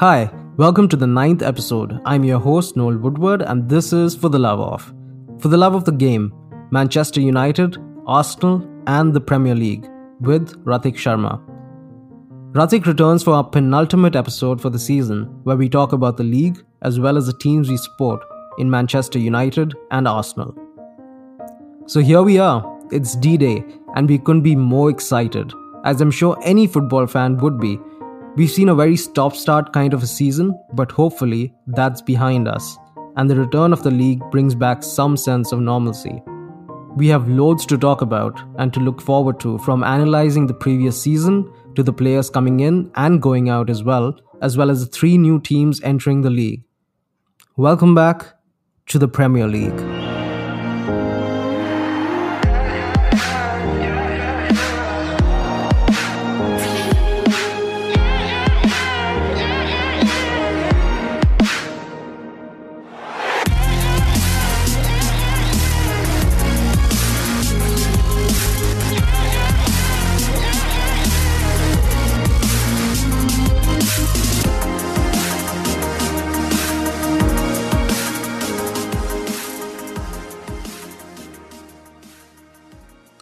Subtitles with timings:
[0.00, 2.00] Hi, welcome to the ninth episode.
[2.06, 4.94] I'm your host, Noel Woodward, and this is For the Love of.
[5.42, 6.32] For the Love of the Game,
[6.70, 7.76] Manchester United,
[8.06, 9.86] Arsenal, and the Premier League,
[10.20, 11.38] with Ratik Sharma.
[12.52, 16.64] Ratik returns for our penultimate episode for the season, where we talk about the league
[16.80, 18.24] as well as the teams we support
[18.56, 20.56] in Manchester United and Arsenal.
[21.84, 23.62] So here we are, it's D Day,
[23.96, 25.52] and we couldn't be more excited,
[25.84, 27.78] as I'm sure any football fan would be.
[28.36, 32.78] We've seen a very stop start kind of a season, but hopefully that's behind us,
[33.16, 36.22] and the return of the league brings back some sense of normalcy.
[36.94, 41.00] We have loads to talk about and to look forward to from analyzing the previous
[41.00, 44.90] season to the players coming in and going out as well, as well as the
[44.90, 46.62] three new teams entering the league.
[47.56, 48.34] Welcome back
[48.86, 50.09] to the Premier League.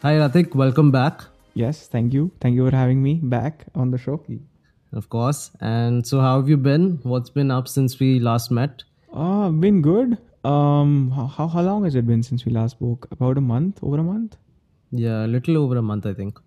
[0.08, 1.22] Hi Ratik, welcome back.
[1.52, 2.30] Yes, thank you.
[2.40, 4.24] Thank you for having me back on the show.
[4.94, 5.50] Of course.
[5.60, 6.98] And so how have you been?
[7.02, 8.84] What's been up since we last met?
[9.12, 10.16] Uh, been good.
[10.44, 13.06] Um, how, how long has it been since we last spoke?
[13.10, 13.80] About a month?
[13.82, 14.38] Over a month?
[14.92, 16.40] Yeah, a little over a month, I think.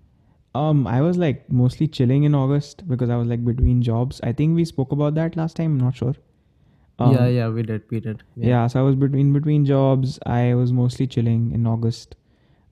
[0.56, 4.20] Um, I was like mostly chilling in August because I was like between jobs.
[4.24, 5.74] I think we spoke about that last time.
[5.74, 6.16] I'm not sure.
[6.98, 8.24] Um, yeah, yeah, we did, we did.
[8.36, 8.66] yeah.
[8.66, 10.18] So I was between between jobs.
[10.26, 12.16] I was mostly chilling in August.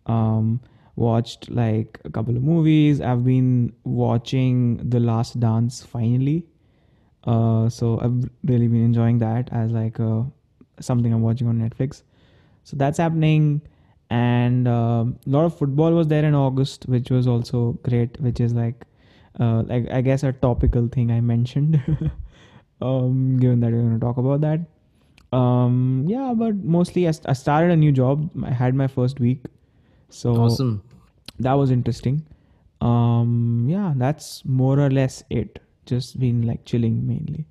[0.08, 0.60] Um,
[1.00, 3.02] watched like a couple of movies.
[3.02, 6.46] I've been watching The Last Dance finally.
[7.24, 10.24] Uh, so I've really been enjoying that as like uh,
[10.80, 12.04] something I'm watching on Netflix.
[12.64, 13.62] So that's happening,
[14.10, 18.20] and a lot of football was there in August, which was also great.
[18.22, 18.86] Which is like,
[19.40, 21.82] uh, like I guess a topical thing I mentioned.
[22.82, 25.38] um, given that we're going to talk about that.
[25.38, 28.30] Um, yeah, but mostly I, I started a new job.
[28.44, 29.46] I had my first week,
[30.10, 30.82] so Awesome.
[31.40, 32.26] That was interesting.
[32.82, 35.60] Um, yeah, that's more or less it.
[35.86, 37.48] Just been like chilling mainly.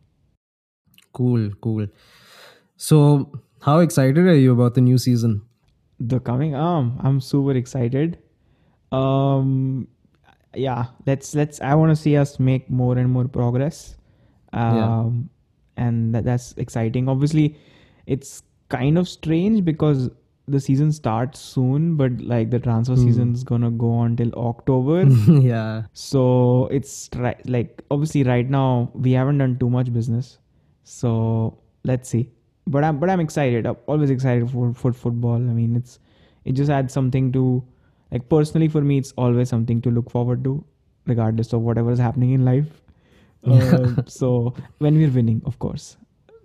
[1.12, 1.87] Cool, cool.
[2.76, 3.32] So
[3.62, 5.43] how excited are you about the new season?
[5.99, 8.19] The coming um, I'm super excited.
[8.93, 9.88] Um,
[10.55, 11.60] yeah, let's let's.
[11.60, 13.97] I want to see us make more and more progress.
[14.53, 15.28] Um,
[15.76, 17.09] and that, that's exciting.
[17.09, 17.56] Obviously,
[18.06, 20.10] it's kind of strange because
[20.50, 23.03] the season starts soon, but like the transfer Hmm.
[23.03, 25.03] season's gonna go on till October.
[25.50, 25.82] yeah.
[25.92, 30.38] So it's right, like obviously right now we haven't done too much business.
[30.84, 32.28] So let's see.
[32.66, 33.66] But I'm but I'm excited.
[33.66, 35.37] I'm always excited for for football.
[35.37, 35.98] I mean, it's
[36.44, 37.44] it just adds something to
[38.12, 38.98] like personally for me.
[38.98, 40.56] It's always something to look forward to,
[41.06, 42.82] regardless of whatever is happening in life.
[43.44, 45.97] Um, so when we're winning, of course.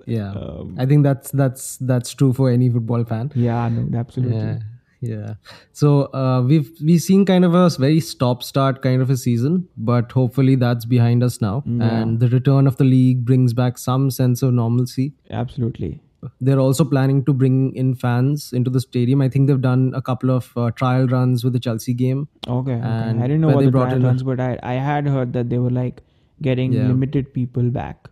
[0.06, 0.32] Yeah.
[0.32, 3.32] Um, I think that's that's that's true for any football fan.
[3.36, 4.38] yeah, no, absolutely.
[4.38, 4.60] Yeah.
[5.06, 5.34] Yeah.
[5.74, 9.68] So uh, we've we've seen kind of a very stop start kind of a season,
[9.78, 11.64] but hopefully that's behind us now.
[11.66, 11.90] Yeah.
[12.02, 15.12] And the return of the league brings back some sense of normalcy.
[15.30, 16.00] Absolutely.
[16.40, 19.22] They're also planning to bring in fans into the stadium.
[19.22, 22.30] I think they've done a couple of uh, trial runs with the Chelsea game.
[22.48, 22.72] Okay.
[22.72, 22.82] okay.
[22.88, 25.06] I didn't know what they the brought trial in a- runs, but I I had
[25.06, 26.02] heard that they were like
[26.42, 26.88] getting Yeah.
[26.88, 28.08] limited people back.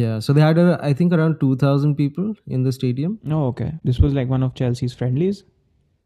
[0.00, 0.18] Yeah.
[0.26, 3.18] So they had, uh, I think, around 2,000 people in the stadium.
[3.30, 3.72] Oh, okay.
[3.84, 5.42] This was like one of Chelsea's friendlies.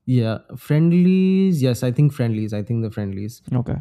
[0.07, 0.39] Yeah.
[0.57, 1.63] Friendlies.
[1.63, 2.53] Yes, I think friendlies.
[2.53, 3.43] I think the friendlies.
[3.53, 3.77] Okay.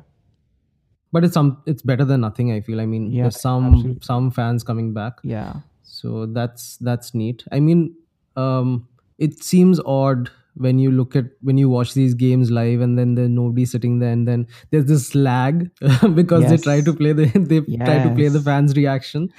[1.11, 1.61] But it's some.
[1.65, 2.51] It's better than nothing.
[2.51, 2.81] I feel.
[2.81, 3.99] I mean, Yeah, there's some absolutely.
[4.01, 5.19] some fans coming back.
[5.23, 5.53] Yeah.
[5.83, 7.45] So that's that's neat.
[7.51, 7.95] I mean,
[8.35, 8.87] um,
[9.17, 13.15] it seems odd when you look at when you watch these games live and then
[13.15, 15.69] there's nobody sitting there and then there's this lag
[16.15, 19.31] because they try to play the they try to play the fans reaction.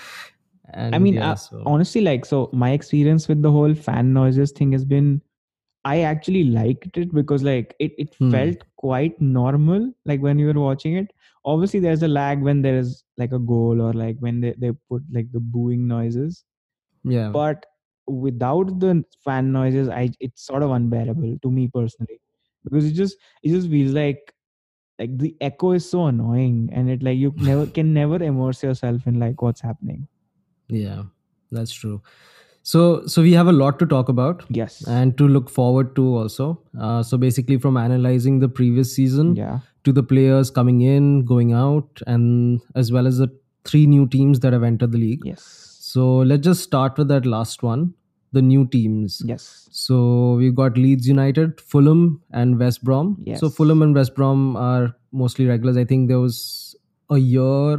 [0.75, 4.13] And I mean, yeah, uh, so- honestly, like, so my experience with the whole fan
[4.13, 5.21] noises thing has been,
[5.85, 8.31] I actually liked it because, like, it, it Hmm.
[8.31, 11.13] felt quite normal, like, when you were watching it.
[11.45, 14.73] Obviously, there's a lag when there is like a goal or like when they, they
[14.91, 16.45] put like the booing noises.
[17.05, 17.65] yeah, But
[18.07, 22.21] without the fan noises, I it's sort of unbearable to me personally
[22.65, 24.35] because it just it just feels like
[24.99, 29.07] like the echo is so annoying and it like you never can never immerse yourself
[29.07, 30.07] in like what's happening
[30.69, 31.03] yeah,
[31.51, 32.03] that's true.
[32.63, 34.45] So so we have a lot to talk about.
[34.49, 36.61] yes and to look forward to also.
[36.79, 41.53] Uh, so basically, from analyzing the previous season yeah to the players coming in, going
[41.53, 43.29] out, and as well as the
[43.65, 45.25] three new teams that have entered the league.
[45.25, 45.45] Yes.
[45.81, 47.95] So let's just start with that last one
[48.33, 49.23] the new teams.
[49.25, 49.69] Yes.
[49.71, 53.17] So we've got Leeds United, Fulham, and West Brom.
[53.25, 53.41] Yes.
[53.41, 55.77] So Fulham and West Brom are mostly regulars.
[55.77, 56.77] I think there was
[57.09, 57.79] a year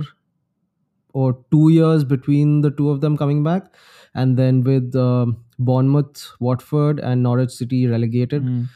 [1.14, 3.64] or two years between the two of them coming back.
[4.14, 5.28] And then with uh,
[5.60, 8.44] Bournemouth, Watford, and Norwich City relegated.
[8.44, 8.68] Mm.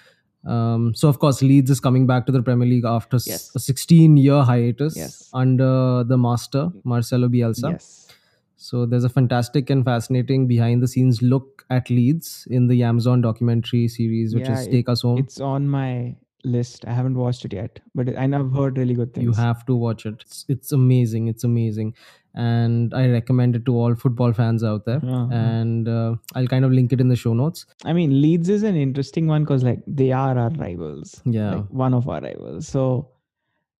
[0.45, 3.51] Um, so of course, Leeds is coming back to the Premier League after Yes.
[3.55, 5.29] a 16-year hiatus Yes.
[5.33, 7.71] under the master Marcelo Bielsa.
[7.71, 8.07] Yes.
[8.55, 14.35] So there's a fantastic and fascinating behind-the-scenes look at Leeds in the Amazon documentary series,
[14.35, 15.17] which Yeah, is it- Take Us Home.
[15.19, 16.85] It's on my list.
[16.87, 19.23] I haven't watched it yet, but I've heard really good things.
[19.23, 20.15] You have to watch it.
[20.25, 21.27] It's, it's amazing.
[21.27, 21.93] It's amazing,
[22.33, 25.01] and I recommend it to all football fans out there.
[25.03, 25.27] Uh-huh.
[25.31, 27.65] And uh, I'll kind of link it in the show notes.
[27.83, 31.21] I mean, Leeds is an interesting one because like they are our rivals.
[31.25, 31.55] Yeah.
[31.55, 32.67] Like one of our rivals.
[32.67, 33.09] So,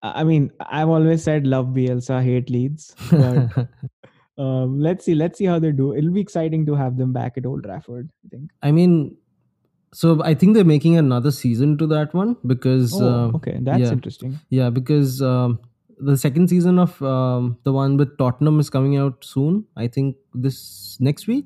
[0.04, 2.96] I mean, I've always said love Bielsa, hate Leeds.
[3.10, 3.68] But
[4.38, 5.94] um, let's see, let's see how they do.
[5.94, 8.10] It'll be exciting to have them back at Old Trafford.
[8.26, 8.52] I think.
[8.62, 9.16] I mean,
[9.94, 13.80] so I think they're making another season to that one because Oh, uh, okay, that's
[13.82, 13.92] yeah.
[13.92, 14.40] interesting.
[14.50, 15.60] yeah, because um,
[16.10, 19.66] the second season of um, the one with Tottenham is coming out soon.
[19.76, 21.46] I think this next week.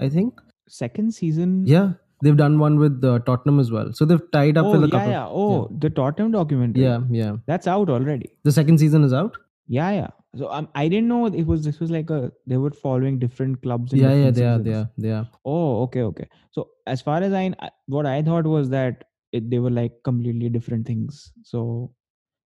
[0.00, 1.64] I think Second season.
[1.66, 1.92] yeah,
[2.22, 3.92] they've done one with uh, Tottenham as well.
[3.92, 5.10] So they've tied up Oh with a yeah, couple.
[5.12, 5.26] yeah.
[5.28, 6.84] Oh, the Tottenham documentary.
[6.84, 7.36] yeah, yeah.
[7.46, 8.30] That's out already.
[8.44, 9.36] The second season is out.
[9.66, 10.08] Yeah, yeah.
[10.36, 13.60] So um, I didn't know it was this was like a they were following different
[13.62, 13.92] clubs.
[13.92, 15.28] Yeah, yeah, different they are, they are, they are.
[15.44, 16.28] Oh, okay, okay.
[16.52, 19.92] So as far as I, I- what I thought was that it, they were like
[20.04, 21.32] completely different things.
[21.42, 21.92] So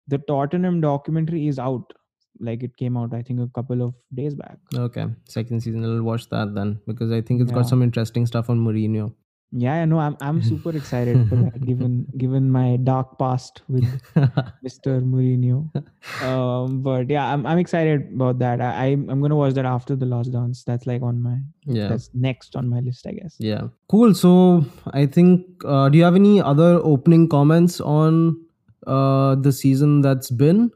[0.09, 1.93] the Tottenham documentary is out.
[2.41, 4.59] Like it came out, I think, a couple of days back.
[4.75, 5.85] Okay, second season.
[5.85, 7.59] I'll watch that then because I think it's Yeah.
[7.59, 9.13] got some interesting stuff on Mourinho.
[9.55, 9.99] Yeah, I know.
[9.99, 11.61] I'm I'm super excited for that.
[11.67, 13.85] Given given my dark past with
[14.67, 15.03] Mr.
[15.05, 15.69] Mourinho.
[16.27, 18.63] Um, but yeah, I'm I'm excited about that.
[18.63, 20.65] I I'm, I'm gonna watch that after the Last Dance.
[20.65, 21.89] That's like on my yeah.
[21.89, 23.37] that's next on my list, I guess.
[23.39, 23.69] Yeah.
[23.91, 24.15] Cool.
[24.15, 24.65] So
[24.95, 28.41] I think, uh, do you have any other opening comments on
[28.87, 30.71] uh, the season that's been?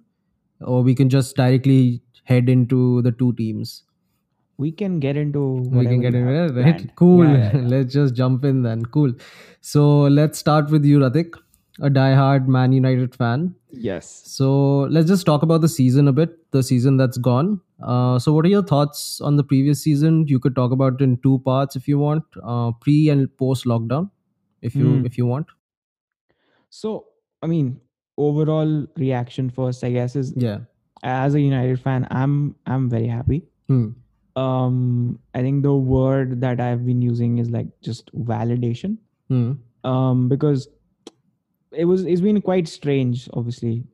[0.61, 3.83] Or we can just directly head into the two teams.
[4.59, 6.79] We can get into we can get you into it, right?
[6.79, 6.93] planned.
[6.97, 7.25] Cool.
[7.25, 7.69] Yeah, yeah, yeah.
[7.69, 8.85] let's just jump in then.
[8.87, 9.13] Cool.
[9.61, 11.35] So let's start with you, Ratik,
[11.81, 13.55] a diehard Man United fan.
[13.71, 14.23] Yes.
[14.25, 17.61] So let's just talk about the season a bit, the season that's gone.
[17.83, 20.27] Uh, so, what are your thoughts on the previous season?
[20.27, 23.67] You could talk about it in two parts if you want, uh, pre and post
[23.67, 24.11] lockdown,
[24.63, 25.05] if you Hmm.
[25.05, 25.49] if you want.
[26.69, 27.07] So,
[27.43, 27.81] I mean,
[28.17, 30.61] overall reaction first, I guess, is Yeah.
[31.03, 33.45] as a United fan, I'm I'm very happy.
[33.69, 33.91] Hmm.
[34.37, 38.99] Um, I think the word that I've been using is like just validation.
[39.29, 39.53] Hmm.
[39.85, 40.69] Um, because
[41.73, 43.29] it was it's been quite strange.
[43.33, 43.85] Obviously,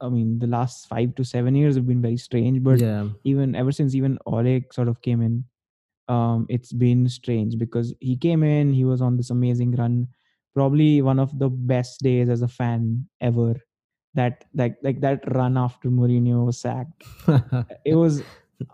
[0.00, 2.62] I mean, the last five to seven years have been very strange.
[2.62, 3.08] But yeah.
[3.24, 5.44] even ever since even Ole sort of came in,
[6.08, 10.08] um, it's been strange because he came in, he was on this amazing run,
[10.54, 13.54] probably one of the best days as a fan ever.
[14.14, 17.04] That like like that run after Mourinho was sacked.
[17.84, 18.22] It was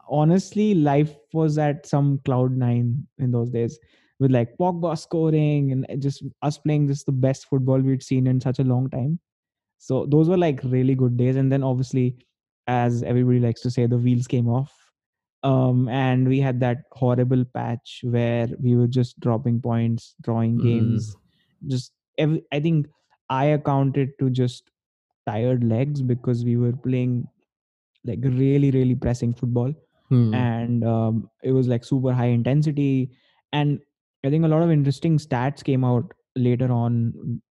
[0.08, 3.78] honestly life was at some cloud nine in those days
[4.18, 8.40] with like Pogba scoring and just us playing just the best football we'd seen in
[8.40, 9.18] such a long time.
[9.78, 11.36] So those were like really good days.
[11.36, 12.16] And then obviously,
[12.66, 14.74] as everybody likes to say, the wheels came off.
[15.44, 20.62] Um, and we had that horrible patch where we were just dropping points, drawing Mm.
[20.64, 21.16] games.
[21.68, 22.88] Just every, I think
[23.30, 24.68] I accounted to just
[25.28, 27.16] tired legs because we were playing
[28.04, 29.72] like really, really pressing football
[30.10, 30.32] Hmm.
[30.32, 33.10] and um, it was like super high intensity
[33.52, 33.78] and
[34.24, 36.94] i think a lot of interesting stats came out later on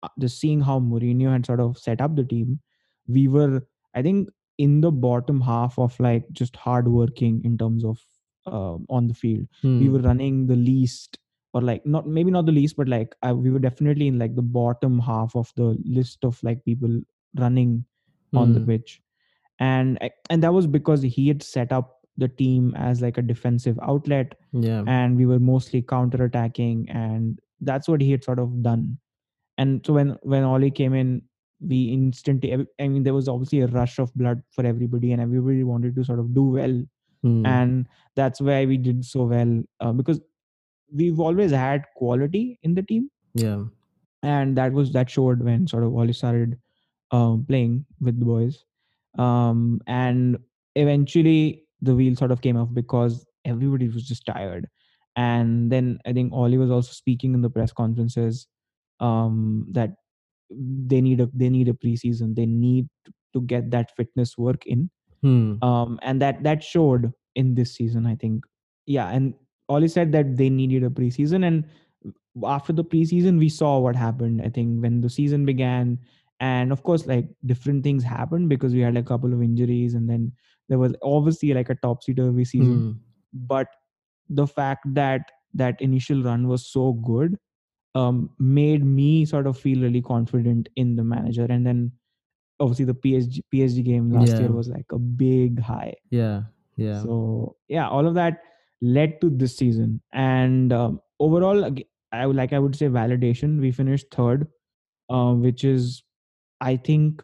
[0.04, 2.60] uh, just seeing how Mourinho had sort of set up the team
[3.08, 3.62] we were
[3.96, 8.04] i think in the bottom half of like just hard working in terms of
[8.48, 9.48] um on the field
[9.80, 9.94] we Hmm.
[9.94, 11.20] were running the least
[11.54, 14.36] or like not maybe not the least but like uh, we were definitely in like
[14.36, 17.00] the bottom half of the list of like people
[17.38, 17.86] running
[18.34, 18.66] on the Hmm.
[18.68, 19.02] pitch
[19.60, 23.80] and and that was because he had set up the team as like a defensive
[23.82, 24.84] outlet Yeah.
[24.88, 28.98] and we were mostly counter attacking and that's what he had sort of done
[29.58, 31.22] and so when when Ole came in
[31.72, 35.64] we instantly i mean there was obviously a rush of blood for everybody and everybody
[35.64, 36.82] wanted to sort of do well
[37.24, 37.46] Hmm.
[37.46, 40.20] and that's why we did so well uh, because
[40.92, 43.64] we've always had quality in the team yeah.
[44.24, 46.58] and that was that showed when sort of Ole started
[47.12, 48.64] um, playing with the boys
[49.18, 50.38] um, and
[50.76, 54.68] eventually the wheel sort of came off because everybody was just tired
[55.16, 58.48] and then i think Ole was also speaking in the press conferences
[59.00, 59.92] um, that
[60.50, 62.88] they need a they need a preseason they need
[63.34, 64.90] to get that fitness work in
[65.22, 65.64] Hmm.
[65.64, 68.08] um, and that that showed in this season.
[68.08, 68.44] I think,
[68.88, 69.36] yeah, and
[69.70, 71.66] Ole said that they needed a preseason, and
[72.44, 74.42] after the preseason, we saw what happened.
[74.42, 76.00] I think when the season began,
[76.42, 79.94] and of course, like different things happened because we had like, a couple of injuries,
[79.94, 80.34] and then
[80.68, 82.80] there was obviously like a topsy turvy season.
[82.80, 82.92] Hmm.
[83.34, 83.68] But
[84.28, 87.38] the fact that that initial run was so good
[87.94, 91.46] um, made me sort of feel really confident in the manager.
[91.50, 91.92] And then
[92.60, 94.40] obviously the PSG PSG game last Yeah.
[94.40, 95.96] year was like a big high.
[96.10, 96.44] Yeah.
[96.78, 97.04] Yeah.
[97.04, 98.44] So yeah, all of that
[98.82, 100.02] led to this season.
[100.14, 101.70] And um, overall,
[102.12, 103.60] I would like I would say validation.
[103.60, 104.48] We finished third,
[105.10, 106.04] uh, which is
[106.62, 107.22] I think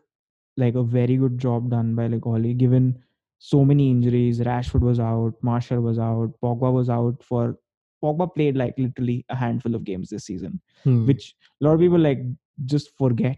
[0.58, 2.98] like a very good job done by like Ole, given
[3.40, 4.40] so many injuries.
[4.40, 7.58] Rashford was out, Martial was out, Pogba was out for
[8.04, 11.06] Pogba played like literally a handful of games this season, Hmm.
[11.08, 12.20] which a lot of people like
[12.66, 13.38] just forget.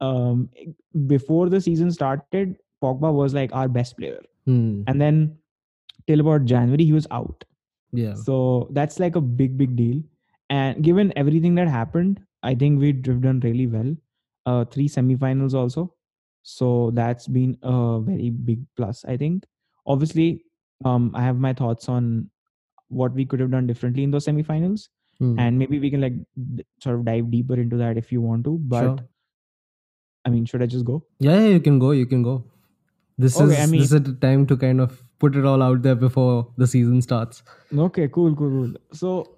[0.00, 0.48] Um,
[1.06, 4.82] before the season started, Pogba was like our best player, Hmm.
[4.86, 5.36] and then
[6.06, 7.44] till about January he was out.
[7.92, 8.14] Yeah.
[8.14, 10.02] So that's like a big, big deal.
[10.50, 13.94] And given everything that happened, I think we have done really well.
[14.46, 15.94] Uh, three semifinals also.
[16.42, 19.44] So that's been a very big plus, I think.
[19.86, 20.44] Obviously,
[20.84, 22.28] um, I have my thoughts on
[22.88, 24.88] what we could have done differently in those semifinals.
[25.18, 25.38] Hmm.
[25.38, 26.12] And maybe we can like
[26.56, 28.58] d- sort of dive deeper into that if you want to.
[28.74, 28.98] But Sure.
[30.26, 31.04] I mean, should I just go?
[31.20, 31.92] Yeah, yeah, you can go.
[31.92, 32.44] You can go.
[33.16, 35.62] This Okay, is I mean- this is the time to kind of put it all
[35.62, 37.42] out there before the season starts.
[37.72, 38.72] Okay, cool, cool, cool.
[38.92, 39.36] So,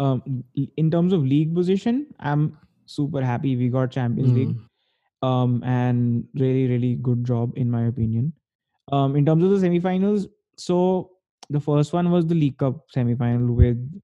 [0.00, 0.42] um,
[0.76, 2.56] in terms of league position, I'm
[2.88, 4.56] super happy we got Champions League.
[5.22, 5.28] Hmm.
[5.28, 8.32] um, and really, really good job in my opinion.
[8.92, 10.26] Um, in terms of the semifinals,
[10.56, 11.10] so
[11.50, 14.00] the first one was the League Cup semifinal with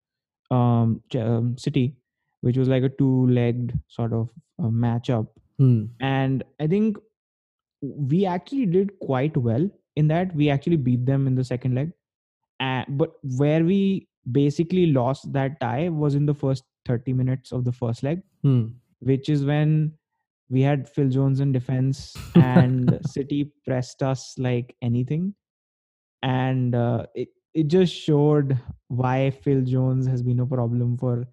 [0.51, 1.97] um, um City,
[2.43, 4.29] which was like a two-legged sort of
[4.63, 5.85] uh, matchup, Hmm.
[6.01, 6.99] and I think
[7.83, 10.35] we actually did quite well in that.
[10.35, 11.93] We actually beat them in the second leg,
[12.61, 17.65] uh, but where we basically lost that tie was in the first 30 minutes of
[17.65, 18.65] the first leg Hmm.
[19.01, 19.93] which is when
[20.51, 25.35] we had Phil Jones in defense and City pressed us like anything.
[26.23, 28.59] And uh, it, it just showed
[28.89, 31.27] why Phil Jones has been a problem for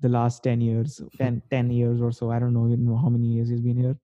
[0.00, 2.30] the last 10 years, 10, 10 years or so.
[2.30, 3.96] I don't know, know how many years he's been here.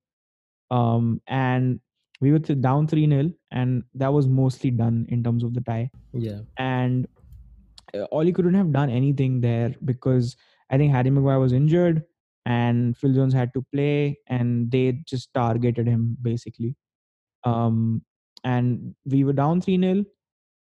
[0.71, 1.81] Um, and
[2.21, 5.63] we were th- down 3 0, and that was mostly done in terms of the
[5.63, 6.41] tie Yeah.
[6.59, 7.09] and
[7.95, 10.37] uh, Ole couldn't have done anything there because
[10.71, 12.05] I think Harry Maguire was injured
[12.47, 16.77] and Phil Jones had to play and they just targeted him basically.
[17.45, 18.03] Um,
[18.45, 20.05] and we were down 3 0.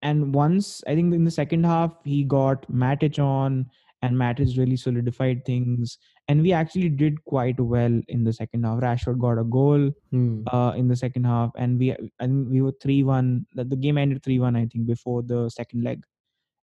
[0.02, 3.66] And once, I think in the second half, he got Matic on
[4.02, 5.96] and Matic really solidified things.
[6.28, 8.80] And we actually did quite well in the second half.
[8.80, 10.42] Rashford got a goal Hmm.
[10.52, 13.46] uh, in the second half, and we and we were three one.
[13.54, 16.02] The the game ended three one, I think, before the second leg,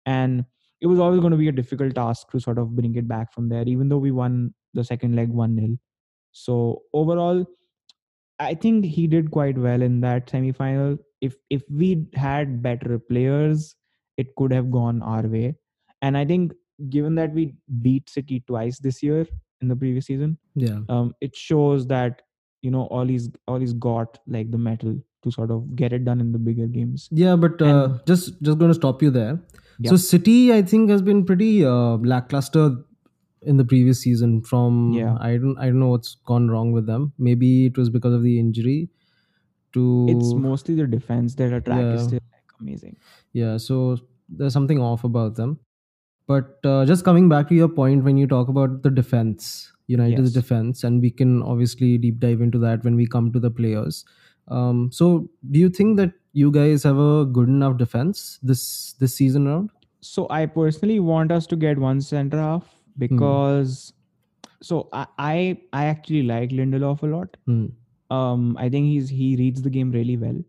[0.07, 0.45] and
[0.81, 3.33] it was always going to be a difficult task to sort of bring it back
[3.33, 3.65] from there.
[3.67, 5.76] Even though we won the second leg one 0
[6.32, 7.44] so overall,
[8.38, 10.98] I think he did quite well in that semi-final.
[11.20, 13.75] If if we had better players,
[14.16, 15.56] it could have gone our way.
[16.02, 16.52] And I think
[16.90, 19.26] given that we beat City twice this year
[19.60, 20.80] in the previous season, Yeah.
[20.88, 22.22] um, it shows that
[22.62, 26.20] you know Ole's all he's got like the mettle to sort of get it done
[26.20, 27.08] in the bigger games.
[27.10, 29.40] Yeah, but uh, just just going to stop you there.
[29.80, 29.90] Yeah.
[29.90, 32.76] So City, I think, has been pretty uh, lackluster
[33.42, 34.42] in the previous season.
[34.42, 35.16] From Yeah.
[35.21, 37.12] I don't I don't know what's gone wrong with them.
[37.18, 38.88] Maybe it was because of the injury.
[39.75, 41.35] To It's mostly the defense.
[41.35, 42.97] Their attack is still like amazing.
[43.35, 45.59] yeah, so there's something off about them.
[46.26, 50.35] But uh, just coming back to your point when you talk about the defense, United's
[50.35, 50.42] Yes.
[50.42, 54.04] defense, and we can obviously deep dive into that when we come to the players.
[54.49, 59.14] Um, so, do you think that you guys have a good enough defense this this
[59.14, 59.71] season round?
[60.00, 63.93] So I personally want us to get one center half because
[64.62, 67.37] so I I, I actually like Lindelof a lot.
[67.47, 67.67] Hmm.
[68.11, 70.43] Um, I think he's he reads the game really well.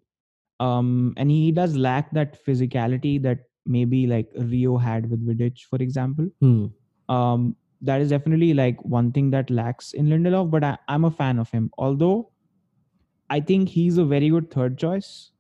[0.60, 5.78] Um, and he does lack that physicality that maybe like Rio had with Vidic, for
[5.78, 6.30] example.
[6.42, 6.68] Hmm.
[7.08, 11.12] um, that is definitely like one thing that lacks in Lindelof, but I, I'm a
[11.12, 11.72] fan of him.
[11.78, 12.32] Although
[13.30, 15.32] I think he's a very good third choice.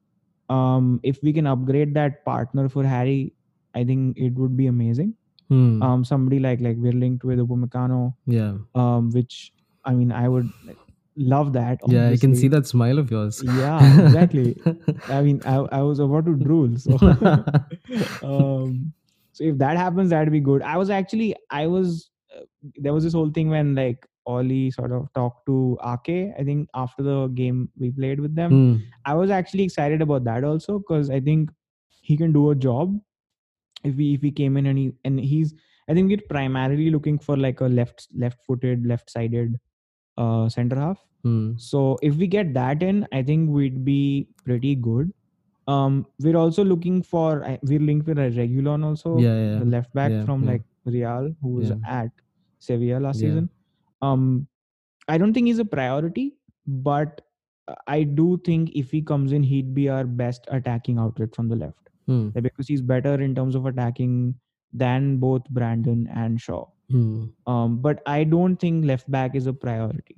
[0.49, 3.33] Um, if we can upgrade that partner for Harry,
[3.75, 5.15] I think it would be amazing.
[5.49, 5.81] Hmm.
[5.81, 8.53] Um, somebody like like we're linked with Upamecano, yeah.
[8.75, 9.51] um, which
[9.83, 10.49] I mean I would
[11.15, 11.79] love that.
[11.87, 13.41] Yeah, I can see that smile of yours.
[13.43, 14.55] Yeah, exactly.
[15.07, 16.77] I mean, I, I was about to drool.
[16.77, 16.93] So,
[18.23, 18.93] um,
[19.33, 20.61] so if that happens, that'd be good.
[20.61, 22.45] I was actually, I was, uh,
[22.77, 26.31] there was this whole thing when like Ole sort of talked to Ake.
[26.39, 28.75] I think after the game we played with them, Hmm.
[29.05, 31.49] I was actually excited about that also because I think
[32.01, 32.99] he can do a job
[33.83, 35.53] if we if he came in and he and he's
[35.89, 39.59] I think we're primarily looking for like a left left footed, left sided
[40.17, 40.99] uh center half.
[41.23, 41.53] Hmm.
[41.57, 45.13] So if we get that in, I think we'd be pretty good.
[45.67, 49.93] Um, we're also looking for we're linked with a Reguilon also, Yeah, yeah, the left
[49.93, 52.09] back yeah, from like Real, who was at
[52.59, 53.49] Sevilla last season.
[54.01, 54.47] Um,
[55.07, 57.21] I don't think he's a priority, but
[57.87, 61.55] I do think if he comes in, he'd be our best attacking outlet from the
[61.55, 62.29] left Hmm.
[62.45, 64.13] because he's better in terms of attacking
[64.73, 66.65] than both Brandon and Shaw.
[66.89, 67.25] Hmm.
[67.45, 70.15] Um, but I don't think left back is a priority.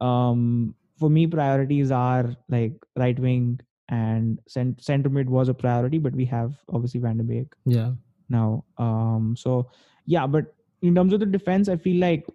[0.00, 5.98] Um, for me, priorities are like right wing and cent- center mid was a priority,
[5.98, 7.92] but we have obviously Van de Beek Yeah.
[8.28, 8.64] now.
[8.78, 9.70] Um, so
[10.06, 12.26] yeah, but in terms of the defense, I feel like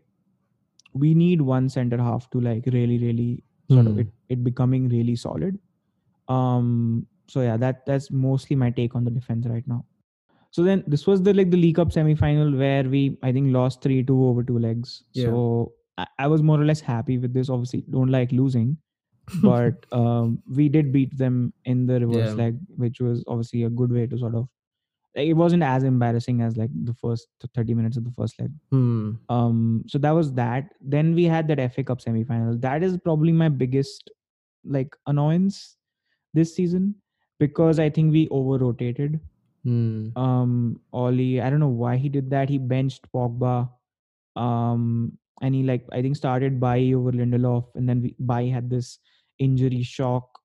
[0.93, 3.99] we need one center half to like really, really sort of Hmm.
[3.99, 5.59] it, it becoming really solid.
[6.29, 9.85] Um, so yeah, that that's mostly my take on the defense right now.
[10.51, 13.53] So then this was the like the League Cup semi final where we I think
[13.53, 15.03] lost three two over two legs.
[15.13, 15.25] Yeah.
[15.25, 17.49] So I, I was more or less happy with this.
[17.49, 18.77] Obviously, don't like losing,
[19.41, 22.43] but um, we did beat them in the reverse Yeah.
[22.45, 24.47] leg, which was obviously a good way to sort of.
[25.15, 28.51] Like, it wasn't as embarrassing as like the first thirty minutes of the first leg.
[28.71, 29.13] Hmm.
[29.29, 30.69] Um, so that was that.
[30.79, 32.57] Then we had that FA Cup semi final.
[32.57, 34.09] That is probably my biggest
[34.63, 35.75] like annoyance
[36.33, 36.95] this season
[37.39, 39.19] because I think we over rotated
[39.63, 40.15] Hmm.
[40.15, 41.41] um Ole.
[41.41, 42.47] I don't know why he did that.
[42.49, 43.69] He benched Pogba,
[44.35, 48.69] um, and he like I think started Bailly over Lindelof, and then we, Bailly had
[48.69, 48.99] this
[49.39, 50.39] injury shock,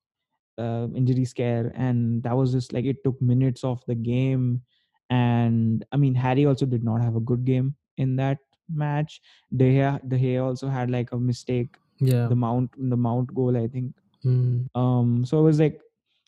[0.58, 4.62] uh, injury scare, and that was just like it took minutes off the game.
[5.10, 9.20] And I mean, Harry also did not have a good game in that match.
[9.54, 11.76] De Gea, De Gea also had like a mistake.
[12.00, 12.26] Yeah.
[12.26, 13.94] The mount, the mount goal, I think.
[14.22, 14.62] Hmm.
[14.74, 15.80] Um, so it was like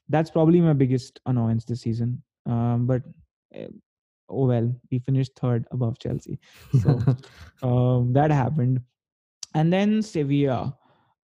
[0.09, 2.23] that's probably my biggest annoyance this season.
[2.47, 3.03] Um, but
[3.57, 3.69] uh,
[4.29, 6.39] oh well, we finished third above Chelsea,
[6.83, 7.01] so
[7.63, 8.81] um, that happened.
[9.55, 10.77] And then Sevilla,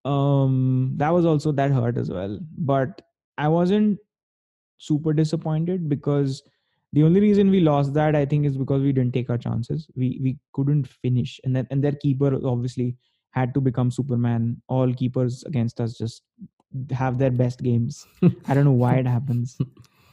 [0.05, 2.39] um, that was also that hurt as well.
[2.57, 3.01] But
[3.37, 3.99] I wasn't
[4.77, 6.41] super disappointed because
[6.93, 9.87] the only reason we lost that I think is because we didn't take our chances.
[9.95, 12.95] We we couldn't finish, and then and their keeper obviously
[13.31, 14.61] had to become Superman.
[14.67, 16.23] All keepers against us just
[16.91, 18.05] have their best games.
[18.47, 19.57] I don't know why it happens.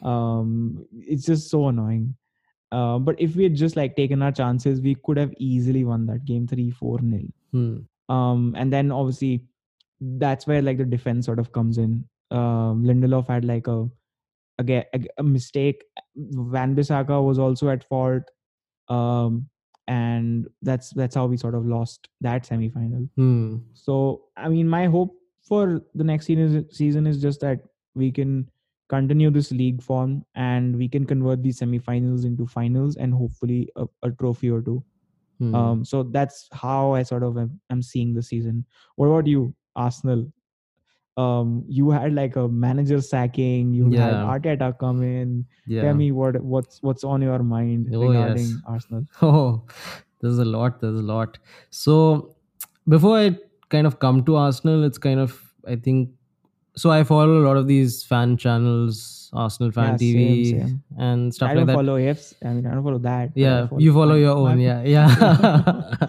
[0.03, 2.15] Um, it's just so annoying.
[2.71, 6.07] Uh, but if we had just like taken our chances, we could have easily won
[6.07, 7.27] that game 3 4 nil.
[7.53, 7.79] Hmm.
[8.13, 9.45] Um, and then obviously
[10.01, 12.05] that's where like the defense sort of comes in.
[12.31, 13.89] Um, Lindelof had like a
[14.59, 15.85] again a, a mistake.
[16.15, 18.23] Wan-Bissaka was also at fault.
[18.89, 19.49] Um,
[19.87, 23.09] and that's that's how we sort of lost that semi final.
[23.17, 23.57] Hmm.
[23.73, 25.15] So I mean, my hope
[25.49, 27.61] for the next season season is just that
[27.95, 28.49] we can
[28.89, 33.87] continue this league form and we can convert these semi-finals into finals and hopefully a,
[34.03, 34.83] a trophy or two.
[35.39, 35.55] Hmm.
[35.55, 38.65] Um, so that's how I sort of am, am seeing the season.
[38.97, 40.33] What about you, Arsenal?
[41.17, 43.75] Um, you had like a manager sacking.
[43.75, 44.07] You Yeah.
[44.07, 45.47] had Arteta come in.
[45.67, 45.83] yeah.
[45.83, 48.57] Tell me what what's what's on your mind Oh, regarding yes.
[48.67, 49.05] Arsenal.
[49.23, 49.65] Oh,
[50.21, 50.81] there's a lot.
[50.81, 51.39] There's a lot.
[51.71, 52.37] So
[52.89, 53.37] before I
[53.69, 56.11] kind of come to Arsenal, it's kind of I think
[56.77, 56.91] so.
[56.91, 60.83] I follow a lot of these fan channels, Arsenal fan Yeah, TV, same, same.
[60.97, 61.75] and stuff I like don't that.
[61.75, 62.35] follow AFs.
[62.45, 63.29] I mean, I don't follow that.
[63.29, 64.61] I yeah, you follow your own.
[64.61, 65.09] Yeah, yeah.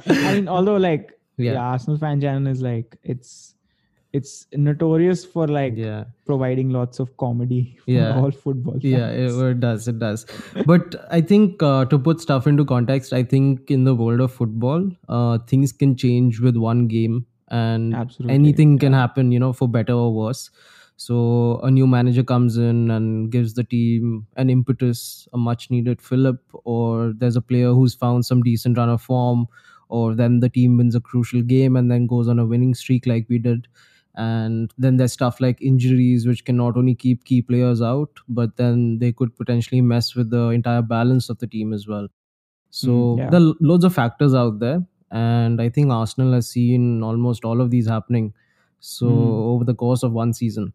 [0.08, 1.54] I mean, although like Yeah.
[1.54, 1.62] yeah.
[1.74, 3.56] Arsenal fan channel is like it's
[4.12, 6.04] it's notorious for like yeah.
[6.26, 8.20] providing lots of comedy for Yeah.
[8.20, 8.84] all football fans.
[8.92, 10.26] yeah it, it does it does
[10.72, 14.34] but i think uh, to put stuff into context i think in the world of
[14.40, 19.54] football uh, things can change with one game and Absolutely, anything can happen you know
[19.54, 20.50] for better or worse.
[20.98, 26.02] So a new manager comes in and gives the team an impetus a much needed
[26.02, 29.48] fillip or there's a player who's found some decent run of form
[29.88, 33.08] or then the team wins a crucial game and then goes on a winning streak
[33.08, 33.68] like we did.
[34.16, 38.58] And then there's stuff like injuries which can not only keep key players out but
[38.58, 42.10] then they could potentially mess with the entire balance of the team as well.
[42.72, 43.32] So Mm, yeah.
[43.32, 47.62] there are loads of factors out there and i think arsenal has seen almost all
[47.62, 48.34] of these happening
[48.80, 49.40] so Mm.
[49.54, 50.72] over the course of one season.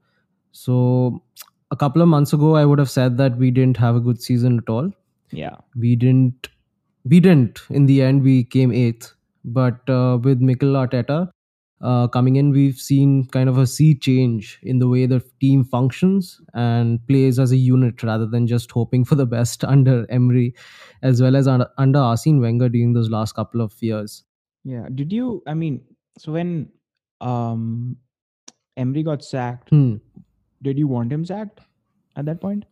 [0.52, 1.22] So
[1.70, 4.20] a couple of months ago i would have said that we didn't have a good
[4.22, 4.90] season at all.
[5.32, 6.48] Yeah, we didn't
[7.04, 7.62] we didn't.
[7.70, 9.14] In the end we came eighth.
[9.44, 11.30] But uh, with Mikel Arteta
[11.84, 15.64] uh, coming in we've seen kind of a sea change in the way the team
[15.64, 20.54] functions and plays as a unit rather than just hoping for the best under Emery
[21.02, 24.24] as well as under, under Arsene Wenger during those last couple of years
[24.64, 24.88] yeah.
[24.94, 25.42] Did you?
[25.46, 25.82] I mean,
[26.18, 26.70] so when
[27.20, 27.96] um
[28.76, 29.96] Emery got sacked, hmm.
[30.62, 31.60] did you want him sacked
[32.16, 32.64] at that point?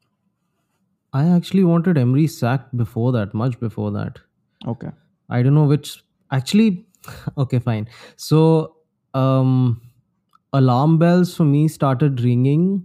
[1.13, 4.19] I actually wanted Emery sacked before that, much before that.
[4.67, 4.89] Okay.
[5.29, 6.03] I don't know which.
[6.31, 6.87] Actually,
[7.39, 7.89] okay, fine.
[8.17, 8.77] So,
[9.15, 9.81] um,
[10.53, 12.85] alarm bells for me started ringing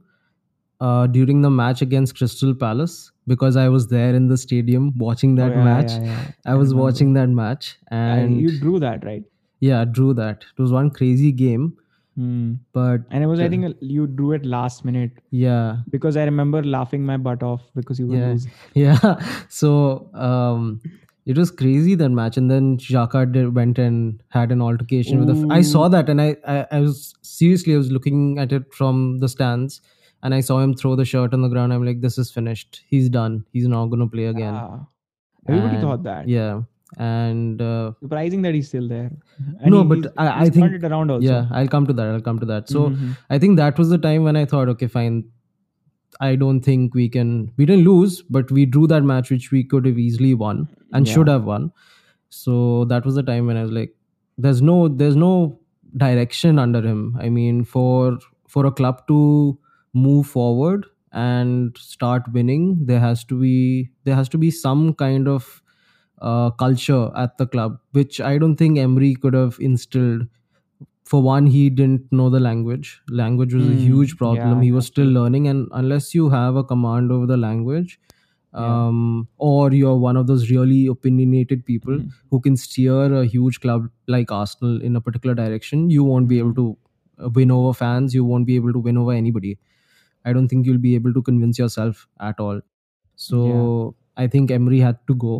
[0.79, 5.35] uh, during the match against Crystal Palace because I was there in the stadium watching
[5.35, 5.91] that Oh, yeah, match.
[5.91, 6.23] yeah, yeah.
[6.45, 6.83] I was remember.
[6.83, 9.23] watching that match, And you drew that, right?
[9.59, 10.45] yeah, I drew that.
[10.57, 11.75] It was one crazy game,
[12.15, 12.53] Hmm.
[12.73, 16.63] but And it was, I think, you drew it last minute yeah, because I remember
[16.63, 18.31] laughing my butt off because you were Yeah.
[18.31, 18.51] losing.
[18.73, 19.19] yeah.
[19.49, 20.81] So um,
[21.33, 25.29] it was crazy that match, and then Xhaka did, went and had an altercation with.
[25.33, 28.73] The, I saw that, and I, I, I was seriously, I was looking at it
[28.73, 29.81] from the stands,
[30.23, 31.73] and I saw him throw the shirt on the ground.
[31.73, 32.81] I'm like, this is finished.
[32.95, 33.45] He's done.
[33.51, 34.53] He's not going to play again.
[34.63, 34.79] Ah.
[35.49, 36.27] Everybody And- thought that.
[36.29, 36.61] Yeah,
[36.97, 39.11] and uh, Surprising that he's still there.
[39.61, 41.27] And No, he- but he's- I- I he's think- it around also.
[41.27, 42.07] yeah, I'll come to that.
[42.07, 42.69] I'll come to that.
[42.69, 42.89] So.
[42.89, 43.17] Mhm.
[43.29, 45.25] I think that was the time when I thought, okay, fine.
[46.19, 47.51] I don't think we can.
[47.57, 51.07] We didn't lose, but we drew that match, which we could have easily won and
[51.07, 51.13] Yeah.
[51.13, 51.71] should have won.
[52.29, 53.95] So that was the time when I was like,
[54.37, 55.59] "There's no, there's no
[55.95, 59.57] direction under him." I mean, for for a club to
[59.93, 65.27] move forward and start winning, there has to be there has to be some kind
[65.27, 65.61] of
[66.21, 70.27] uh, culture at the club, which I don't think Emery could have instilled
[71.11, 72.89] for one he didn't know the language.
[73.09, 74.57] Language was a Hmm, huge problem.
[74.57, 77.99] Yeah, he was still learning and unless you have a command over the language
[78.53, 78.87] Yeah.
[78.87, 82.11] um, or you're one of those really opinionated people Mhm.
[82.31, 86.39] who can steer a huge club like arsenal in a particular direction you won't be
[86.43, 86.61] able Mhm.
[86.61, 88.13] to win over fans.
[88.19, 89.57] You won't be able to win over anybody.
[90.25, 92.61] I don't think you'll be able to convince yourself at all.
[93.27, 95.33] So i think emery had to go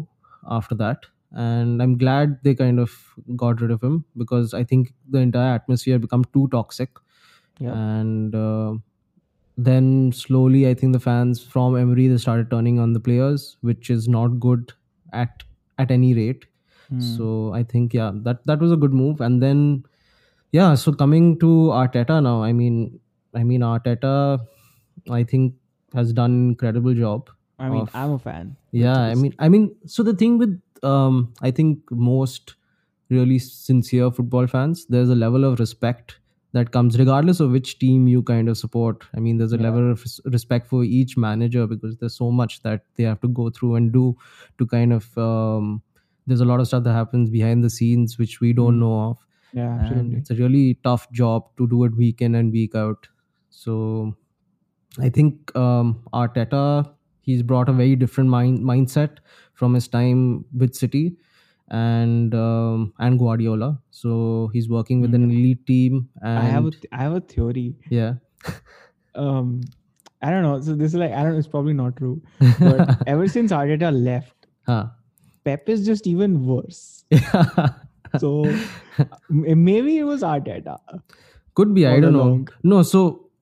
[0.58, 2.92] after that and i'm glad they kind of
[3.36, 6.90] got rid of him because i think the entire atmosphere become too toxic
[7.60, 7.74] Yep.
[7.74, 8.74] and uh,
[9.58, 13.90] then slowly i think the fans from emery they started turning on the players which
[13.90, 14.74] is not good
[15.14, 15.44] at
[15.78, 16.46] at any rate
[16.90, 17.00] Hmm.
[17.02, 19.84] so i think yeah that that was a good move and then
[20.54, 21.48] yeah so coming to
[21.80, 22.78] arteta now i mean
[23.36, 24.40] i mean arteta
[25.10, 25.54] i think
[25.94, 28.56] has done incredible job I mean, of- I'm a fan.
[28.72, 32.56] yeah i mean i mean so the thing with um i think most
[33.10, 36.20] really sincere football fans there's a level of respect
[36.54, 39.64] that comes regardless of which team you kind of support i mean there's a Yeah.
[39.68, 43.50] level of respect for each manager because there's so much that they have to go
[43.50, 44.16] through and do
[44.58, 45.82] to kind of um
[46.26, 48.80] there's a lot of stuff that happens behind the scenes which we don't Mm.
[48.80, 52.52] know of yeah, and it's a really tough job to do it week in and
[52.52, 53.08] week out
[53.50, 54.16] so
[55.00, 56.64] i think um arteta
[57.30, 59.22] he's brought a very different mind mindset
[59.62, 60.20] from his time
[60.64, 61.04] with city
[61.78, 63.70] and um and guardiola
[64.02, 64.12] so
[64.54, 65.34] he's working with an Mm.
[65.38, 67.66] elite team and I have a th- I have a theory.
[68.02, 68.14] yeah
[69.24, 69.50] Um,
[70.22, 70.52] I don't know.
[70.66, 71.40] So this is like I don't know.
[71.44, 72.22] It's probably not true.
[72.60, 74.86] But ever since Arteta left, huh.
[75.50, 76.82] Pep is just even worse.
[78.24, 78.30] So
[79.30, 80.78] maybe it was Arteta.
[81.56, 83.00] could be i don't know no so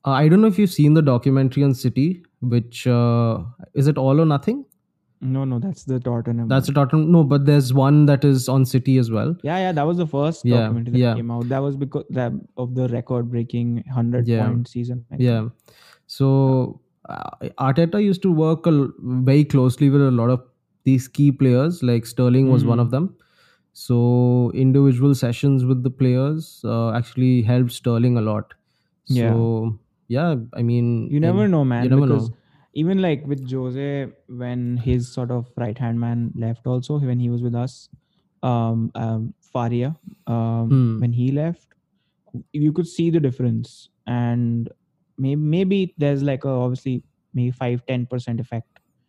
[0.07, 2.05] uh, i don't know if you've seen the documentary on city
[2.53, 4.63] which uh is it all or nothing
[5.33, 6.47] No, no, that's the Tottenham.
[6.49, 6.87] that's the one.
[6.87, 7.11] Tottenham.
[7.13, 9.29] No, but there's one that is on City as well.
[9.47, 9.71] yeah, yeah.
[9.77, 11.13] That was the first Yeah, documentary that yeah.
[11.19, 11.47] came out.
[11.53, 14.41] That was because that of the record-breaking hundred Yeah.
[14.49, 14.99] point season.
[15.27, 15.47] Yeah.
[16.17, 16.27] So
[17.09, 18.73] uh, Arteta used to work a
[19.29, 20.43] very closely with a lot of
[20.89, 21.81] these key players.
[21.91, 22.85] Like Sterling was one Mhm.
[22.87, 23.09] of them.
[23.85, 28.53] So individual sessions with the players uh, actually helped Sterling a lot.
[29.07, 29.31] Yeah.
[29.33, 31.83] So yeah, I mean, You never know, man.
[31.83, 32.37] You never because know.
[32.73, 37.29] even like with Jose, when his sort of right hand man left, also when he
[37.29, 37.89] was with us,
[38.43, 39.95] um, um Faria,
[40.27, 40.99] um, Hmm.
[40.99, 41.67] when he left,
[42.53, 44.69] you could see the difference, and
[45.17, 48.67] maybe maybe there's like a obviously maybe five ten percent effect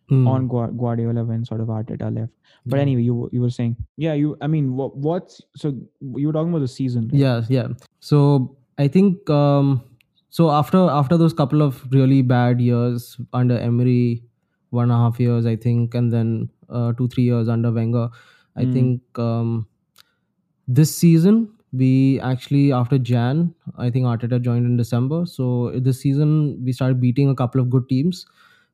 [0.09, 0.25] Hmm.
[0.27, 2.31] on Gua- Guardiola when sort of Arteta left.
[2.65, 2.81] But Yeah.
[2.83, 4.37] anyway, you were- you were saying, yeah, you.
[4.41, 5.73] I mean, what what's so
[6.15, 7.19] you were talking about the season, right?
[7.19, 7.67] yeah yeah
[7.99, 9.81] so i think um
[10.37, 13.05] so after after those couple of really bad years
[13.41, 14.23] under emery
[14.79, 16.33] one and a half years i think and then
[16.69, 18.07] uh, two three years under wenger
[18.55, 18.73] i Mm.
[18.77, 19.51] think um
[20.67, 21.37] this season
[21.81, 23.39] we actually after jan
[23.77, 25.47] i think arteta joined in december so
[25.87, 28.25] this season we started beating a couple of good teams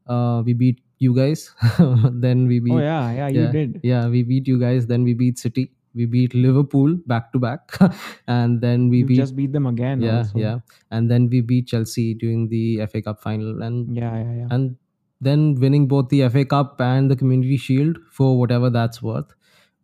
[0.07, 1.45] uh we beat you guys
[2.25, 3.79] then we beat Oh yeah, yeah, you did.
[3.83, 4.85] Yeah, we beat you guys.
[4.87, 5.63] Then we beat City.
[5.95, 7.77] We beat Liverpool back to back,
[8.27, 10.01] and then we beat just beat them again.
[10.01, 10.37] yeah, also.
[10.37, 10.59] yeah,
[10.91, 14.47] and then we beat Chelsea during the FA Cup final, and yeah, yeah, yeah.
[14.49, 14.75] and
[15.21, 19.33] then winning both the FA Cup and the Community Shield for whatever that's worth.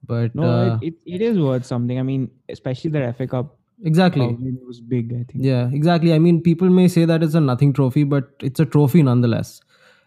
[0.04, 2.00] But No, uh, it, it, it is worth something.
[2.00, 5.14] I mean, especially the FA Cup exactly, win was big.
[5.14, 5.44] I think.
[5.44, 6.14] yeah, exactly.
[6.14, 9.62] I mean, people may say that it's a nothing trophy, but it's a trophy nonetheless.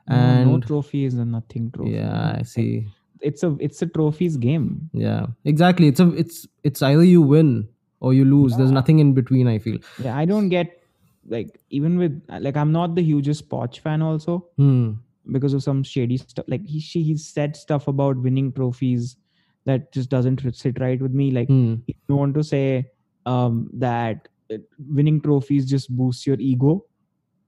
[0.09, 1.93] No, no and trophy is a nothing trophy.
[1.93, 2.89] yeah i see
[3.23, 4.91] it's a it's a trophies game.
[4.93, 7.69] yeah exactly it's a it's it's either you win
[8.01, 10.79] or you lose there's nothing in between i feel Yeah, I don't get
[11.35, 12.15] like even with
[12.47, 14.93] like I'm not the hugest Poch fan also hmm.
[15.31, 16.45] because of some shady stuff.
[16.49, 19.17] Like he she he said stuff about winning trophies
[19.67, 21.31] that just doesn't sit right with me.
[21.31, 21.75] Like Hmm.
[21.87, 22.65] you want to say
[23.35, 24.59] um that uh,
[24.99, 26.85] winning trophies just boosts your ego.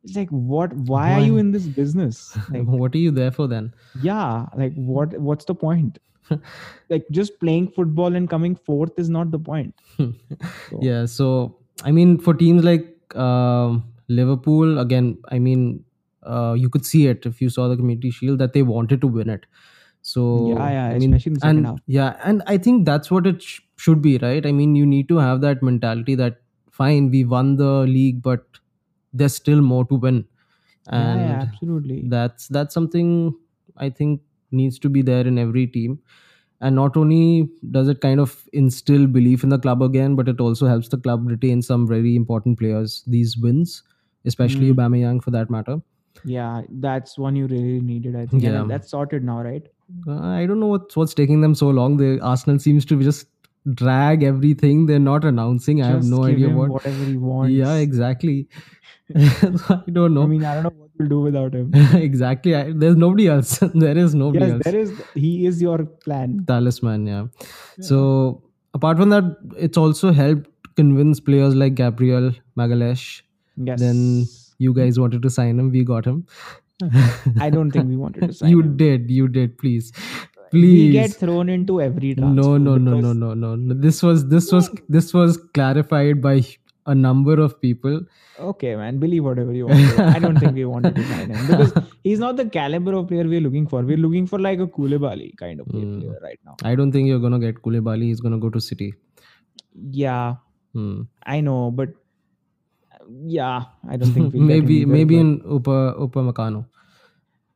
[0.04, 2.36] It's like what why, are you in this business?
[2.50, 5.98] Like what are you there for then yeah, like what what's the point?
[6.90, 9.74] like just playing football and coming fourth is not the point.
[10.70, 15.84] So, yeah so i mean for teams like um, liverpool again i mean
[16.22, 19.06] uh, you could see it if you saw the community shield that they wanted to
[19.06, 19.46] win it
[20.02, 21.78] so Yeah, yeah, i mean especially in the second and half.
[21.86, 25.08] yeah and i think that's what it sh- should be right i mean you need
[25.08, 26.40] to have that mentality that
[26.70, 28.44] fine we won the league but
[29.14, 30.24] there's still more to win
[30.88, 32.02] and yeah, absolutely.
[32.14, 33.34] that's that's something
[33.78, 35.98] i think needs to be there in every team
[36.60, 40.40] and not only does it kind of instill belief in the club again but it
[40.40, 43.82] also helps the club retain some very important players these wins
[44.26, 44.76] especially Mm.
[44.76, 45.80] Aubameyang for that matter
[46.32, 48.42] Yeah, that's one you really needed, I think.
[48.44, 48.64] Yeah.
[48.68, 49.64] That's sorted now, right?
[50.08, 53.04] uh, i don't know what's what's taking them so long the arsenal seems to be
[53.08, 53.26] just
[53.72, 57.52] drag everything they're not announcing i have no idea what whatever he wants.
[57.52, 58.46] yeah exactly
[59.16, 61.72] i don't know I mean, I don't know what we'll do without him.
[61.94, 65.02] exactly I, there's nobody else there is nobody yes, else there is.
[65.14, 66.44] He is your plan.
[66.46, 67.26] talisman yeah.
[67.80, 68.42] so
[68.74, 73.22] apart from that it's also helped convince players like gabriel Magalhães
[73.56, 73.78] Yes.
[73.80, 74.26] then
[74.58, 76.26] you guys wanted to sign him we got him
[77.40, 78.76] I don't think we wanted to sign you him.
[78.76, 79.92] did you did please
[80.54, 84.50] We get thrown into every no no no no no no no this was this
[84.52, 86.34] was this was clarified by
[86.86, 88.00] a number of people
[88.50, 88.98] Okay, man.
[88.98, 89.98] Believe whatever you want.
[90.14, 91.72] I don't think we wanted to sign him because
[92.06, 93.82] he's not the caliber of player we're looking for.
[93.90, 96.00] We're looking for like a Koulibaly kind of Hmm.
[96.00, 96.56] player right now.
[96.70, 98.08] i don't think you're gonna get Koulibaly.
[98.12, 98.88] he's gonna go to city
[100.00, 100.34] Yeah,
[100.72, 101.02] Hmm.
[101.34, 101.90] I know, but
[103.38, 106.66] yeah, I don't think we'll maybe either, maybe in Upa Upa Makano.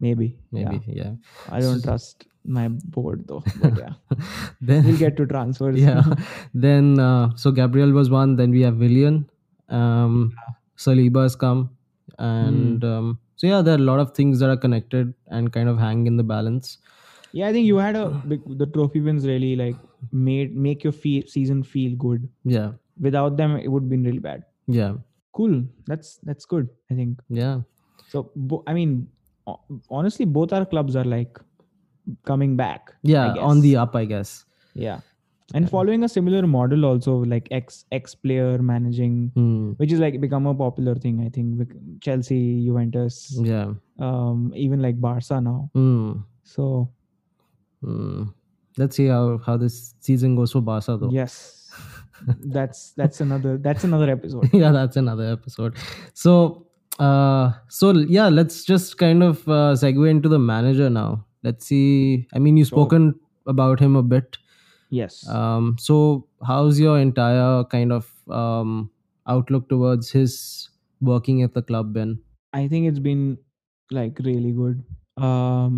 [0.07, 0.95] maybe maybe Yeah.
[1.03, 1.13] yeah,
[1.51, 3.43] I don't trust my board though.
[3.63, 3.93] But yeah,
[4.61, 5.79] then we'll get to transfers.
[5.81, 6.03] yeah
[6.55, 9.29] then uh, so gabriel was one then we have Willian
[9.69, 10.33] um
[10.77, 11.71] saliba has come
[12.19, 12.93] and Hmm.
[12.93, 15.79] um so yeah there are a lot of things that are connected and kind of
[15.79, 16.79] hang in the balance
[17.33, 17.47] yeah.
[17.49, 19.77] I think you had a big, the trophy wins really like
[20.13, 22.27] made make your feel, season feel good.
[22.45, 24.45] yeah Without them, it would have been really bad.
[24.67, 24.95] yeah
[25.33, 25.63] Cool.
[25.87, 26.69] That's that's good.
[26.91, 27.21] I think.
[27.29, 27.61] yeah
[28.09, 29.09] So bo- I mean,
[29.91, 31.39] honestly, both our clubs are like
[32.25, 32.93] coming back.
[33.03, 34.45] Yeah on the up i guess
[34.75, 35.01] yeah,
[35.55, 39.73] and following a similar model also like ex ex player managing, hmm.
[39.79, 41.21] which is like become a popular thing.
[41.27, 45.71] I think Chelsea, Juventus, yeah um, even like Barca now.
[45.75, 46.13] hmm.
[46.45, 46.91] So
[47.83, 48.25] Hmm.
[48.77, 51.71] let's see how how this season goes for barca though yes,
[52.57, 54.49] that's that's another that's another episode.
[54.53, 55.77] yeah that's another episode
[56.15, 56.67] so
[56.99, 62.27] uh so yeah let's just kind of uh, segue into the manager now let's see
[62.35, 63.09] i mean you've spoken
[63.57, 64.39] about him a bit
[64.97, 65.17] Yes.
[65.39, 65.97] um so
[66.51, 68.07] how's your entire kind of
[68.43, 68.71] um
[69.35, 70.37] outlook towards his
[71.13, 72.19] working at the club been
[72.59, 73.37] I think it's been
[73.97, 74.79] like really good.
[75.23, 75.75] Um,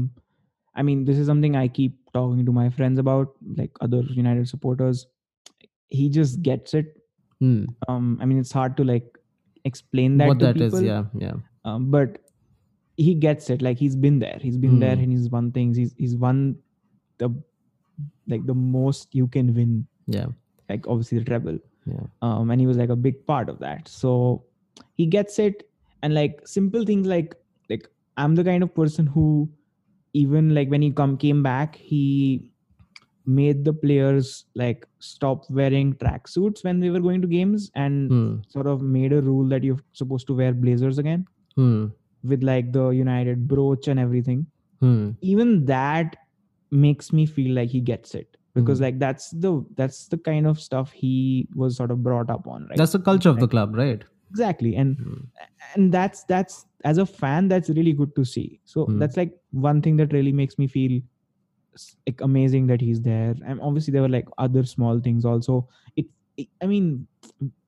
[0.76, 4.48] I mean, this is something I keep talking to my friends about, like other United
[4.48, 5.00] supporters.
[5.88, 6.92] He just gets it.
[7.40, 7.64] hmm.
[7.88, 9.18] Um, I mean, it's hard to like
[9.64, 10.87] explain that what to that is, people.
[10.92, 12.20] yeah yeah Um, but
[13.06, 13.62] he gets it.
[13.66, 14.38] Like he's been there.
[14.46, 15.02] He's been there, Hmm.
[15.04, 15.76] and he's won things.
[15.82, 16.42] He's he's won
[17.22, 17.30] the
[18.34, 19.72] like the most you can win.
[20.18, 20.26] yeah
[20.72, 21.58] Like obviously the treble.
[21.90, 24.10] yeah um, and he was like a big part of that so
[25.00, 25.62] he gets it
[26.02, 27.34] and like simple things like
[27.72, 27.86] like
[28.24, 29.24] i'm the kind of person who
[30.22, 32.02] even like when he come came back he
[33.40, 34.32] made the players
[34.62, 38.34] like stop wearing tracksuits when they were going to games and hmm.
[38.56, 41.86] sort of made a rule that you're supposed to wear blazers again Hmm.
[42.22, 44.46] With like the united brooch and everything
[44.80, 45.11] Hmm.
[45.20, 46.16] even that
[46.70, 48.83] makes me feel like he gets it because Mhm.
[48.85, 52.66] like that's the that's the kind of stuff he was sort of brought up on
[52.68, 55.20] right that's the culture of the club right exactly and Hmm.
[55.74, 58.98] and that's that's as a fan that's really good to see so Hmm.
[58.98, 61.00] that's like one thing that really makes me feel
[62.06, 66.06] like amazing that he's there and obviously there were like other small things also it
[66.62, 67.07] i mean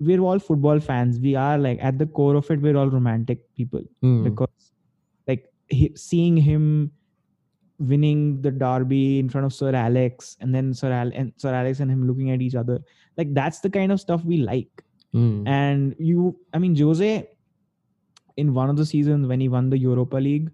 [0.00, 3.40] we're all football fans we are like at the core of it we're all romantic
[3.54, 4.22] people Hmm.
[4.24, 4.72] because
[5.28, 6.90] like he, seeing him
[7.78, 11.80] winning the derby in front of Sir Alex and then Sir Al- and Sir Alex
[11.80, 12.78] and him looking at each other
[13.16, 15.46] like that's the kind of stuff we like Hmm.
[15.46, 17.28] and you i mean jose
[18.38, 20.50] in one of the seasons when he won the europa league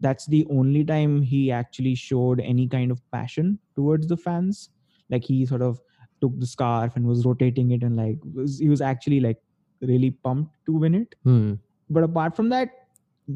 [0.00, 4.68] that's the only time he actually showed any kind of passion towards the fans.
[5.08, 5.80] Like he sort of
[6.20, 9.38] took the scarf and was rotating it and like was, he was actually like
[9.80, 11.14] really pumped to win it.
[11.24, 11.54] Hmm.
[11.90, 12.70] But apart from that,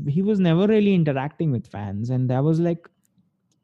[0.09, 2.89] he was never really interacting with fans, and that was like,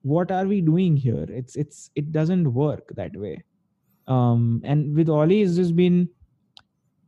[0.03, 1.27] what are we doing here?
[1.29, 3.43] It's it's it doesn't work that way.
[4.07, 6.09] Um, and with Ole, it's just been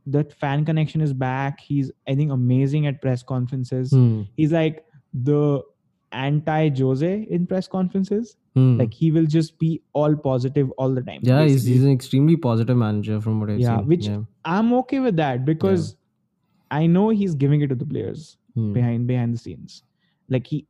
[0.07, 1.61] that fan connection is back.
[1.61, 3.91] He's I think amazing at press conferences.
[3.91, 4.23] Hmm.
[4.37, 5.63] He's like the
[6.13, 8.37] anti Jose in press conferences.
[8.59, 8.79] Hmm.
[8.83, 9.71] Like he will just be
[10.03, 11.21] all positive all the time.
[11.31, 13.87] yeah, he's, he's an extremely positive manager from what I've Yeah, seen.
[13.95, 14.21] which- yeah.
[14.57, 15.97] I'm okay with that because
[16.79, 18.73] I know he's giving it to the players Hmm.
[18.79, 19.83] behind behind the scenes.
[20.37, 20.67] Like he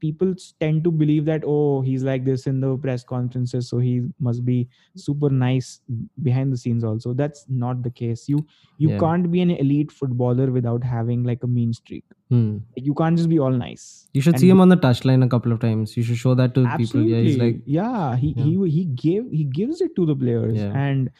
[0.00, 4.02] people tend to believe that oh he's like this in the press conferences so he
[4.20, 5.80] must be super nice
[6.22, 8.44] behind the scenes also that's not the case you
[8.78, 8.98] you Yeah.
[8.98, 12.58] can't be an elite footballer without having like a mean streak Hmm.
[12.76, 15.28] you can't just be all nice You should And see him on the touchline a
[15.28, 15.96] couple of times.
[15.98, 17.02] You should show that to people.
[17.02, 18.44] Yeah, he's like, yeah he Yeah.
[18.44, 20.72] he he gave he gives it to the players Yeah.
[20.84, 21.10] and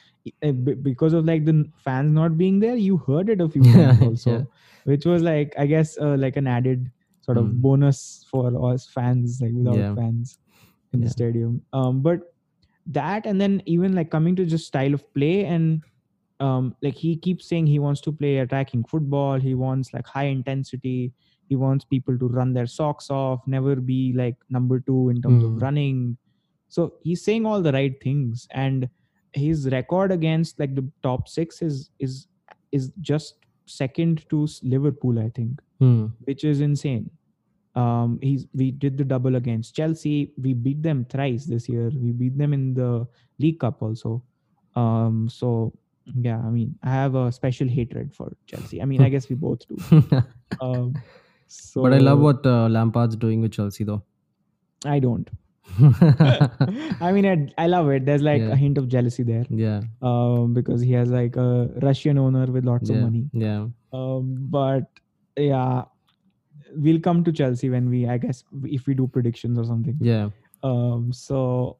[0.43, 0.53] uh,
[0.89, 1.57] because of like the
[1.89, 4.47] fans not being there you heard it a few times also
[4.85, 6.91] which was like i guess uh, like an added
[7.23, 7.61] sort of Mm.
[7.63, 9.95] bonus for us fans like without Yeah.
[9.95, 10.39] fans
[10.93, 12.21] in the stadium um but
[12.87, 15.83] that and then even like coming to just style of play and
[16.41, 20.25] um like he keeps saying he wants to play attacking football he wants like high
[20.37, 21.13] intensity
[21.49, 25.43] he wants people to run their socks off never be like number 2 in terms
[25.45, 25.57] Mm.
[25.57, 26.17] of running
[26.69, 28.89] so he's saying all the right things and
[29.33, 32.27] his record against like the top 6 is is
[32.73, 33.35] is just
[33.67, 36.07] second to liverpool i think hmm.
[36.25, 37.11] which is insane.
[37.75, 40.33] Um, he's we did the double against Chelsea.
[40.41, 41.91] We beat them thrice this year.
[41.95, 43.07] We beat them in the
[43.39, 44.23] League Cup also.
[44.77, 45.73] Um, so
[46.21, 48.83] yeah, I mean, I have a special hatred for Chelsea.
[48.83, 50.23] I mean, I guess we both do.
[50.61, 50.95] Um,
[51.49, 54.03] so but I love what uh, Lampard's doing with Chelsea, though.
[54.85, 55.29] I don't.
[55.81, 58.05] I mean, I, I love it.
[58.05, 58.53] There's like Yeah.
[58.53, 62.65] a hint of jealousy there, yeah, um, because he has like a Russian owner with
[62.65, 63.29] lots yeah, of money.
[63.33, 63.67] yeah.
[63.93, 64.85] Um, but
[65.37, 65.85] yeah,
[66.75, 69.97] we'll come to Chelsea when we, I guess, if we do predictions or something.
[70.01, 70.31] Yeah.
[70.63, 71.79] Um, so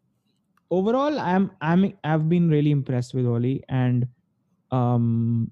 [0.71, 4.09] overall, I'm I'm I've been really impressed with Ole, and
[4.71, 5.51] um,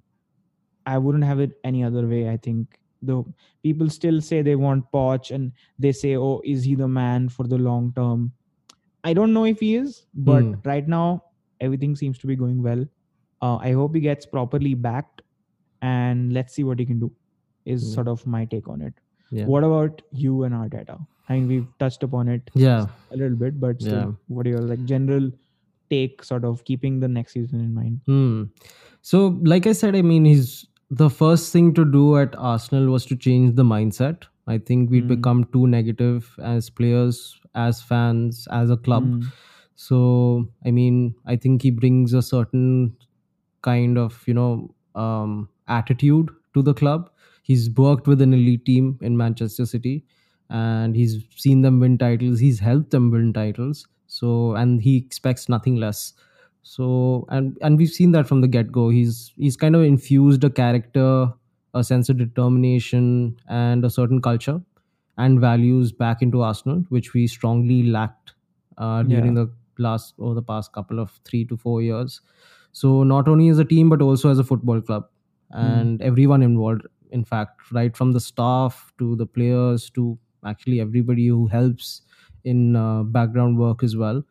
[0.87, 2.29] I wouldn't have it any other way.
[2.29, 3.25] I think the
[3.63, 7.47] people still say they want Poch, and they say, "Oh, is he the man for
[7.47, 8.33] the long term?"
[9.05, 10.55] I don't know if he is, but Hmm.
[10.65, 11.25] right now
[11.61, 12.85] everything seems to be going well.
[13.43, 15.23] Uh, I hope he gets properly backed,
[15.83, 17.11] and let's see what he can do.
[17.65, 17.95] Is Hmm.
[17.95, 18.95] sort of my take on it.
[19.31, 19.47] Yeah.
[19.47, 20.99] What about you and Arteta?
[21.29, 22.87] I mean, we've touched upon it Yeah.
[23.13, 24.13] a little bit, but still, Yeah.
[24.29, 25.31] what are your like general
[25.91, 28.01] take, sort of keeping the next season in mind?
[28.07, 28.43] Hmm.
[29.03, 33.07] So, like I said, I mean, he's the first thing to do at Arsenal was
[33.07, 34.25] to change the mindset.
[34.47, 35.09] I think we'd Mm.
[35.17, 39.05] become too negative as players, as fans, as a club.
[39.05, 39.25] Mm.
[39.77, 42.97] So, I mean, I think he brings a certain
[43.63, 47.11] kind of, you know, um, attitude to the club.
[47.43, 50.05] He's worked with an elite team in Manchester City
[50.49, 52.41] and he's seen them win titles.
[52.41, 53.87] He's helped them win titles.
[54.07, 56.13] So, and he expects nothing less.
[56.63, 58.91] So, and and we've seen that from the get go.
[58.91, 61.33] He's he's kind of infused a character,
[61.75, 64.61] a sense of determination, and a certain culture
[65.19, 68.35] and values back into Arsenal, which we strongly lacked
[68.79, 72.21] uh, during the last or the past couple of three to four years.
[72.73, 75.09] So not only as a team but also as a football club,
[75.51, 76.87] and everyone involved.
[77.11, 82.03] In fact, right from the staff to the players to actually everybody who helps
[82.45, 84.23] in uh, background work as well.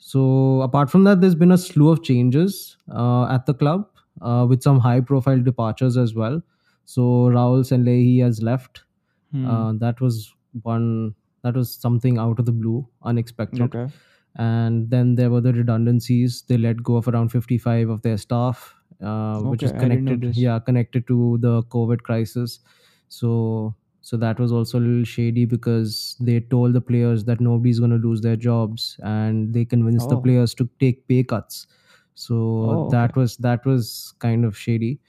[0.00, 3.86] So apart from that, there's been a slew of changes uh, at the club
[4.22, 6.42] uh, with some high-profile departures as well.
[6.86, 8.82] So Raul Sanllehi has left.
[9.30, 9.46] Hmm.
[9.46, 11.14] Uh, that was one.
[11.42, 13.62] That was something out of the blue, unexpected.
[13.62, 13.92] okay.
[14.36, 16.42] And then there were the redundancies.
[16.42, 20.04] They let go of around 55 of their staff, uh, which is Okay, I didn't
[20.04, 20.36] know connected.
[20.36, 22.60] Yeah, connected to the COVID crisis.
[23.08, 23.74] So
[24.10, 27.92] so that was also a little shady because they told the players that nobody's going
[27.96, 30.22] to lose their jobs, and they convinced the Oh.
[30.26, 31.66] players to take pay cuts.
[32.14, 35.00] So Oh, that was that was kind of shady.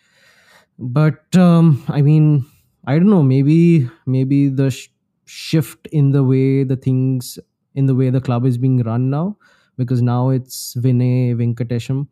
[0.80, 2.46] But um, I mean,
[2.86, 3.24] I don't know.
[3.24, 4.90] Maybe maybe the sh-
[5.26, 7.38] shift in the way the things
[7.76, 9.38] in the way the club is being run now,
[9.78, 12.08] because now it's Vinay Venkatesham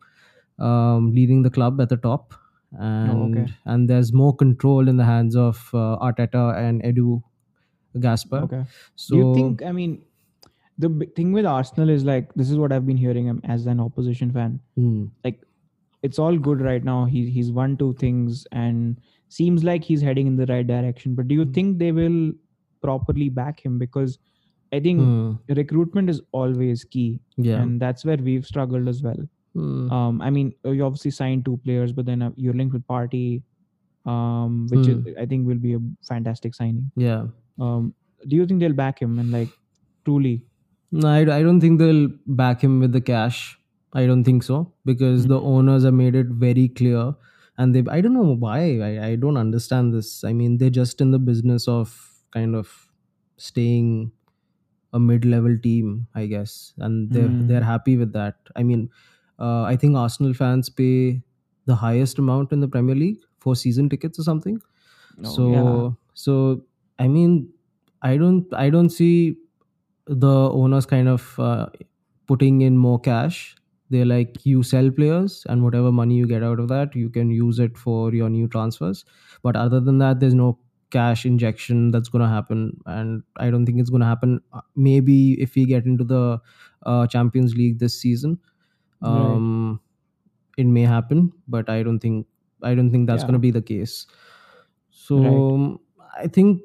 [0.58, 2.34] um, leading the club at the top,
[2.72, 3.54] and Oh, okay.
[3.66, 7.22] and there's more control in the hands of uh, Arteta and Edu
[8.00, 8.48] Gaspar.
[8.48, 8.64] Okay.
[8.96, 9.62] So Do you think?
[9.62, 10.04] I mean,
[10.78, 13.80] the thing with Arsenal is like this is what I've been hearing um, as an
[13.80, 14.60] opposition fan.
[14.76, 15.44] Hmm, Like,
[16.02, 17.06] it's all good right now.
[17.06, 21.14] He he's won two things and seems like he's heading in the right direction.
[21.14, 21.54] But do you Hmm.
[21.58, 22.32] think they will
[22.82, 24.18] properly back him because
[24.72, 25.42] I think Hmm.
[25.48, 27.62] recruitment is always key, Yeah.
[27.62, 29.28] and that's where we've struggled as well.
[29.54, 29.88] Hmm.
[29.90, 33.42] Um, I mean, you obviously signed two players, but then uh, you're linked with Partey,
[34.06, 34.88] um, which Hmm.
[34.88, 36.90] is, I think will be a fantastic signing.
[36.96, 37.26] yeah.
[37.58, 37.94] Um,
[38.28, 39.50] do you think they'll back him and like
[40.04, 40.46] truly?
[40.92, 43.58] No, I, I don't think they'll back him with the cash.
[43.92, 45.44] I don't think so because the Mhm.
[45.52, 47.14] owners have made it very clear,
[47.58, 47.82] and they.
[47.90, 48.80] I don't know why.
[48.80, 50.22] I, I don't understand this.
[50.24, 52.92] I mean, they're just in the business of kind of
[53.36, 54.12] staying
[54.92, 57.46] a mid-level team, I guess, and they're Mm.
[57.46, 58.36] they're happy with that.
[58.56, 58.90] I mean,
[59.40, 61.22] uh, I think Arsenal fans pay
[61.66, 64.60] the highest amount in the Premier League for season tickets or something.
[65.24, 65.90] Oh, so yeah.
[66.14, 66.64] so
[66.98, 67.52] I mean,
[68.02, 69.36] I don't I don't see
[70.06, 71.66] the owners kind of uh,
[72.26, 73.56] putting in more cash.
[73.90, 77.30] They're like you sell players and whatever money you get out of that, you can
[77.30, 79.04] use it for your new transfers.
[79.42, 80.58] But other than that, there's no
[80.90, 84.40] cash injection that's going to happen, and I don't think it's going to happen.
[84.52, 86.40] Uh, Maybe if we get into the
[86.86, 88.38] uh, Champions League this season,
[89.00, 89.42] Right.
[89.42, 89.80] um,
[90.58, 92.26] it may happen, but I don't think
[92.62, 93.26] I don't think that's Yeah.
[93.28, 94.06] going to be the case.
[94.90, 95.54] So Right.
[95.54, 95.80] um,
[96.18, 96.62] I think,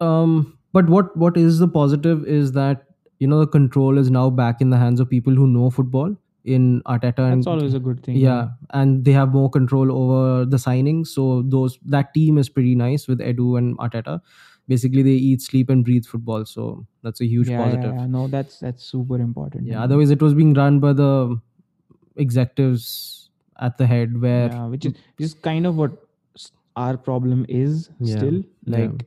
[0.00, 2.86] um, but what what is the positive is that
[3.20, 6.16] you know the control is now back in the hands of people who know football
[6.44, 8.16] in Arteta and That's always a good thing.
[8.16, 11.08] yeah, and they have more control over the signings.
[11.08, 14.20] So those that team is pretty nice with Edu and Arteta.
[14.66, 16.44] Basically, they eat, sleep, and breathe football.
[16.46, 17.94] So that's a huge yeah, positive.
[17.94, 18.06] Yeah, yeah.
[18.06, 19.66] No, that's that's super important.
[19.66, 21.40] Yeah, otherwise it was being run by the
[22.16, 25.92] executives at the head where yeah, which is just kind of what
[26.76, 28.42] our problem is still.
[28.62, 28.78] yeah.
[28.78, 29.06] Like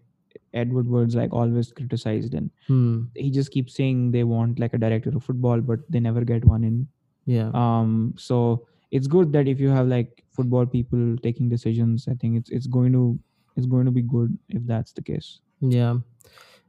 [0.53, 4.77] Ed Woodward's like always criticized, and hmm, he just keeps saying they want like a
[4.77, 6.87] director of football, but they never get one in.
[7.25, 12.13] yeah Um, so it's good that if you have like football people taking decisions, I
[12.13, 13.19] think it's it's going to
[13.55, 15.39] it's going to be good if that's the case.
[15.61, 15.97] Yeah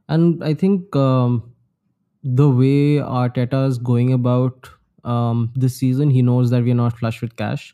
[0.09, 1.37] and i think um,
[2.23, 4.69] the way arteta is going about
[5.05, 7.73] um, this season he knows that we're not flush with cash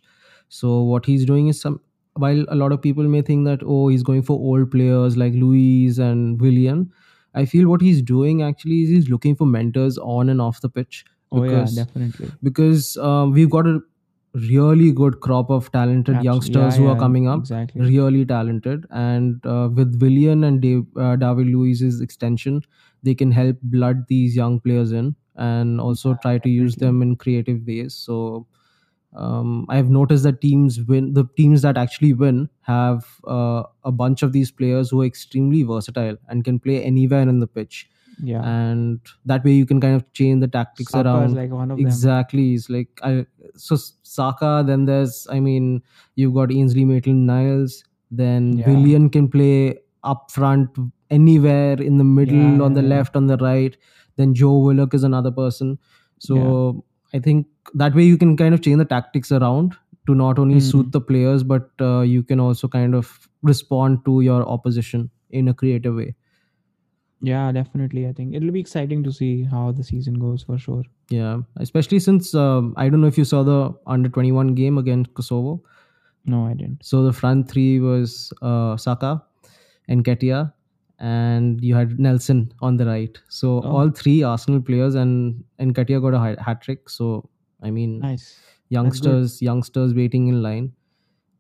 [0.50, 1.80] so what he's doing is some
[2.14, 5.34] while a lot of people may think that oh he's going for old players like
[5.34, 6.92] Luiz and Willian
[7.34, 10.70] I feel what he's doing actually is he's looking for mentors on and off the
[10.70, 12.32] pitch Oh yeah, because definitely.
[12.44, 13.80] because um, we've got a
[14.50, 17.40] really good crop of talented Abs- youngsters yeah, who are coming up.
[17.40, 17.82] Exactly.
[17.82, 18.86] really talented.
[18.92, 22.62] And uh, with Willian and Dave, uh, David Luiz's extension
[23.04, 27.02] they can help blood these young players in and also Yeah, try to use them
[27.04, 27.94] in creative ways.
[27.94, 28.48] So
[29.14, 34.24] um, I've noticed that teams win the teams that actually win have uh, a bunch
[34.24, 37.90] of these players who are extremely versatile and can play anywhere in the pitch
[38.24, 38.42] Yeah.
[38.44, 41.72] and that way you can kind of change the tactics Saka around is like one
[41.72, 41.86] of them.
[41.86, 45.82] exactly it's like I, so Saka then there's I mean
[46.16, 48.70] you've got Ainsley Maitland-Niles then Yeah.
[48.70, 50.70] Willian can play up front
[51.10, 53.76] anywhere in the middle Yeah, on the yeah, left on the right
[54.18, 55.78] then Joe Willock is another person
[56.20, 59.76] so I think that way you can kind of change the tactics around
[60.08, 60.72] to not only Mhm.
[60.72, 63.12] suit the players but uh, you can also kind of
[63.42, 66.16] respond to your opposition in a creative way
[67.22, 68.08] Yeah, definitely.
[68.08, 70.84] I think it'll be exciting to see how the season goes for sure.
[71.10, 75.14] Yeah, especially since um, I don't know if you saw the under 21 game against
[75.14, 75.64] Kosovo.
[76.26, 76.84] No, I didn't.
[76.84, 79.24] So the front three was uh, Saka
[79.88, 80.52] and Nketiah,
[81.00, 83.18] and you had Nelson on the right.
[83.30, 83.72] So Oh.
[83.78, 86.90] all three Arsenal players and and Nketiah got a hat trick.
[86.90, 87.30] So
[87.62, 88.40] I mean, Nice.
[88.70, 90.74] youngsters, youngsters waiting in line.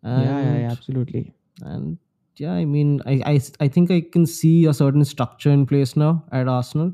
[0.03, 1.33] yeah, yeah, yeah, absolutely.
[1.61, 1.97] and
[2.37, 5.95] yeah, I mean, I, I I think I can see a certain structure in place
[5.95, 6.93] now at Arsenal.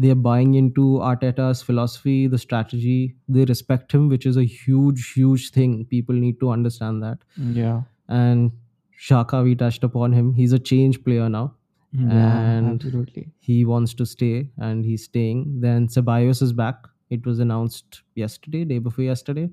[0.00, 3.16] They're buying into Arteta's philosophy, the strategy.
[3.28, 5.84] They respect him, which is a huge, huge thing.
[5.86, 7.18] People need to understand that.
[7.36, 7.82] Yeah.
[8.08, 8.52] And
[8.98, 10.32] Saka, we touched upon him.
[10.34, 11.54] He's a change player now.
[11.92, 13.28] Yeah, And- absolutely.
[13.40, 15.60] He wants to stay, and he's staying.
[15.60, 16.86] Then Ceballos is back.
[17.10, 19.48] It was announced yesterday, day before yesterday.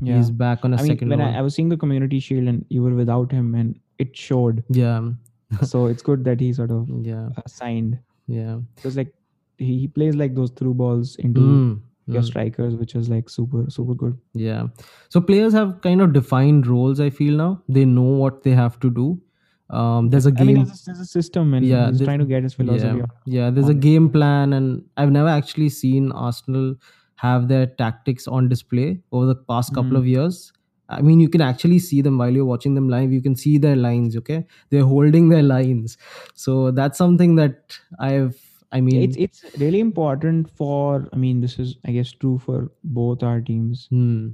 [0.00, 0.16] Yeah.
[0.16, 1.20] He's back on a I mean, second when.
[1.20, 4.64] I, I was seeing the community shield and you were without him and it showed.
[4.70, 5.10] yeah,
[5.62, 7.98] so it's good that he sort of yeah, uh, signed.
[8.26, 8.58] yeah.
[8.76, 9.12] Because like
[9.58, 12.26] he, he plays like those through balls into Mm, your mm.
[12.26, 14.18] strikers, which is like super, super good.
[14.34, 14.68] Yeah.
[15.08, 17.62] So players have kind of defined roles, I feel now.
[17.68, 19.20] They know what they have to do.
[19.70, 20.46] Um, there's a game.
[20.46, 23.04] mean, there's a, there's a system and Yeah, he's trying to get his philosophy yeah,
[23.26, 26.74] yeah, there's a game plan, and I've never actually seen Arsenal
[27.16, 29.98] have their tactics on display over the past couple Mhm.
[29.98, 30.52] of years.
[30.88, 33.12] I mean, you can actually see them while you're watching them live.
[33.12, 34.16] You can see their lines.
[34.16, 35.96] Okay, they're holding their lines.
[36.34, 38.36] So that's something that I've.
[38.72, 42.70] I mean, it's it's really important for i mean this is i guess true for
[42.98, 44.28] both our teams hmm,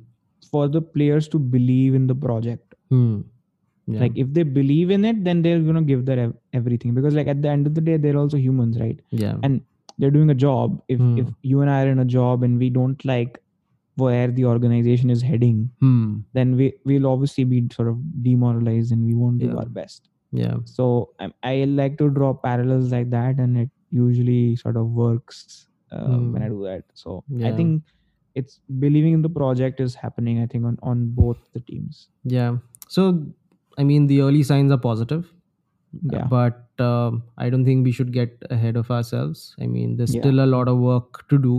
[0.50, 3.20] for the players to believe in the project hmm,
[3.86, 4.00] Yeah.
[4.00, 7.26] Like if they believe in it, then they're gonna give their ev- everything because like
[7.32, 8.98] at the end of the day, they're also humans, right?
[9.10, 9.34] yeah.
[9.42, 9.60] And
[9.98, 10.78] they're doing a job.
[10.88, 11.18] If Hmm.
[11.22, 13.36] if you and I are in a job and we don't like
[13.96, 16.20] where the organization is heading, Hmm.
[16.32, 19.54] then we will obviously be sort of demoralized and we won't do Yeah.
[19.62, 20.08] our best.
[20.32, 20.56] Yeah.
[20.64, 25.68] So I, I like to draw parallels like that, and it usually sort of works
[25.92, 26.54] uh, when I Hmm.
[26.54, 26.84] do that.
[26.94, 27.84] So I think
[28.34, 30.40] it's believing in the project is happening.
[30.42, 32.08] I think on on both the teams.
[32.24, 32.58] Yeah.
[32.88, 33.06] So,
[33.78, 35.32] I mean, the early signs are positive,
[36.12, 36.26] Yeah.
[36.26, 39.54] but um, I don't think we should get ahead of ourselves.
[39.60, 40.22] I mean, there's Yeah.
[40.22, 41.54] still a lot of work to do,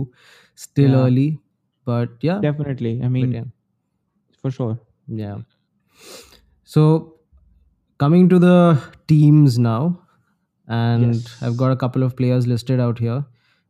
[0.54, 1.04] still Yeah.
[1.06, 1.40] early,
[1.86, 2.40] but yeah.
[2.40, 3.00] Definitely.
[3.02, 3.44] I mean, yeah.
[4.42, 4.78] for sure.
[5.08, 5.38] Yeah.
[6.64, 7.20] So,
[7.98, 10.02] coming to the teams now,
[10.68, 11.42] and Yes.
[11.42, 13.24] I've got a couple of players listed out here.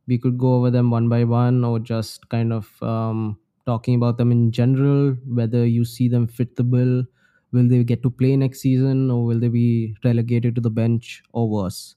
[0.07, 4.17] We could go over them one by one, or just kind of um, talking about
[4.17, 5.13] them in general.
[5.27, 7.05] Whether you see them fit the bill,
[7.53, 11.23] will they get to play next season, or will they be relegated to the bench,
[11.33, 11.96] or worse?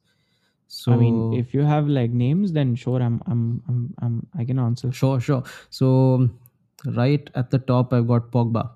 [0.73, 4.45] So I mean, if you have like names, then sure, I'm, I'm, I'm, I'm I
[4.45, 4.93] can answer.
[4.93, 5.43] sure, sure.
[5.71, 6.29] So
[6.87, 8.71] right at the top, I've got Pogba.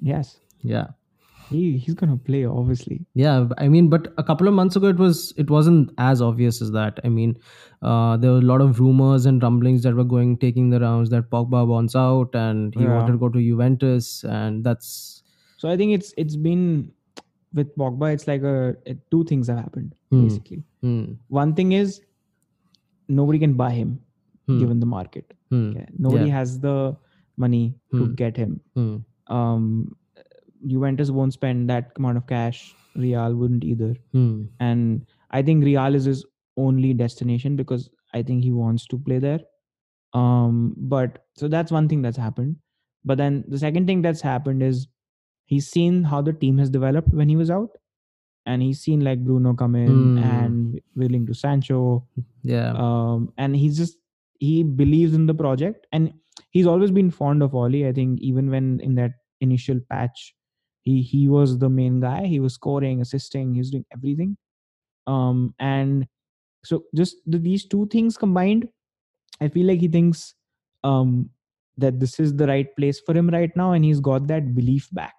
[0.00, 0.88] Yes, Yeah.
[1.50, 2.98] he he's gonna play obviously.
[3.14, 6.60] Yeah, I mean, but a couple of months ago, it was it wasn't as obvious
[6.62, 7.00] as that.
[7.04, 7.36] I mean,
[7.82, 11.10] uh, there were a lot of rumors and rumblings that were going taking the rounds
[11.10, 12.94] that Pogba wants out and he Yeah.
[12.94, 15.22] wanted to go to Juventus, and that's
[15.56, 16.92] So I think it's it's been
[17.52, 18.12] with Pogba.
[18.14, 20.22] It's like a it, two things have happened Hmm.
[20.22, 20.62] basically.
[20.82, 22.00] hmm, One thing is
[23.08, 24.00] nobody can buy him
[24.46, 25.32] hmm, given the market.
[25.50, 25.86] hmm, Okay?
[25.98, 26.34] Nobody Yeah.
[26.38, 26.96] has the
[27.36, 28.14] money to Hmm.
[28.14, 28.60] get him.
[28.74, 28.96] hmm,
[29.28, 29.96] Um,
[30.66, 32.74] Juventus won't spend that amount of cash.
[32.96, 33.94] Real wouldn't either.
[34.58, 36.24] And I think Real is his
[36.56, 39.40] only destination because I think he wants to play there.
[40.12, 42.56] Um, but so that's one thing that's happened.
[43.04, 44.88] But then the second thing that's happened is
[45.50, 47.76] he's seen how the team has developed when he was out,
[48.46, 50.24] and he's seen like Bruno come in Hmm.
[50.32, 51.80] and willing to Sancho.
[52.42, 53.98] yeah, Um, and he's just
[54.48, 56.12] he believes in the project, and
[56.58, 57.80] he's always been fond of Ole.
[57.88, 59.12] I think even when in that
[59.48, 60.22] initial patch,
[60.88, 62.26] he he was the main guy.
[62.36, 64.36] He was scoring, assisting, he was doing everything.
[65.16, 66.06] Um, and
[66.64, 68.68] so just the, these two things combined,
[69.40, 70.34] I feel like he thinks
[70.84, 71.30] um
[71.84, 74.88] that this is the right place for him right now, and he's got that belief
[75.02, 75.14] back.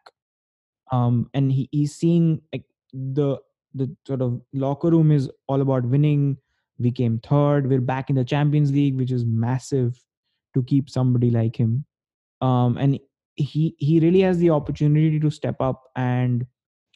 [0.92, 3.38] Um, and he, he's seeing like the
[3.74, 6.38] the sort of locker room is all about winning.
[6.78, 7.70] We came third.
[7.70, 9.98] We're back in the Champions League, which is massive
[10.54, 11.86] to keep somebody like him.
[12.42, 13.00] Um, and
[13.36, 16.46] he he really has the opportunity to step up and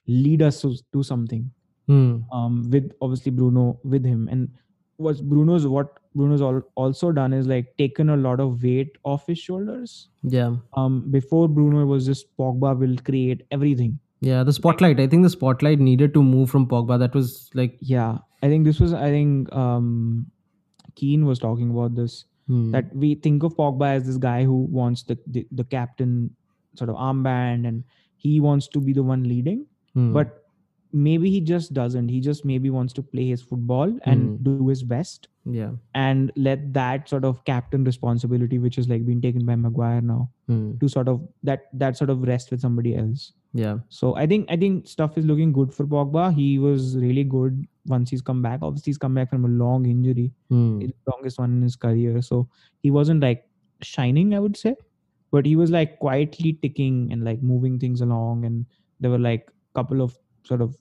[0.08, 1.50] lead us to, to something
[1.88, 4.28] hmm, um, with obviously Bruno with him.
[4.30, 4.50] And
[4.98, 9.28] what Bruno's what Bruno's al- also done is like taken a lot of weight off
[9.28, 9.96] his shoulders.
[10.24, 14.00] yeah, Um, before Bruno it was just Pogba will create everything.
[14.22, 14.44] yeah.
[14.44, 15.00] The spotlight.
[15.00, 16.98] I think the spotlight needed to move from Pogba.
[17.00, 20.26] That was like, Yeah, I think this was I think um,
[20.96, 24.58] Keane was talking about this hmm, that we think of Pogba as this guy who
[24.80, 26.16] wants the the, the captain
[26.76, 27.84] sort of armband and
[28.18, 30.45] he wants to be the one leading, hmm, but
[31.06, 32.10] maybe he just doesn't.
[32.10, 34.44] He just maybe wants to play his football and Hmm.
[34.50, 35.28] do his best.
[35.56, 40.00] yeah, and let that sort of captain responsibility which is like being taken by maguire
[40.12, 40.22] now
[40.52, 41.20] hmm, to sort of
[41.50, 43.26] that that sort of rest with somebody else.
[43.64, 46.24] Yeah, so i think i think stuff is looking good for pogba.
[46.40, 47.60] He was really good
[47.94, 48.64] once he's come back.
[48.70, 50.26] Obviously he's come back from a long injury
[50.80, 52.22] the longest one in his career.
[52.32, 52.40] So
[52.88, 53.46] he wasn't like
[53.92, 54.74] shining i would say
[55.36, 58.46] but he was like quietly ticking and like moving things along.
[58.46, 58.66] And
[59.00, 60.18] there were like couple of
[60.50, 60.76] sort of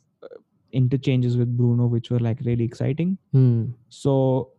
[0.80, 3.64] interchanges with bruno which were like really exciting hmm,
[4.00, 4.14] so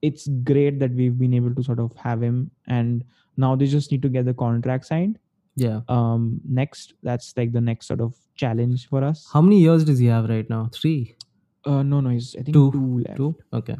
[0.09, 3.03] it's great that we've been able to sort of have him and
[3.45, 5.19] now they just need to get the contract signed
[5.63, 5.79] yeah.
[5.97, 9.99] um next that's like the next sort of challenge for us How many years does
[9.99, 10.69] he have right now?
[10.73, 11.15] Three,
[11.65, 12.71] uh no no he's i think Two.
[12.77, 13.29] two, left two.
[13.59, 13.77] Okay.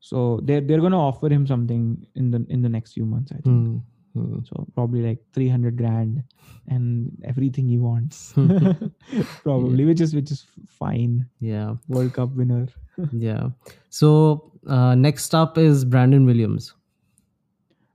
[0.00, 1.82] so they're they're gonna offer him something
[2.14, 3.76] in the in the next few months i think Hmm,
[4.14, 4.38] hmm.
[4.48, 6.22] so probably like 300 grand
[6.68, 8.32] and everything he wants
[9.42, 12.66] probably which is which is fine Yeah, world cup winner
[13.12, 13.50] yeah.
[13.88, 16.74] So uh, next up is Brandon Williams.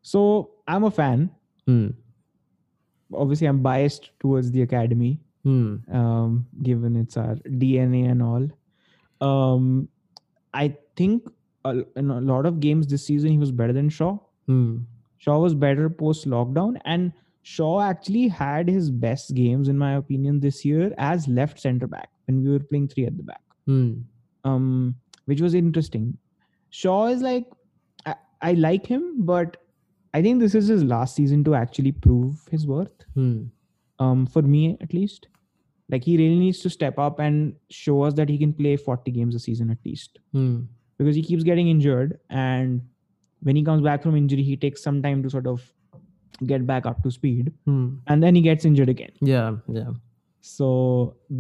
[0.02, 1.30] so i'm a fan
[1.68, 1.88] Hmm.
[3.14, 5.76] obviously i'm biased towards the academy Hmm.
[5.94, 8.46] um, given it's our DNA and all.
[9.22, 9.90] Um,
[10.56, 11.22] I think
[11.64, 14.18] a, in a lot of games this season he was better than Shaw.
[14.48, 14.78] Hmm.
[15.26, 17.12] Shaw was better post lockdown, and
[17.42, 22.10] Shaw actually had his best games, in my opinion, this year as left center back
[22.28, 23.42] when we were playing three at the back.
[23.66, 23.94] Hmm.
[24.44, 24.96] Um,
[25.26, 26.16] which was interesting.
[26.70, 27.46] Shaw is like,
[28.06, 29.58] I, I like him, but
[30.14, 33.06] I think this is his last season to actually prove his worth.
[33.16, 33.46] Hmm.
[33.98, 35.28] Um, for me at least.
[35.90, 39.10] Like he really needs to step up and show us that he can play 40
[39.12, 40.62] games a season at least Hmm.
[41.00, 42.82] because he keeps getting injured and
[43.48, 45.64] when he comes back from injury he takes some time to sort of
[46.52, 47.84] get back up to speed Hmm.
[48.08, 49.58] and then he gets injured again Yeah.
[49.80, 49.92] Yeah.
[50.42, 50.70] so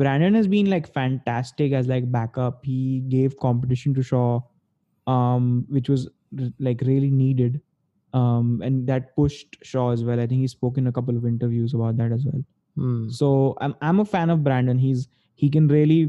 [0.01, 2.79] brandon has been like fantastic as like backup he
[3.15, 4.29] gave competition to shaw
[5.15, 6.07] um which was
[6.69, 7.61] like really needed
[8.13, 11.25] um and that pushed shaw as well i think he spoke in a couple of
[11.33, 12.43] interviews about that as well
[12.77, 13.07] Hmm.
[13.17, 13.27] so
[13.65, 14.77] I'm I'm a fan of Brandon.
[14.85, 15.03] He's
[15.41, 15.99] he can really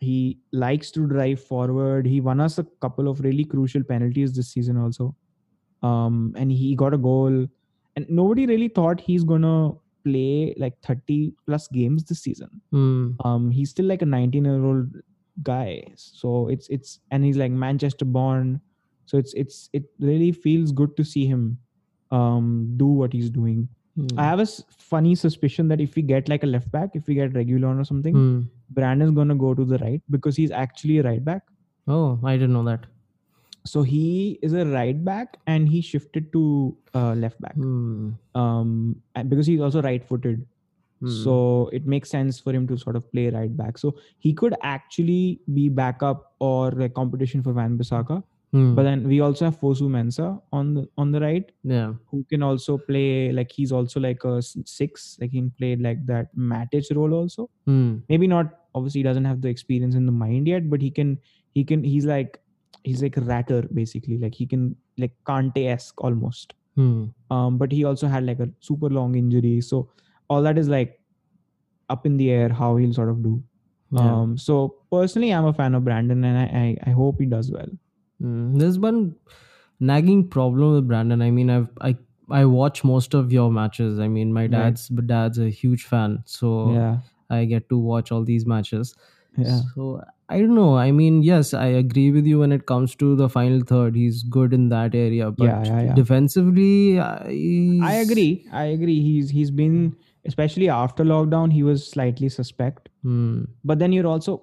[0.00, 0.14] he
[0.62, 2.08] likes to drive forward.
[2.12, 5.06] He won us a couple of really crucial penalties this season also.
[5.82, 7.46] Um and he got a goal
[7.96, 9.72] and nobody really thought he's gonna
[10.04, 12.60] play like 30 plus games this season.
[12.70, 13.12] Hmm.
[13.24, 14.88] Um he's still like a 19 year old
[15.42, 15.84] guy.
[15.96, 18.60] So it's it's and he's like Manchester born.
[19.06, 21.58] So it's it's it really feels good to see him
[22.10, 23.68] um do what he's doing.
[23.96, 24.06] Hmm.
[24.18, 27.06] I have a s- funny suspicion that if we get like a left back, if
[27.06, 28.40] we get Reguilon or something, Hmm.
[28.70, 31.42] Brandon's gonna go to the right because he's actually a right back.
[31.86, 32.86] Oh, I didn't know that.
[33.68, 37.54] So he is a right back and he shifted to uh, left back.
[37.54, 38.12] Hmm.
[38.34, 39.02] Um,
[39.34, 40.46] because he's also right-footed,
[41.00, 41.10] Hmm.
[41.24, 41.34] so
[41.78, 43.76] it makes sense for him to sort of play right back.
[43.82, 48.16] So he could actually be backup or like competition for Wan-Bissaka.
[48.52, 48.74] Hmm.
[48.78, 51.92] But then we also have Fosu Mensah on the on the right, yeah.
[52.10, 56.04] who can also play like he's also like a six, like he can play like
[56.06, 57.48] that Matic role also.
[58.08, 61.18] Maybe not obviously he doesn't have the experience in the mind yet but he can
[61.54, 62.40] he can he's like
[62.88, 64.64] he's like a ratter basically like he can
[65.04, 66.98] like Kante-esque almost Hmm.
[67.36, 69.78] um but he also had like a super long injury so
[70.34, 70.92] all that is like
[71.94, 73.32] up in the air how he'll sort of do
[73.98, 74.06] Yeah.
[74.14, 74.54] um so
[74.94, 77.70] personally i'm a fan of brandon and i i, I hope he does well
[78.22, 79.14] Mm, there's one
[79.88, 81.22] nagging problem with Brandon.
[81.22, 81.96] I mean, I've I
[82.38, 84.00] I watch most of your matches.
[84.00, 84.50] I mean, my Right.
[84.54, 86.98] dad's dad's a huge fan, so yeah
[87.30, 88.90] I get to watch all these matches.
[89.36, 90.76] yeah So I don't know.
[90.76, 93.94] I mean, yes, I agree with you when it comes to the final third.
[93.96, 95.94] He's good in that area, but Yeah, yeah, yeah.
[95.94, 97.18] defensively, uh,
[97.90, 99.78] i agree i agree he's he's been
[100.30, 103.44] especially after lockdown he was slightly suspect Hmm.
[103.64, 104.34] but then you're also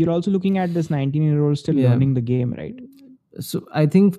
[0.00, 1.90] you're also looking at this 19 year old still Yeah.
[1.90, 2.78] learning the game right
[3.40, 4.18] so I think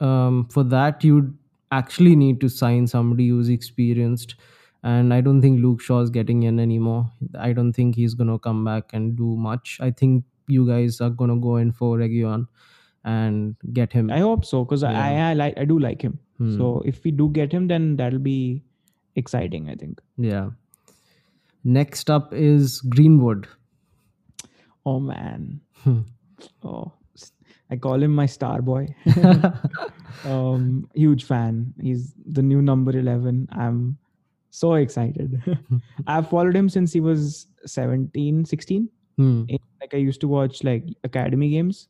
[0.00, 1.36] um, for that you'd
[1.70, 4.34] actually need to sign somebody who's experienced,
[4.82, 7.10] and I don't think Luke Shaw's getting in anymore.
[7.38, 9.78] I don't think he's gonna come back and do much.
[9.80, 12.46] I think you guys are gonna go in for Reguilon
[13.04, 14.10] and get him.
[14.10, 15.28] I hope so because I, Yeah.
[15.28, 16.18] I like I do like him.
[16.38, 16.56] Hmm.
[16.56, 18.62] So if we do get him, then that'll be
[19.16, 19.68] exciting.
[19.70, 20.00] I think.
[20.16, 20.50] yeah.
[21.64, 23.46] Next up is Greenwood.
[24.84, 25.60] Oh man.
[25.84, 26.00] Hmm.
[26.64, 26.92] Oh,
[27.70, 28.88] I call him my star boy.
[30.24, 31.72] um, huge fan.
[31.80, 33.48] He's the new number eleven.
[33.52, 33.96] I'm
[34.50, 35.40] so excited.
[36.08, 38.88] I've followed him since he was 17, 16.
[39.16, 39.44] Hmm.
[39.48, 41.88] In- Like I used to watch like academy games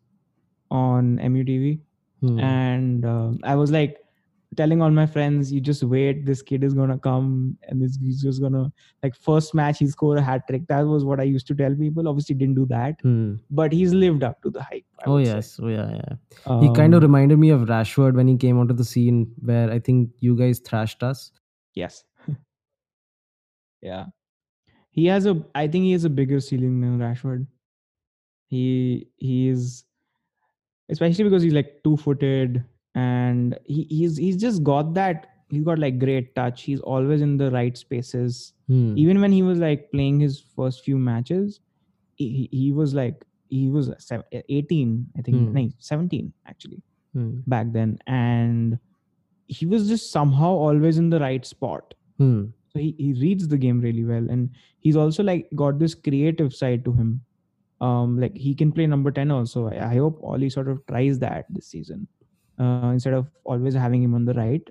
[0.71, 1.81] on MUTV.
[2.23, 2.39] Hmm.
[2.39, 3.97] and uh, I was like
[4.57, 6.25] telling all my friends, "You just wait.
[6.27, 8.63] This kid is gonna come, and this, he's just gonna
[9.03, 11.75] like first match he score a hat trick." That was what I used to tell
[11.75, 12.07] people.
[12.13, 13.35] Obviously, didn't do that, Hmm.
[13.51, 14.85] but he's lived up to the hype.
[15.05, 15.35] I Oh would say.
[15.35, 16.61] yes, oh yeah, yeah.
[16.65, 19.21] he kind of Um, reminded me of Rashford when he came onto the scene,
[19.53, 21.33] where I think you guys thrashed us.
[21.75, 22.05] yes,
[23.83, 24.07] yeah.
[24.93, 25.35] He has a.
[25.55, 27.47] I think he has a bigger ceiling than Rashford.
[28.49, 29.85] He he is,
[30.91, 32.65] especially because he's like two footed
[32.95, 35.29] and he, he's he's just got that.
[35.49, 36.63] He's got like great touch.
[36.63, 38.53] He's always in the right spaces.
[38.69, 38.95] Hmm.
[38.97, 41.61] even when he was like playing his first few matches
[42.15, 43.91] he, he was like he was
[44.49, 45.53] 18 i think Hmm.
[45.53, 46.81] no, 17 actually
[47.13, 47.41] Hmm.
[47.47, 48.79] back then and
[49.47, 52.45] he was just somehow always in the right spot Hmm.
[52.75, 54.49] So he, he reads the game really well and
[54.79, 57.21] he's also like got this creative side to him
[57.83, 61.19] um like he can play number 10 also i, I hope Ole sort of tries
[61.19, 62.07] that this season
[62.59, 64.67] uh, instead of always having him on the right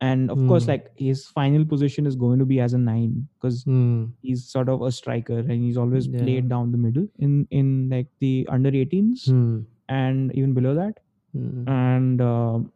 [0.00, 0.70] and of course Hmm.
[0.70, 4.06] like his final position is going to be as a nine because Hmm.
[4.22, 6.20] he's sort of a striker and he's always Yeah.
[6.20, 9.58] played down the middle in in like the under 18s Hmm.
[9.88, 11.00] and even below that
[11.34, 11.68] Hmm.
[11.68, 12.72] and um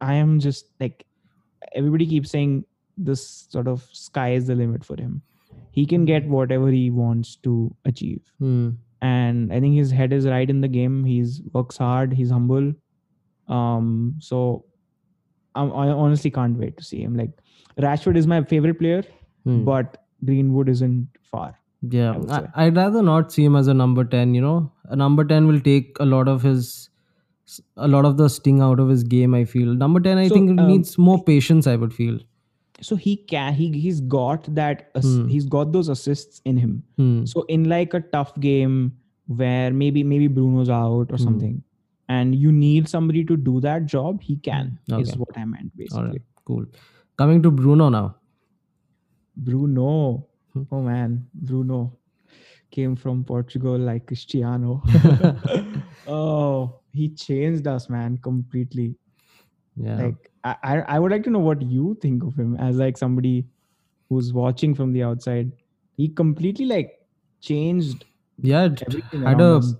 [0.00, 1.04] i am just like
[1.74, 2.56] everybody keeps saying
[2.96, 5.20] this sort of sky is the limit for him
[5.70, 8.68] he can get whatever he wants to achieve Hmm.
[9.02, 12.72] and i think his head is right in the game he's works hard he's humble
[13.48, 14.64] um so
[15.54, 17.30] I'm, i honestly can't wait to see him like
[17.86, 19.04] rashford is my favorite player
[19.44, 19.64] Hmm.
[19.64, 21.48] but greenwood isn't far
[21.94, 22.38] Yeah, I would I.
[22.62, 24.72] I'd rather not see him as a number 10, you know.
[24.94, 26.70] A number 10 will take a lot of his
[27.88, 29.70] a lot of the sting out of his game, I feel.
[29.82, 32.16] Number 10 I So, think um, needs more patience, I would feel.
[32.80, 35.26] So he can he he's got that ass- Hmm.
[35.28, 36.82] he's got those assists in him.
[36.96, 37.24] Hmm.
[37.24, 38.92] So in like a tough game
[39.26, 41.22] where maybe maybe Bruno's out or Hmm.
[41.24, 41.62] something,
[42.08, 44.78] and you need somebody to do that job, he can.
[44.88, 45.18] Is Okay.
[45.18, 46.08] what I meant All basically.
[46.10, 46.22] right.
[46.44, 46.66] Cool.
[47.16, 48.16] Coming to Bruno now.
[49.36, 50.62] Bruno, Hmm.
[50.70, 51.92] oh man, Bruno
[52.70, 54.82] came from Portugal like Cristiano.
[56.06, 58.94] oh, he changed us, man, completely.
[59.76, 60.02] Yeah.
[60.04, 60.30] Like
[60.62, 63.46] I, I, would like to know what you think of him as like somebody
[64.08, 65.50] who's watching from the outside.
[65.96, 67.00] He completely like
[67.40, 68.04] changed
[68.40, 68.68] yeah.
[69.12, 69.74] Had a, us.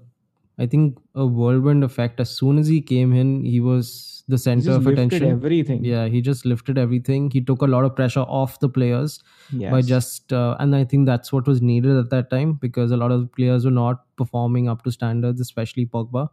[0.59, 2.21] I think, a whirlwind effect.
[2.21, 5.31] As soon as he came in, he was the He center of lifted attention.
[5.31, 5.85] everything.
[5.85, 7.31] Yeah, he just lifted everything.
[7.31, 9.71] He took a lot of pressure off the players Yes.
[9.71, 12.97] by just, uh, and I think that's what was needed at that time because a
[12.97, 16.29] lot of players were not performing up to standards, especially Pogba.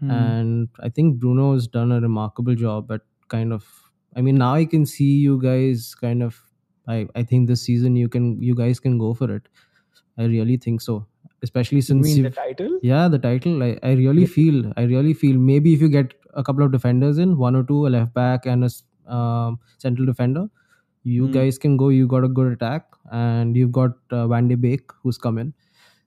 [0.00, 0.10] Hmm.
[0.10, 3.66] And I think Bruno has done a remarkable job at kind of.
[4.16, 6.40] I mean, now I can see you guys kind of.
[6.88, 9.48] I I think this season you can you guys can go for it.
[10.18, 11.06] I really think so,
[11.42, 12.80] especially you since mean the title?
[12.80, 13.62] yeah, the title.
[13.62, 14.26] I, I really Yeah.
[14.26, 14.72] feel.
[14.76, 15.38] I really feel.
[15.38, 18.46] Maybe if you get a couple of defenders in, one or two, a left back
[18.46, 20.46] and a um, central defender,
[21.04, 21.32] you Hmm.
[21.38, 21.90] guys can go.
[21.90, 25.54] You got a good attack, and you've got uh, Van de Beek who's come in.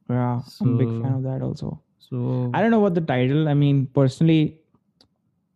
[0.09, 1.83] Yeah, I'm a big fan of that also.
[1.99, 3.47] So I don't know what the title.
[3.49, 4.61] I mean, personally,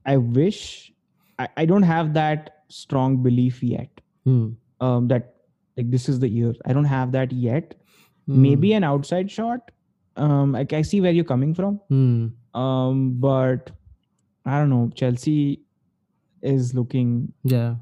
[0.06, 0.93] I wish
[1.40, 4.02] I, I don't have that strong belief yet.
[4.26, 5.36] hmm, Um, that
[5.78, 6.54] like this is the year.
[6.66, 7.76] I don't have that yet.
[8.28, 9.72] hmm, Maybe an outside shot.
[10.16, 11.80] Um, like I see where you're coming from.
[11.90, 12.28] hmm,
[12.60, 13.72] Um, but
[14.46, 14.90] I don't know.
[14.96, 15.62] Chelsea
[16.42, 17.76] is looking yeah.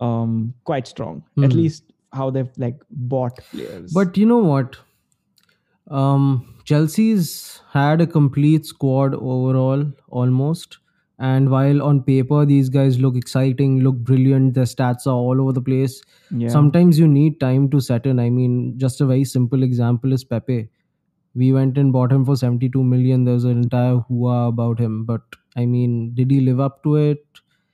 [0.00, 1.22] um quite strong.
[1.42, 3.92] At least how they've like bought players.
[3.92, 4.76] But you know what?
[5.90, 10.78] Um, Chelsea's had a complete squad overall, almost.
[11.18, 15.52] And while on paper these guys look exciting, look brilliant, their stats are all over
[15.52, 16.00] the place.
[16.30, 18.20] yeah, Sometimes you need time to set in.
[18.20, 20.68] I mean, just a very simple example is Pepe.
[21.34, 23.24] We went and bought him for 72 million.
[23.24, 25.04] There's an entire hua about him.
[25.04, 25.22] But
[25.56, 27.24] I mean, did he live up to it?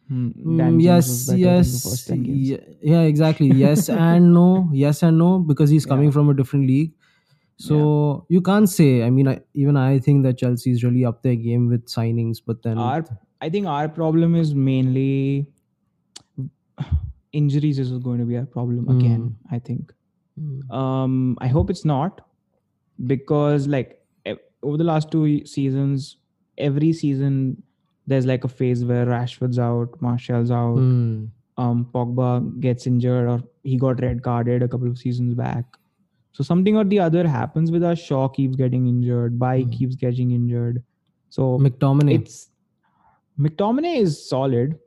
[0.08, 2.50] Hmm, Mm, Dan James was yes, yes, first 10 games.
[2.50, 3.48] yeah, yeah, exactly.
[3.48, 6.12] Yes and no, yes and no, because he's coming Yeah.
[6.12, 6.92] from a different league.
[7.56, 9.02] So you can't say.
[9.04, 12.38] I mean, I, even I think that Chelsea is really up their game with signings,
[12.44, 13.04] but then our
[13.44, 15.46] I think our problem is mainly
[17.32, 19.36] injuries is going to be our problem again.
[19.50, 19.92] I think.
[20.40, 22.20] Mm, Um, I hope it's not
[23.12, 24.00] because like
[24.62, 26.16] over the last two seasons,
[26.58, 27.62] every season
[28.06, 31.28] there's like a phase where Rashford's out, Martial's out, mm,
[31.58, 32.30] um, Pogba
[32.60, 35.64] gets injured or he got red carded a couple of seasons back.
[36.32, 37.98] So something or the other happens with us.
[37.98, 39.38] Shaw keeps getting injured.
[39.38, 39.70] Bailly Hmm.
[39.78, 40.82] keeps getting injured.
[41.30, 42.14] So McTominay.
[42.20, 42.48] it's
[43.38, 44.78] McTominay is solid.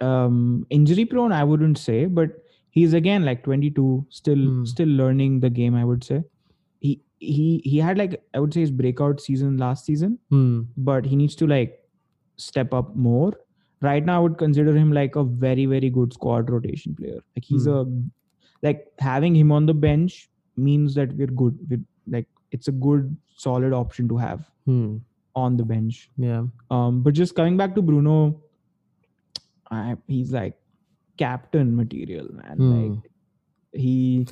[0.00, 2.30] Um, injury prone, I wouldn't say, but
[2.70, 4.64] he's again like 22, still Hmm.
[4.64, 5.74] still learning the game.
[5.74, 6.22] I would say
[6.80, 11.04] he he he had like I would say his breakout season last season, Hmm, but
[11.04, 11.74] he needs to like
[12.36, 13.32] step up more.
[13.80, 17.18] Right now, I would consider him like a very very good squad rotation player.
[17.34, 17.70] Like he's Hmm.
[17.72, 17.84] a
[18.68, 21.58] like having him on the bench means that we're good.
[21.68, 24.96] We're, like it's a good solid option to have hmm,
[25.44, 26.10] on the bench.
[26.16, 26.44] yeah.
[26.70, 28.40] Um, but just coming back to Bruno,
[29.70, 30.54] I, he's like
[31.16, 32.56] captain material, man.
[32.56, 32.72] Hmm.
[32.92, 33.10] Like
[33.72, 34.26] he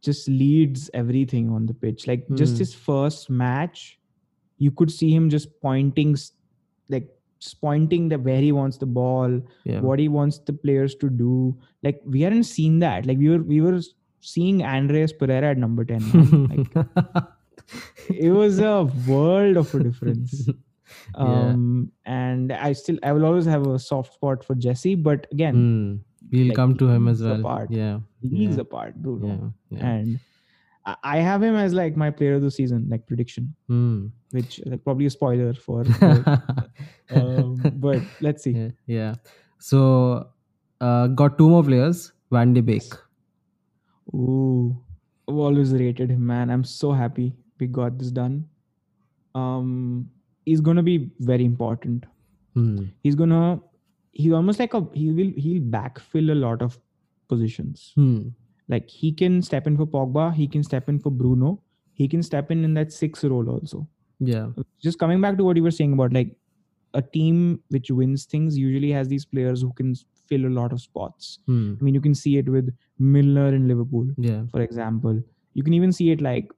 [0.00, 2.06] just leads everything on the pitch.
[2.06, 2.58] Like just Hmm.
[2.64, 3.98] his first match,
[4.58, 6.16] you could see him just pointing,
[6.88, 9.80] like just pointing the where he wants the ball, Yeah.
[9.80, 11.56] what he wants the players to do.
[11.82, 13.06] Like we hadn't seen that.
[13.06, 13.80] Like we were we were
[14.20, 16.02] seeing Andreas Pereira at number ten.
[16.50, 17.24] like
[18.08, 20.48] it was a world of a difference.
[21.14, 25.54] um and i still i will always have a soft spot for jesse but again
[25.54, 25.96] Hmm.
[26.32, 27.40] We'll like, come to him as well.
[27.40, 27.70] apart.
[27.72, 27.98] Yeah.
[28.22, 28.62] leagues yeah.
[28.62, 29.78] apart bruno Yeah.
[29.78, 29.86] Yeah.
[29.90, 30.20] and
[31.04, 34.06] I- have him as like my player of the season like prediction Hmm.
[34.32, 36.42] which like probably a spoiler for for-
[37.10, 39.14] um, but let's see yeah, yeah.
[39.58, 39.80] So,
[40.80, 42.12] uh, got two more players.
[42.32, 42.94] Van de Beek.
[44.14, 44.76] ooh
[45.28, 48.44] i've always rated him man i'm so happy we got this done
[49.34, 50.08] um
[50.44, 52.06] he's gonna be very important
[52.54, 52.86] Hmm.
[53.04, 53.60] he's gonna
[54.12, 56.78] he's almost like a he will he'll backfill a lot of
[57.28, 58.20] positions Hmm.
[58.72, 61.60] Like he can step in for Pogba, he can step in for Bruno,
[61.92, 63.88] he can step in in that six role also.
[64.20, 64.50] Yeah.
[64.80, 66.36] Just coming back to what you were saying about like
[66.94, 67.40] a team
[67.70, 69.96] which wins things usually has these players who can
[70.28, 71.40] fill a lot of spots.
[71.46, 71.74] Hmm.
[71.80, 74.44] I mean, you can see it with Milner in Liverpool, Yeah.
[74.52, 75.20] for example.
[75.54, 76.52] You can even see it like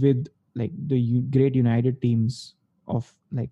[0.00, 2.54] with like the U- great United teams
[2.88, 3.50] of like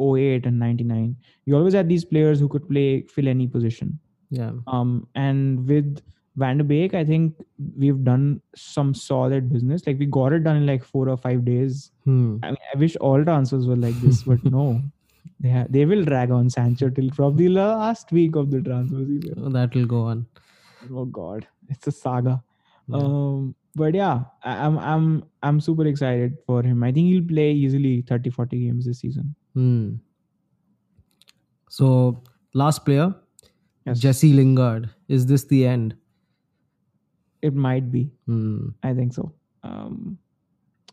[0.00, 1.16] 08 and 99.
[1.46, 3.98] You always had these players who could play fill any position.
[4.30, 4.52] Yeah.
[4.66, 6.00] Um, and with
[6.36, 7.34] Van de Beek, I think
[7.76, 9.86] we've done some solid business.
[9.86, 11.92] Like we got it done in like four or five days.
[12.04, 12.38] Hmm.
[12.42, 14.82] I mean, I wish all transfers were like this, but no.
[15.40, 19.04] They ha- they will drag on Sancho till probably the last week of the transfer
[19.04, 19.52] season.
[19.52, 20.26] That will go on.
[20.90, 22.42] Oh God, it's a saga.
[22.88, 22.96] Yeah.
[22.96, 26.82] Um, but yeah, I- I'm I'm I'm super excited for him.
[26.84, 29.34] I think he'll play easily 30, 40 games this season.
[29.54, 29.94] Hmm.
[31.68, 32.22] So
[32.54, 33.14] last player,
[33.86, 34.00] Yes.
[34.00, 34.88] Jesse Lingard.
[35.08, 35.94] Is this the end?
[37.42, 38.10] It might be.
[38.26, 38.68] Hmm.
[38.82, 39.32] I think so.
[39.62, 40.18] Um,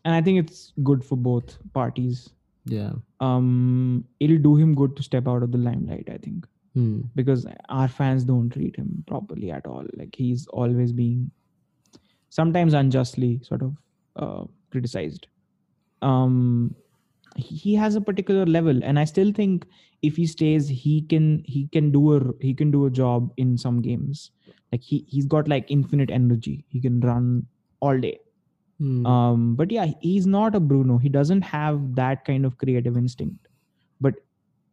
[0.04, 2.30] and I think it's good for both parties.
[2.66, 2.92] Yeah.
[3.20, 6.08] Um, it'll do him good to step out of the limelight.
[6.12, 7.00] I think Hmm.
[7.14, 9.86] because our fans don't treat him properly at all.
[9.96, 11.30] Like he's always being
[12.38, 13.76] sometimes unjustly sort of
[14.16, 15.26] uh, criticized.
[16.00, 16.74] Um,
[17.36, 19.66] he he has a particular level, and I still think
[20.08, 23.56] if he stays, he can he can do a he can do a job in
[23.64, 24.30] some games.
[24.72, 26.64] Like he he's got like infinite energy.
[26.68, 27.46] He can run
[27.80, 28.18] all day.
[28.78, 29.06] Hmm.
[29.06, 30.98] Um, but yeah, he's not a Bruno.
[30.98, 33.48] He doesn't have that kind of creative instinct.
[34.00, 34.14] But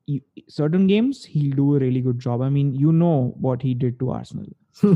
[0.06, 2.42] you, certain games, he'll do a really good job.
[2.42, 4.48] I mean, you know what he did to Arsenal.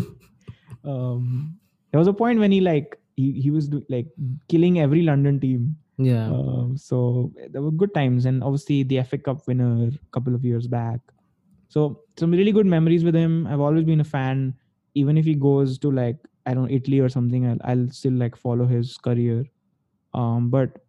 [0.83, 1.59] Um,
[1.93, 4.07] there was a point when he like he, he was like
[4.49, 5.77] killing every London team.
[5.97, 6.25] yeah.
[6.25, 10.43] Um, so there were good times, and obviously the FA Cup winner a couple of
[10.43, 10.99] years back.
[11.69, 13.45] So some really good memories with him.
[13.45, 14.55] I've always been a fan.
[14.95, 16.17] Even if he goes to like
[16.47, 19.45] I don't know Italy or something, I'll, I'll still like follow his career.
[20.15, 20.79] Um, but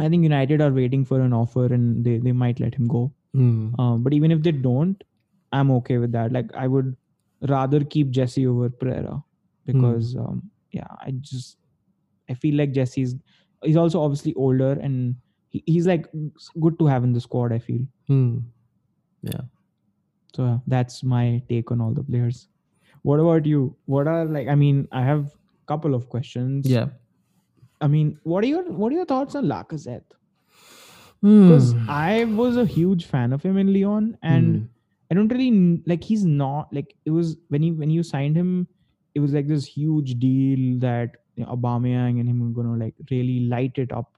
[0.00, 3.12] I think United are waiting for an offer, and they they might let him go.
[3.34, 3.78] Hmm.
[3.78, 5.04] Um, but even if they don't,
[5.52, 6.32] I'm okay with that.
[6.32, 6.96] Like I would
[7.42, 9.22] rather keep Jesse over Pereira
[9.66, 11.56] because um, yeah, I just
[12.30, 13.14] I feel like Jesse's
[13.62, 15.14] he's also obviously older and
[15.48, 16.06] he, he's like
[16.60, 17.52] good to have in the squad.
[17.52, 18.38] I feel Hmm.
[19.22, 19.40] Yeah.
[20.34, 20.44] so.
[20.44, 22.48] yeah, That's my take on all the players.
[23.02, 23.76] What about you?
[23.86, 24.48] What are like?
[24.48, 26.68] I mean, I have a couple of questions.
[26.68, 26.86] Yeah.
[27.80, 30.04] I mean, what are your what are your thoughts on Lacazette?
[31.22, 31.86] Because Hmm.
[31.88, 34.64] I was a huge fan of him in Lyon, and Hmm.
[35.10, 38.66] I don't really like he's not like it was when you when you signed him,
[39.14, 42.94] it was like this huge deal that you know, Aubameyang and him were gonna like
[43.10, 44.12] really light it up.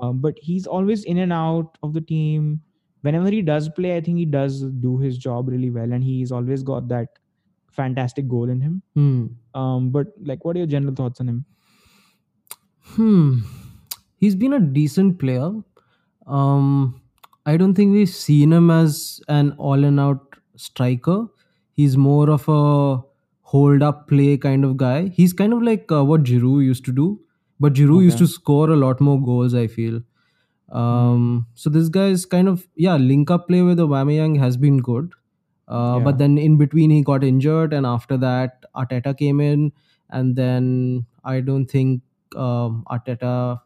[0.00, 2.60] Um, but he's always in and out of the team.
[3.02, 6.30] Whenever he does play, I think he does do his job really well, and he's
[6.30, 7.08] always got that
[7.70, 8.82] fantastic goal in him.
[8.94, 9.26] Hmm.
[9.54, 11.44] Um, but like, what are your general thoughts on him?
[12.82, 13.38] Hmm.
[14.16, 15.50] He's been a decent player.
[16.26, 17.00] Um,
[17.46, 21.26] I don't think we've seen him as an all-in-out striker.
[21.72, 23.02] He's more of a
[23.52, 25.08] hold up play kind of guy.
[25.08, 27.20] He's kind of like uh, what Giroud used to do,
[27.58, 30.00] but Giroud used to score a lot more goals, I feel.
[30.70, 34.78] Um, so this guy is kind of yeah, link up play with Aubameyang has been
[34.78, 35.12] good.
[35.68, 36.04] Uh, Yeah.
[36.04, 39.72] But then in between he got injured, and after that Arteta came in,
[40.10, 42.02] and then I don't think
[42.36, 43.60] um, Arteta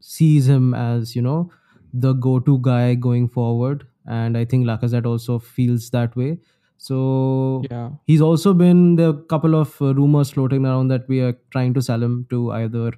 [0.00, 1.50] sees him as you know
[1.92, 6.38] the go-to guy going forward, and I think Lacazette also feels that way.
[6.78, 7.90] So Yeah.
[8.06, 9.08] he's also been there.
[9.10, 12.52] are couple of uh, rumors floating around that we are trying to sell him to
[12.58, 12.92] either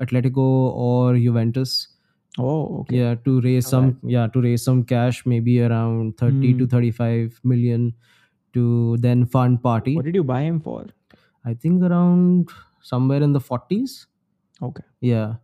[0.00, 0.46] Atletico
[0.86, 1.88] or Juventus.
[2.38, 2.98] Oh, okay.
[2.98, 6.70] Yeah, to raise some yeah to raise some cash, maybe around thirty to Hmm.
[6.74, 7.92] thirty-five million
[8.58, 9.96] to then fund Partey.
[9.96, 10.86] What did you buy him for?
[11.44, 12.50] I think around
[12.92, 14.06] somewhere in the forties.
[14.70, 14.84] Okay.
[15.00, 15.34] Yeah,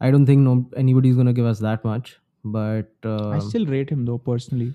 [0.00, 3.90] I don't think no anybody's gonna give us that much, but uh, I still rate
[3.96, 4.72] him though personally.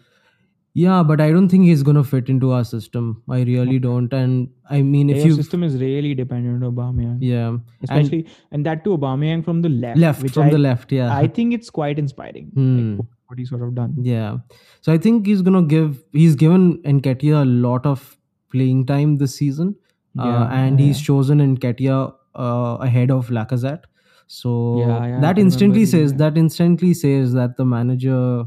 [0.76, 3.22] Yeah, but I don't think he's gonna fit into our system.
[3.30, 7.18] I really don't, and I mean if Your you system is really dependent on Aubameyang.
[7.22, 10.58] yeah and especially and, that too Aubameyang from the left, left which from I, the
[10.58, 12.50] left yeah I think it's quite inspiring.
[12.56, 12.96] Hmm.
[12.98, 13.96] Like, what he's sort of done.
[14.02, 14.38] Yeah.
[14.82, 18.18] So I think he's gonna give he's given Nketiah a lot of
[18.52, 19.76] playing time this season.
[20.18, 23.84] Uh, Yeah, and he's chosen Nketiah uh, ahead of Lacazette.
[24.28, 28.46] So Yeah, yeah, that instantly says that instantly says that the manager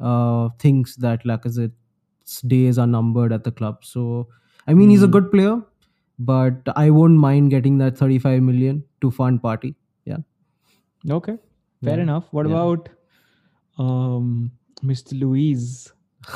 [0.00, 3.84] uh, thinks that Lacazette's days are numbered at the club.
[3.84, 4.28] So
[4.66, 5.12] I mean he's a Hmm.
[5.12, 5.62] good player,
[6.18, 9.74] but I won't mind getting that 35 million to fund Partey.
[10.04, 10.18] Yeah.
[11.10, 11.36] Okay,
[11.82, 12.02] fair Yeah.
[12.02, 12.28] enough.
[12.32, 12.52] What Yeah.
[12.54, 12.88] about
[13.78, 15.18] um Mr.
[15.20, 15.92] Luiz?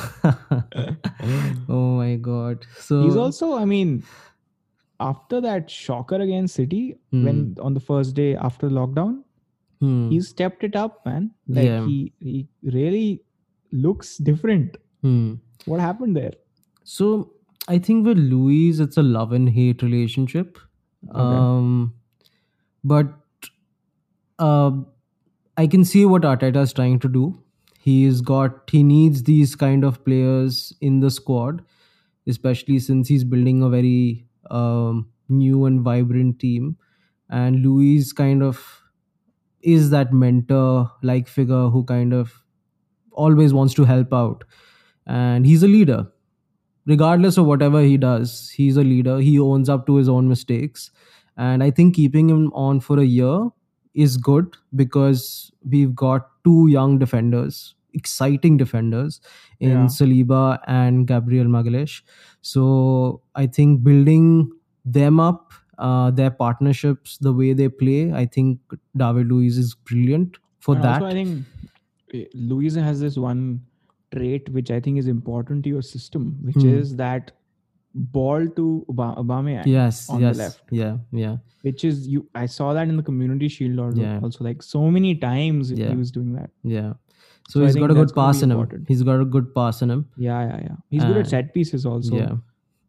[1.69, 2.67] oh my god.
[2.79, 4.03] So He's also, I mean,
[5.01, 9.23] after that shocker against City, when on the first day after lockdown,
[9.81, 11.31] hmm, he stepped it up, man.
[11.47, 11.87] Like Yeah.
[11.87, 13.23] he he really
[13.73, 14.77] looks different.
[15.03, 15.35] hmm.
[15.65, 16.33] What happened there?
[16.85, 17.33] So
[17.69, 20.59] I think with Luiz, it's a love and hate relationship.
[21.13, 21.95] Um,
[22.85, 23.13] but
[24.39, 24.71] uh,
[25.57, 27.43] I can see what Arteta is trying to do.
[27.81, 31.65] He's got he needs these kind of players in the squad.
[32.33, 36.77] especially since he's building a very um, new and vibrant team.
[37.31, 38.61] And Luiz kind of
[39.63, 42.45] is that mentor like figure who kind of
[43.27, 44.45] always wants to help out.
[45.07, 46.01] And he's a leader.
[46.87, 49.19] Regardless of whatever he does, he's a leader.
[49.21, 50.91] He owns up to his own mistakes.
[51.37, 53.49] And I think keeping him on for a year
[53.95, 59.21] is good because we've got two young defenders, exciting defenders
[59.61, 59.87] in Yeah.
[59.97, 62.01] Saliba and Gabriel Magalhães.
[62.41, 64.51] So I think building
[64.85, 68.61] them up, uh, their partnerships, the way they play, I think
[68.97, 71.03] David Luiz is brilliant for And that.
[71.03, 71.45] also, I think
[72.15, 73.61] eh, Luiz has this one
[74.13, 76.69] trait which I think is important to your system, which Hmm.
[76.69, 77.33] is that
[77.95, 80.63] ball to Oba- Aubameyang, yes, on the yes, left.
[80.71, 82.27] yeah, yeah, which is you.
[82.35, 84.01] I saw that in the Community Shield also.
[84.01, 84.21] Yeah.
[84.23, 85.91] Also, like so many times Yeah.
[85.91, 86.51] he was doing that.
[86.63, 86.93] yeah.
[87.49, 88.59] So, So he's got a good pass in him.
[88.59, 88.89] important.
[88.89, 90.07] He's got a good pass in him.
[90.19, 90.77] Yeah, yeah, yeah.
[90.91, 92.15] He's good at set pieces also.
[92.17, 92.37] yeah,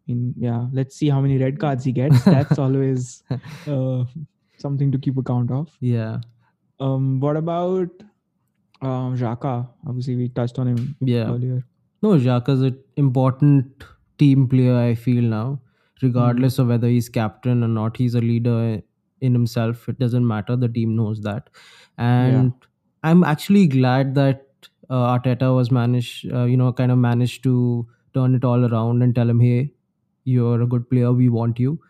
[0.08, 2.24] In yeah, let's see how many red cards he gets.
[2.26, 3.24] That's always
[3.68, 4.04] uh,
[4.58, 5.70] something to keep account of.
[5.80, 6.20] yeah,
[6.82, 7.90] Um, what about
[8.82, 9.68] um, Xhaka?
[9.88, 11.30] Obviously, we touched on him yeah.
[11.30, 11.64] earlier.
[12.02, 13.84] No, Xhaka's an important
[14.18, 15.60] team player, I feel now.
[16.02, 18.82] Regardless of whether he's captain or not, he's a leader
[19.20, 19.90] in himself.
[19.90, 20.56] It doesn't matter.
[20.56, 21.50] The team knows that.
[21.98, 22.54] And
[23.04, 24.46] I'm actually glad that
[24.90, 29.02] uh, Arteta was managed, uh, you know, kind of managed to turn it all around
[29.02, 29.74] and tell him, hey,
[30.24, 31.12] you're a good player.
[31.12, 31.82] We want you.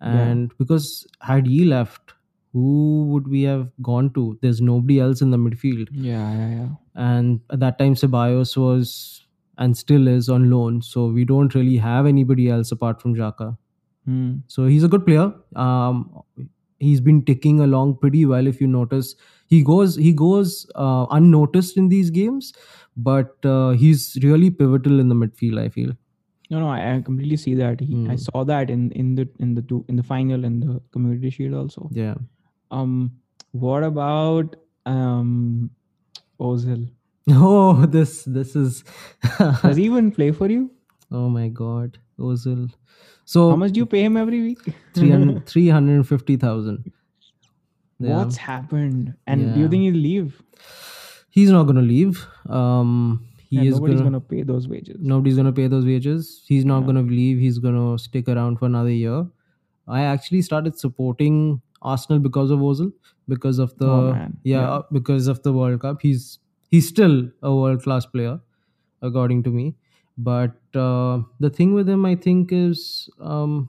[0.00, 0.08] Yeah.
[0.08, 2.14] And because had he left,
[2.52, 4.38] who would we have gone to?
[4.42, 6.68] There's nobody else in the midfield Yeah, yeah, yeah.
[6.94, 9.26] and at that time Ceballos was
[9.58, 13.56] and still is on loan, so we don't really have anybody else apart from Xhaka.
[14.06, 14.38] Hmm.
[14.48, 15.32] So he's a good player.
[15.56, 16.22] Um,
[16.80, 18.46] he's been ticking along pretty well.
[18.46, 19.14] If you notice,
[19.48, 22.52] he goes he goes uh, unnoticed in these games,
[22.96, 25.60] but uh, he's really pivotal in the midfield.
[25.60, 25.92] I feel.
[26.50, 27.80] No, no, I, I completely see that.
[27.80, 28.16] He, I Hmm.
[28.16, 31.54] saw that in in the in the two in the final and the Community Shield
[31.54, 31.88] also.
[31.92, 32.14] Yeah.
[32.72, 33.12] Um,
[33.52, 34.56] what about
[34.86, 35.70] um,
[36.40, 36.90] Ozil?
[37.30, 38.82] Oh, this this is.
[39.62, 40.70] Does he even play for you?
[41.12, 42.72] oh my God, Ozil.
[43.24, 44.58] So How much do you pay him every week?
[44.94, 46.92] 300 350,000.
[48.00, 48.16] Yeah.
[48.16, 49.14] What's happened?
[49.26, 50.42] And do you think he'll leave?
[51.30, 52.26] He's not going to leave.
[52.48, 54.96] Um, he and is nobody's gonna, gonna pay those wages.
[55.00, 56.42] nobody's going to pay those wages.
[56.46, 56.86] He's not Yeah.
[56.92, 57.38] going to leave.
[57.38, 59.26] He's going to stick around for another year.
[59.86, 62.92] I actually started supporting Arsenal because of Ozil,
[63.28, 64.70] because of the Oh, yeah, Yeah.
[64.70, 66.00] uh, because of the World Cup.
[66.02, 66.38] He's
[66.70, 68.40] he's still a world class player,
[69.02, 69.74] according to me.
[70.18, 73.68] But uh, the thing with him, I think, is um,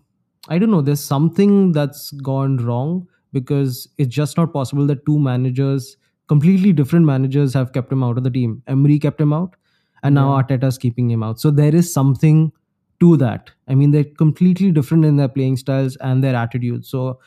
[0.49, 0.81] I don't know.
[0.81, 5.97] There's something that's gone wrong because it's just not possible that two managers,
[6.27, 8.61] completely different managers, have kept him out of the team.
[8.67, 9.55] Emery kept him out,
[10.03, 10.43] and now Yeah.
[10.43, 11.39] Arteta's keeping him out.
[11.39, 12.51] So there is something
[12.99, 13.51] to that.
[13.67, 16.85] I mean, they're completely different in their playing styles and their attitude.
[16.85, 17.19] So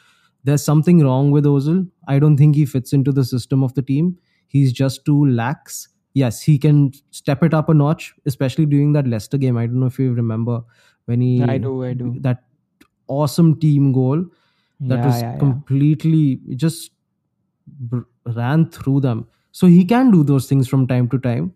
[0.47, 1.89] there's something wrong with Ozil.
[2.09, 4.17] I don't think he fits into the system of the team.
[4.47, 5.89] He's just too lax.
[6.15, 9.57] Yes, he can step it up a notch, especially during that Leicester game.
[9.57, 10.61] I don't know if you remember
[11.07, 12.15] when he I do, I do.
[12.21, 12.45] that
[13.09, 14.25] awesome team goal
[14.81, 15.39] that yeah, was yeah, yeah.
[15.39, 16.93] completely it just
[18.25, 19.27] ran through them.
[19.53, 21.55] So he can do those things from time to time,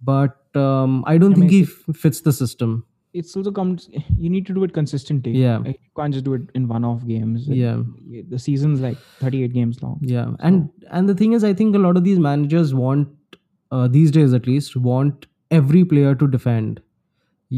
[0.00, 2.86] but um, I don't I think mean, he fits the system.
[3.20, 3.88] It's also comes.
[4.16, 5.32] You need to do it consistently.
[5.32, 5.58] Yeah.
[5.58, 7.48] Like, you can't just do it in one-off games.
[7.48, 7.82] It- Yeah.
[8.30, 9.98] the season's like 38 games long.
[10.02, 13.08] Yeah, and and the thing is, I think a lot of these managers want
[13.70, 16.80] uh, these days at least want every player to defend.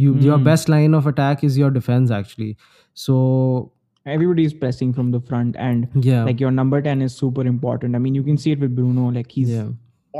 [0.02, 0.44] You your Hmm.
[0.50, 2.56] best line of attack is your defense actually.
[2.94, 3.70] So
[4.12, 7.94] Everybody is pressing from the front, and yeah, like your number 10 is super important.
[7.98, 9.04] I mean, you can see it with Bruno.
[9.18, 9.68] Like he's yeah,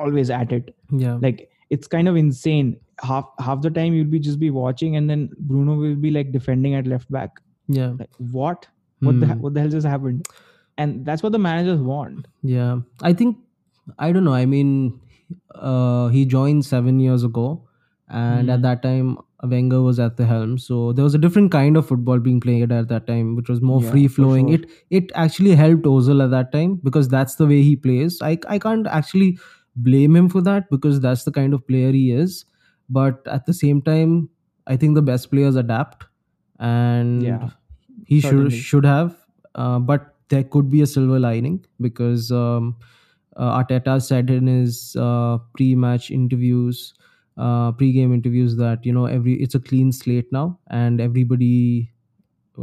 [0.04, 0.70] always at it.
[1.02, 2.80] yeah, Like it's kind of insane.
[3.02, 6.32] Half half the time you'll be just be watching, and then Bruno will be like
[6.32, 7.40] defending at left back.
[7.68, 8.68] yeah, Like what?
[9.00, 9.40] What the Hmm.
[9.40, 10.26] what the hell just happened?
[10.78, 12.26] And that's what the managers want.
[12.42, 12.80] yeah.
[13.02, 13.38] I think
[13.98, 14.34] I don't know.
[14.34, 15.00] I mean,
[15.54, 17.68] uh, he joined seven years ago,
[18.08, 18.62] and at Hmm.
[18.62, 20.56] that time Wenger was at the helm.
[20.58, 23.60] So there was a different kind of football being played at that time, which was
[23.60, 24.48] more Yeah, free flowing.
[24.48, 24.54] sure.
[24.58, 28.20] It it actually helped Ozil at that time because that's the way he plays.
[28.22, 29.38] I I can't actually
[29.76, 32.44] blame him for that because that's the kind of player he is.
[32.88, 34.28] But at the same time,
[34.66, 36.04] I think the best players adapt,
[36.58, 37.50] and Yeah,
[38.06, 38.60] he should certainly.
[38.60, 39.16] should have.
[39.54, 42.76] Uh, but there could be a silver lining because um,
[43.36, 46.94] uh, Arteta said in his uh, pre-match interviews,
[47.36, 51.90] uh, pre-game interviews that you know every it's a clean slate now, and everybody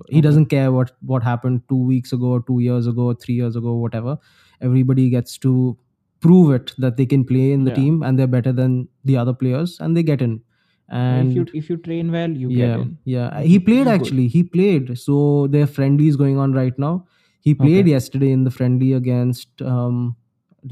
[0.10, 3.74] he doesn't care what what happened two weeks ago, two years ago, three years ago,
[3.76, 4.18] whatever.
[4.62, 5.78] Everybody gets to
[6.22, 7.76] prove it that they can play in the Yeah.
[7.82, 10.42] team and they're better than the other players, and they get in.
[10.90, 12.98] And if you if you train well, you yeah, get in.
[13.06, 13.42] yeah.
[13.42, 13.94] He played He's good.
[14.02, 14.28] actually.
[14.28, 14.98] He played.
[15.04, 16.94] So their friendly is going on right now.
[17.40, 17.92] He played Okay.
[17.92, 19.62] yesterday in the friendly against.
[19.74, 20.02] Um,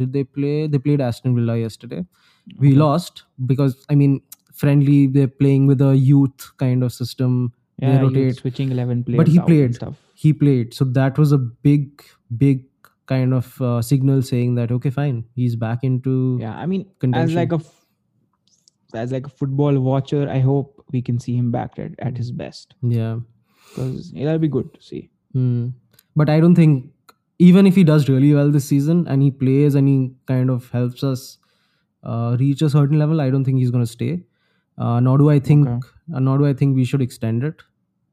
[0.01, 0.67] did they play?
[0.67, 2.01] They played Aston Villa yesterday.
[2.59, 2.77] We Okay.
[2.81, 3.23] lost
[3.53, 4.19] because I mean,
[4.65, 4.99] friendly.
[5.07, 7.39] They're playing with a youth kind of system.
[7.81, 8.35] Yeah, they rotate.
[8.43, 9.17] switching eleven players.
[9.23, 9.75] But he played.
[9.75, 9.97] stuff.
[10.25, 10.73] He played.
[10.73, 11.37] So that was a
[11.69, 12.03] big,
[12.45, 12.65] big
[13.09, 16.37] kind of uh, signal saying that okay, fine, he's back into.
[16.41, 17.59] Yeah, I mean, as like a
[18.93, 22.31] as like a football watcher, I hope we can see him back at, at his
[22.31, 23.19] best yeah.
[23.67, 25.09] because it'll be good to see.
[25.33, 25.67] Hmm.
[26.15, 26.91] But I don't think
[27.37, 30.69] even if he does really well this season and he plays and he kind of
[30.71, 31.37] helps us
[32.03, 34.23] uh, reach a certain level, I don't think he's going to stay.
[34.77, 35.87] Uh, nor do I think, Okay.
[36.15, 37.61] uh, nor do I think we should extend it.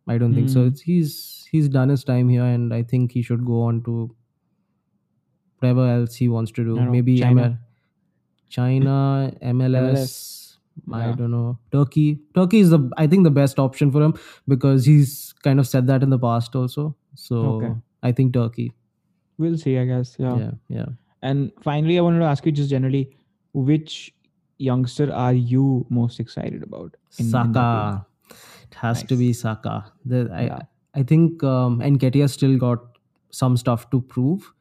[0.09, 0.61] I don't think so.
[0.61, 0.69] Hmm.
[0.69, 4.15] It's, he's he's done his time here, and I think he should go on to
[5.59, 6.77] whatever else he wants to do.
[6.81, 7.43] Maybe China.
[7.43, 7.59] ML,
[8.49, 10.59] China, MLS.
[10.93, 11.15] I Yeah.
[11.17, 11.59] don't know.
[11.73, 12.21] Turkey.
[12.35, 14.15] Turkey is the I think the best option for him
[14.47, 16.95] because he's kind of said that in the past also.
[17.15, 17.75] So Okay.
[18.03, 18.73] I think Turkey.
[19.39, 20.17] We'll see, I guess.
[20.19, 20.37] Yeah.
[20.39, 20.87] Yeah, yeah.
[21.23, 23.17] And finally, I wanted to ask you just generally,
[23.53, 24.15] which
[24.59, 26.95] youngster are you most excited about?
[27.19, 27.31] in- in?
[27.31, 28.07] Saka.
[28.71, 29.93] It has to be Saka.
[30.05, 30.59] The, I Yeah.
[30.95, 32.85] I think um, Nketiah still got
[33.31, 34.53] some stuff to prove.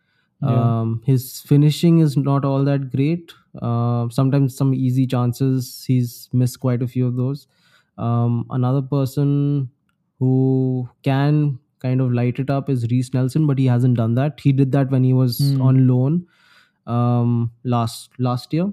[0.41, 0.79] Yeah.
[0.81, 3.33] Um, his finishing is not all that great.
[3.61, 7.47] Uh, sometimes some easy chances he's missed quite a few of those.
[7.97, 9.69] Um, another person
[10.19, 14.39] who can kind of light it up is Reiss Nelson, but he hasn't done that.
[14.39, 15.61] He did that when he was Hmm.
[15.61, 16.27] on loan
[16.87, 18.71] um, last last year.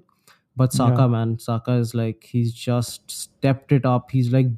[0.56, 1.06] But Saka, Yeah.
[1.08, 4.10] man, Saka is like he's just stepped it up.
[4.10, 4.48] He's like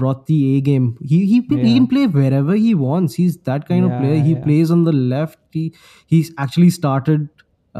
[0.00, 0.86] brought the A game.
[1.12, 3.14] He he, he can play wherever he wants.
[3.22, 4.20] He's that kind of player.
[4.28, 4.42] He yeah.
[4.48, 5.38] plays on the left.
[5.58, 5.64] He
[6.16, 7.28] he's actually started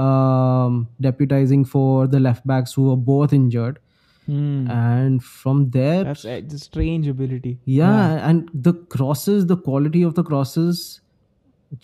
[0.06, 3.78] um, deputizing for the left backs who were both injured,
[4.26, 4.70] Hmm.
[4.70, 7.52] and from there, That's a strange ability.
[7.64, 10.82] yeah, and the crosses, the quality of the crosses,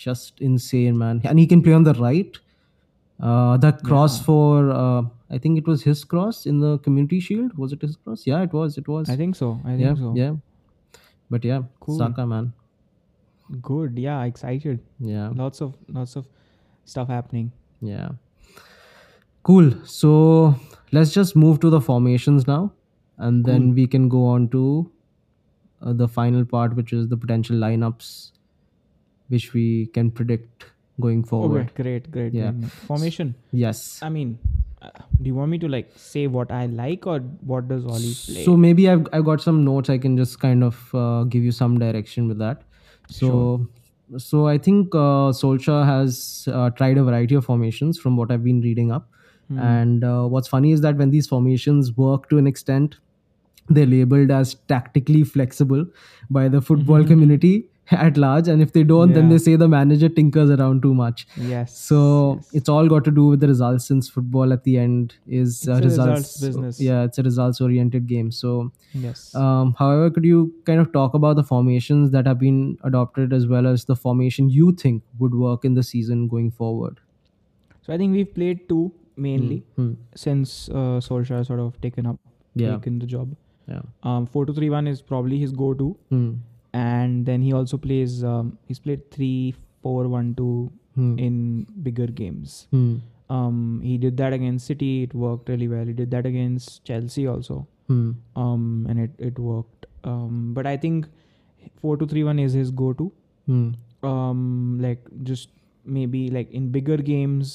[0.03, 1.23] just insane, man.
[1.25, 2.37] And he can play on the right.
[3.21, 4.25] Uh, that cross Yeah.
[4.25, 5.03] for uh,
[5.35, 7.57] I think it was his cross in the Community Shield.
[7.59, 8.27] Was it his cross?
[8.27, 8.77] Yeah, it was.
[8.83, 9.09] It was.
[9.15, 9.61] I think so.
[9.65, 10.13] I think yeah, so.
[10.17, 10.35] yeah.
[11.31, 11.99] But yeah, Cool.
[11.99, 12.53] Saka, man.
[13.63, 13.99] Good.
[13.99, 14.23] Yeah.
[14.25, 14.81] Excited.
[15.01, 16.29] Yeah, Lots of lots of
[16.85, 17.51] stuff happening.
[17.81, 18.11] yeah.
[19.49, 19.73] Cool.
[19.85, 20.55] So
[20.93, 22.61] let's just move to the formations now,
[23.19, 24.63] and then we can go on to
[25.83, 28.31] uh, the final part, which is the potential lineups,
[29.29, 29.67] which we
[29.99, 30.65] can predict
[31.01, 31.71] going forward.
[31.73, 31.83] Okay.
[31.83, 32.11] Great.
[32.11, 32.33] Great.
[32.33, 32.53] Yeah.
[32.53, 32.71] great.
[32.71, 33.35] Formation.
[33.53, 33.99] Yes.
[34.03, 34.39] I mean,
[35.21, 37.19] do you want me to like say what I like or
[37.53, 38.45] what does Ole play?
[38.45, 39.91] So maybe I've I've got some notes.
[39.91, 42.63] I can just kind of uh, give you some direction with that.
[43.09, 43.69] So
[44.19, 48.45] so I think uh, Solskjaer has uh, tried a variety of formations from what I've
[48.45, 49.09] been reading up.
[49.49, 49.59] Hmm.
[49.59, 52.97] And uh, what's funny is that when these formations work to an extent,
[53.69, 55.87] they're labeled as tactically flexible
[56.31, 58.49] by the football community at large.
[58.49, 61.27] And if they don't, then they say the manager tinkers around too much.
[61.37, 61.77] yes.
[61.79, 62.51] So yes.
[62.55, 65.73] it's all got to do with the results since football at the end is uh,
[65.73, 66.81] a results results business.
[66.81, 68.31] Yeah, it's a results oriented game.
[68.31, 69.35] So, yes.
[69.35, 73.47] um, however, could you kind of talk about the formations that have been adopted as
[73.47, 77.01] well as the formation you think would work in the season going forward?
[77.87, 79.93] so I think we've played two mainly Hmm.
[80.17, 82.19] since uh, Solskjaer sort of taken up
[82.55, 82.77] Yeah.
[82.77, 83.37] taken the job.
[83.69, 83.83] Yeah.
[84.03, 86.31] Um, four two three one is probably his go to, Hmm.
[86.81, 88.23] And then he also plays.
[88.35, 90.55] Um, he's played three four one two
[90.97, 91.15] Hmm.
[91.19, 91.39] in
[91.85, 92.51] bigger games.
[92.75, 92.91] Hmm.
[93.37, 94.91] Um, he did that against City.
[95.07, 95.89] It worked really well.
[95.93, 97.57] He did that against Chelsea also.
[97.89, 98.13] Hmm.
[98.43, 99.89] Um, and it it worked.
[100.13, 101.09] Um, but I think
[101.83, 103.11] four two three one is his go to.
[103.53, 103.65] Hmm.
[104.09, 105.49] um like just
[105.97, 107.53] maybe like in bigger games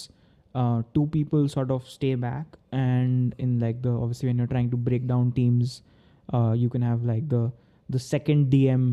[0.62, 4.70] uh two people sort of stay back and in like the obviously when you're trying
[4.74, 5.76] to break down teams
[6.40, 7.42] uh you can have like the
[7.98, 8.88] the second dm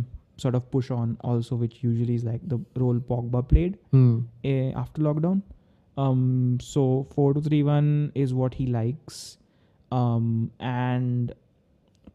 [0.45, 4.19] sort of push on also which usually is like the role pogba played Hmm.
[4.45, 5.43] eh, after lockdown
[6.05, 6.83] um so
[7.15, 9.21] 4231 is what he likes
[10.01, 11.33] um and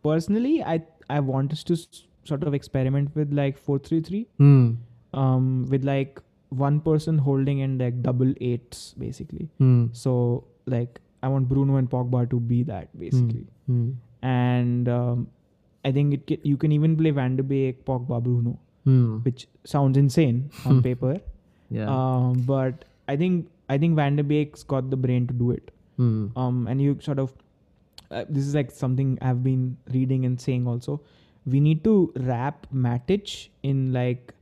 [0.04, 4.70] personally i i want us to s- sort of experiment with like 433 Hmm.
[5.26, 6.22] um with like
[6.66, 9.86] one person holding in like double eights basically Hmm.
[10.04, 10.16] so
[10.78, 13.92] like i want bruno and pogba to be that basically Hmm.
[14.22, 15.28] and um
[15.90, 18.54] i think it ca- you can even play van de beek pogba bruno
[18.90, 19.10] Hmm.
[19.26, 19.42] which
[19.72, 20.38] sounds insane
[20.70, 21.12] on paper
[21.78, 21.90] Yeah.
[21.96, 25.70] um but i think i think van de beek's got the brain to do it
[26.02, 26.22] Hmm.
[26.44, 27.34] um and you sort of
[28.16, 29.64] uh, this is like something i've been
[29.98, 30.96] reading and saying also
[31.56, 31.94] we need to
[32.30, 33.36] wrap matic
[33.72, 34.34] in like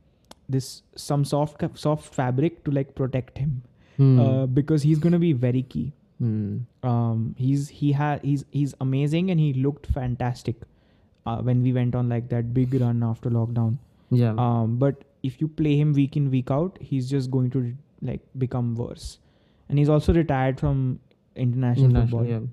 [0.54, 0.70] this
[1.08, 3.52] some soft soft fabric to like protect him
[4.00, 4.18] Hmm.
[4.24, 5.86] uh, because he's going to be very key
[6.24, 6.48] Hmm.
[6.94, 10.66] um he's he had he's he's amazing and he looked fantastic
[11.30, 13.78] uh, when we went on like that big run after lockdown.
[14.10, 14.34] Yeah.
[14.36, 18.20] Um, but if you play him week in week out, he's just going to like
[18.44, 19.18] become worse.
[19.68, 20.98] And he's also retired from
[21.36, 22.46] international, International, football, yeah.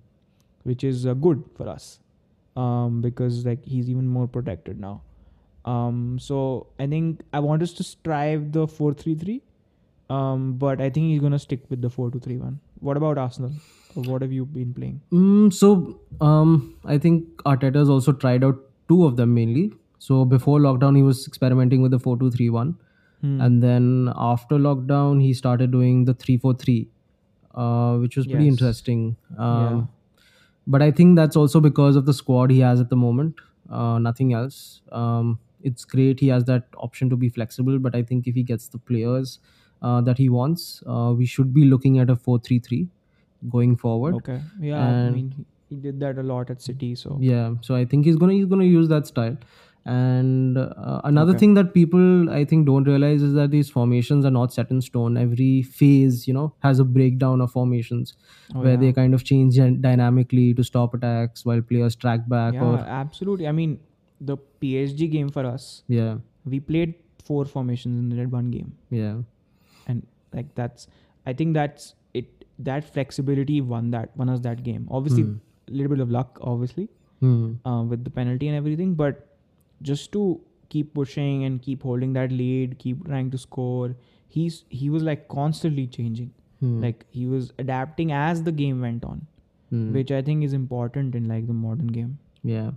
[0.64, 2.00] which is uh, good for us
[2.56, 5.02] um, because like he's even more protected now.
[5.66, 9.42] Um, so I think I want us to strive the four three three,
[10.10, 12.60] um, but I think he's gonna stick with the four two three one.
[12.80, 13.52] What about Arsenal?
[13.96, 15.02] What have you been playing?
[15.12, 19.74] Mm, so um, I think Arteta has also tried out two of them mainly.
[20.00, 22.76] So before lockdown, he was experimenting with the four two three one,
[23.22, 23.42] Hmm.
[23.42, 26.90] and then after lockdown, he started doing the three four three,
[27.56, 28.54] uh, which was pretty Yes.
[28.56, 29.16] interesting.
[29.38, 29.86] Um, Yeah.
[30.76, 33.38] But I think that's also because of the squad he has at the moment.
[33.70, 34.82] Uh, nothing else.
[34.92, 35.40] Um,
[35.70, 38.68] it's great he has that option to be flexible, but I think if he gets
[38.68, 39.40] the players
[39.82, 42.90] uh, that he wants, uh, we should be looking at a four three three
[43.50, 44.16] going forward.
[44.16, 44.42] Okay.
[44.60, 44.84] Yeah.
[44.86, 46.96] I mean, he, did that a lot at City.
[46.96, 49.38] So yeah so i think he's gonna he's gonna use that style
[49.86, 51.40] and uh, another Okay.
[51.42, 54.82] thing that people i think don't realize is that these formations are not set in
[54.88, 58.14] stone every phase you know has a breakdown of formations
[58.56, 58.78] Oh, where yeah.
[58.82, 59.58] they kind of change
[59.88, 63.48] dynamically to stop attacks while players track back yeah, or absolutely.
[63.48, 63.80] I mean,
[64.22, 66.16] the PSG game for us, yeah
[66.46, 66.94] we played
[67.26, 69.18] four formations in that one game, yeah
[69.88, 70.88] and like that's,
[71.26, 72.46] I think that's it.
[72.60, 74.88] That flexibility won that won us that game.
[74.90, 75.36] Obviously, Hmm.
[75.70, 76.90] Little bit of luck, obviously,
[77.20, 77.54] hmm.
[77.66, 79.28] uh, with the penalty and everything, but
[79.82, 80.40] just to
[80.70, 83.96] keep pushing and keep holding that lead, keep trying to score.
[84.30, 86.32] He's he was like constantly changing.
[86.60, 86.82] Hmm.
[86.82, 89.26] Like he was adapting as the game went on,
[89.70, 89.94] Hmm.
[89.94, 92.18] which I think is important in like the modern game.
[92.44, 92.72] Yeah.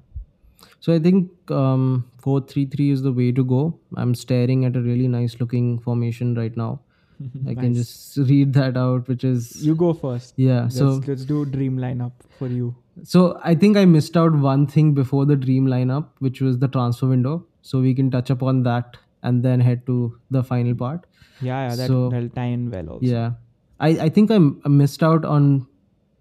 [0.81, 3.79] So I think um, 4-3-3 is the way to go.
[3.97, 6.81] I'm staring at a really nice looking formation right now.
[7.49, 10.35] I can just read that out, which is You go first.
[10.37, 10.63] yeah.
[10.63, 12.75] Let's, So let's do dream lineup for you.
[13.03, 16.69] So I think I missed out one thing before the dream lineup, which was the
[16.69, 17.47] transfer window.
[17.63, 21.07] So we can touch upon that and then head to the final part.
[21.43, 23.07] Yeah, yeah, that, So- that'll tie in well also.
[23.07, 23.33] Yeah.
[23.81, 25.67] I, I think I m- I missed out on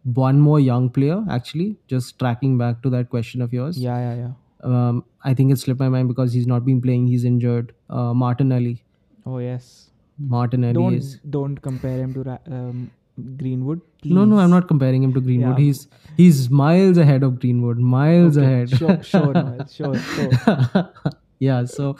[0.03, 3.77] one more young player actually, just tracking back to that question of yours.
[3.77, 4.31] Yeah, yeah, yeah.
[4.63, 7.07] Um, I think it slipped my mind because he's not been playing.
[7.07, 7.73] He's injured.
[7.89, 8.83] Uh, Martinelli.
[9.25, 9.89] Oh yes.
[10.17, 11.19] Martinelli Don't is.
[11.29, 12.91] don't compare him to um,
[13.37, 13.81] Greenwood.
[14.01, 14.13] Please.
[14.13, 15.57] No, no, I'm not comparing him to Greenwood.
[15.57, 15.65] Yeah.
[15.65, 15.87] He's
[16.17, 17.77] he's miles ahead of Greenwood.
[17.77, 18.69] Miles Okay, ahead.
[18.69, 20.93] Sure, sure, Noel, sure, sure.
[21.39, 21.65] yeah.
[21.65, 21.97] So,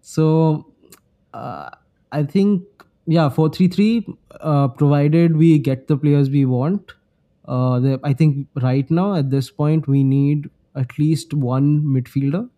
[0.00, 0.66] so
[1.34, 1.70] uh,
[2.10, 2.62] I think
[3.06, 4.06] yeah, four three three.
[4.40, 6.92] Uh, provided we get the players we want.
[7.44, 12.48] Uh, the, I think right now at this point we need at least one midfielder.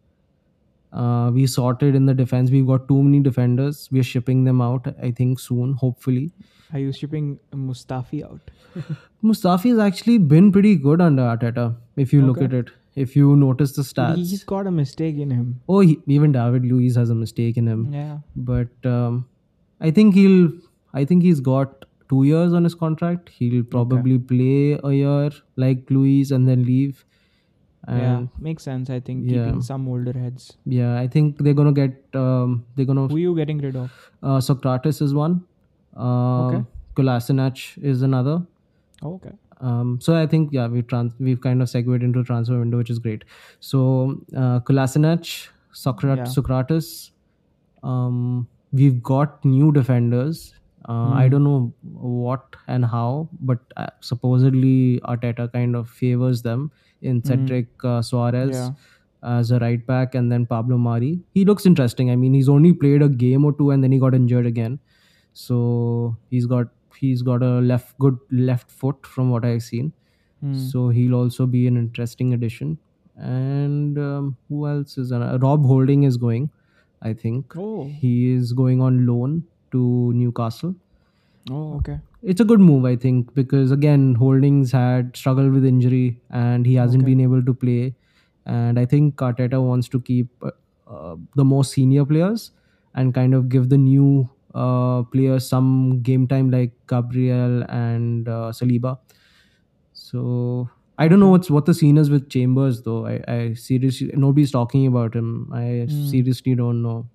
[0.95, 2.51] Uh, we sorted in the defense.
[2.51, 3.89] We've got too many defenders.
[3.91, 4.87] We're shipping them out.
[5.03, 6.33] I think soon, hopefully.
[6.73, 8.51] Are you shipping Mustafi out?
[9.25, 11.75] Mustafi has actually been pretty good under Arteta.
[11.97, 14.17] If you look at it, if you notice the stats.
[14.17, 15.61] He's got a mistake in him.
[15.69, 17.93] Oh, he, even David Luiz has a mistake in him.
[17.93, 18.19] Yeah.
[18.37, 19.27] But um,
[19.81, 20.53] I think he'll.
[20.93, 23.31] I think he's got two years on his contract.
[23.31, 27.05] He'll probably play a year like Luiz and then leave.
[27.89, 28.27] Yeah.
[28.39, 28.91] Makes sense.
[28.91, 29.45] I think yeah.
[29.47, 30.57] keeping some older heads.
[30.65, 31.97] yeah, I think they're gonna get.
[32.15, 33.07] Um, they're gonna.
[33.09, 33.91] Who you getting rid of?
[34.23, 35.43] Uh, Socrates is one.
[35.97, 36.65] Um, Okay.
[36.97, 38.43] Kolasinac is another.
[39.03, 39.33] Oh, okay.
[39.61, 42.91] Um, so I think yeah we've trans- we've kind of segued into transfer window, which
[42.91, 43.25] is great.
[43.61, 46.25] So uh, Kolasinac, Socrat- Yeah.
[46.25, 47.13] Socrates,
[47.83, 50.55] um, we've got new defenders.
[50.89, 51.31] Uh, I Hmm.
[51.33, 51.73] don't know
[52.15, 56.71] what and how, but uh, supposedly Arteta kind of favors them
[57.13, 58.75] in Cedric uh, Soares Hmm.
[59.27, 59.39] Yeah.
[59.39, 61.13] as a right back, and then Pablo Mari.
[61.41, 62.11] He looks interesting.
[62.11, 64.79] I mean, he's only played a game or two, and then he got injured again.
[65.33, 66.69] So he's got
[66.99, 69.93] he's got a left good left foot from what I've seen.
[70.41, 70.55] Hmm.
[70.73, 72.79] So he'll also be an interesting addition.
[73.17, 75.25] And um, who else is on?
[75.41, 76.51] Rob Holding is going.
[77.03, 77.85] I think Oh.
[78.03, 80.75] he is going on loan to Newcastle.
[81.51, 81.99] Oh, okay.
[82.25, 86.75] It's a good move, I think, because again, Holdings had struggled with injury and he
[86.75, 87.13] hasn't Okay.
[87.13, 87.95] been able to play.
[88.47, 90.29] And I think Arteta wants to keep
[90.87, 92.51] uh, the more senior players
[92.95, 98.53] and kind of give the new uh, players some game time, like Gabriel and uh,
[98.53, 98.99] Saliba.
[99.93, 100.69] So
[100.99, 103.07] I don't know what's what the scene is with Chambers though.
[103.07, 105.51] I, I seriously nobody's talking about him.
[105.53, 106.07] I Hmm.
[106.09, 107.09] seriously don't know.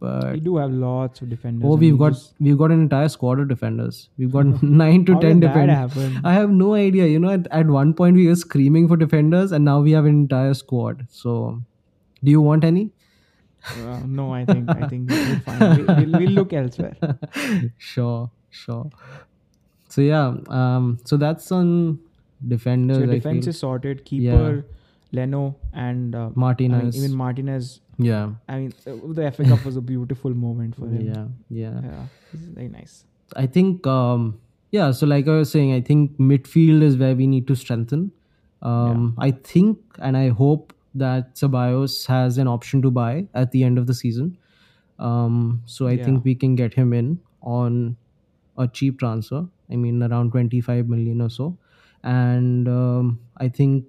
[0.00, 1.62] But We do have lots of defenders.
[1.64, 4.08] Oh, we've we got we've got an entire squad of defenders.
[4.18, 6.18] We've got nine to How ten defenders.
[6.24, 7.06] I have no idea.
[7.06, 10.04] You know, at, at one point we were screaming for defenders, and now we have
[10.04, 11.06] an entire squad.
[11.10, 11.62] So,
[12.22, 12.90] do you want any?
[13.66, 15.76] Uh, no, I think I think we're fine.
[15.76, 16.96] We, we'll, we'll look elsewhere.
[17.78, 18.90] sure, sure.
[19.88, 22.00] So yeah, um, so that's on
[22.46, 22.98] defenders.
[22.98, 24.04] So defense is sorted.
[24.04, 24.66] Keeper,
[25.18, 26.96] Leno and uh, I mean, Martinez.
[27.02, 27.80] even Martinez.
[27.98, 31.00] yeah, I mean, uh, the FA Cup was a beautiful moment for him.
[31.08, 31.26] yeah,
[31.62, 31.80] yeah.
[31.88, 33.04] yeah, this is very nice.
[33.36, 34.90] I think, um, yeah.
[34.90, 38.10] So, like I was saying, I think midfield is where we need to strengthen.
[38.62, 43.62] Um, I think, and I hope that Ceballos has an option to buy at the
[43.64, 44.36] end of the season.
[44.98, 46.04] Um, so I Yeah.
[46.04, 47.96] think we can get him in on
[48.56, 49.46] a cheap transfer.
[49.70, 51.48] I mean, around 25 million or so.
[52.02, 53.84] And um, I think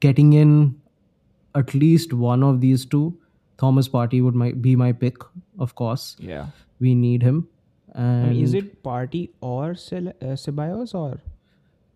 [0.00, 0.80] getting in
[1.54, 3.18] at least one of these two,
[3.58, 5.16] Thomas Partey would my, be my pick,
[5.58, 6.16] of course.
[6.18, 6.46] Yeah.
[6.80, 7.48] We need him.
[7.94, 11.20] And I mean, is it Partey or Cel- uh, Ceballos or?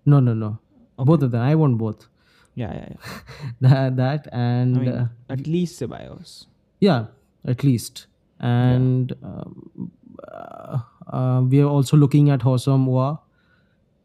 [0.04, 0.58] No, no, no.
[0.96, 1.42] Both of them.
[1.42, 2.08] I want both.
[2.54, 3.18] Yeah, yeah, yeah.
[3.60, 6.46] that, that and I mean, uh, at least Ceballos.
[6.80, 7.06] yeah,
[7.44, 8.06] at least.
[8.40, 9.92] And um,
[10.30, 13.20] uh, uh, we are also looking at Houssem Aouar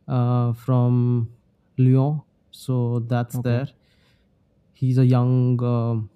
[0.07, 1.32] uh, from
[1.78, 2.22] Lyon.
[2.52, 3.68] So that's there.
[4.84, 6.10] He's a young um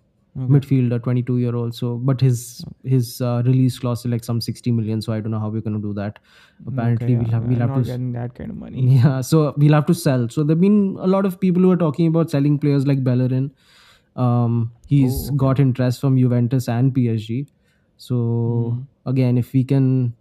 [0.56, 1.76] midfielder, 22 year old.
[1.76, 5.02] So, but his his uh, release clause is like some 60 million.
[5.02, 6.20] So I don't know how we're going to do that.
[6.68, 7.90] Apparently, Okay, we'll have we'll I'm have not to.
[7.92, 8.86] getting that kind of money.
[8.98, 10.28] Yeah, so we'll have to sell.
[10.30, 13.52] So there've been a lot of people who are talking about selling players like Bellerin.
[14.16, 17.48] Um, he's Oh, got interest from Juventus and PSG.
[17.98, 18.82] So Hmm.
[19.06, 20.16] again, if we can,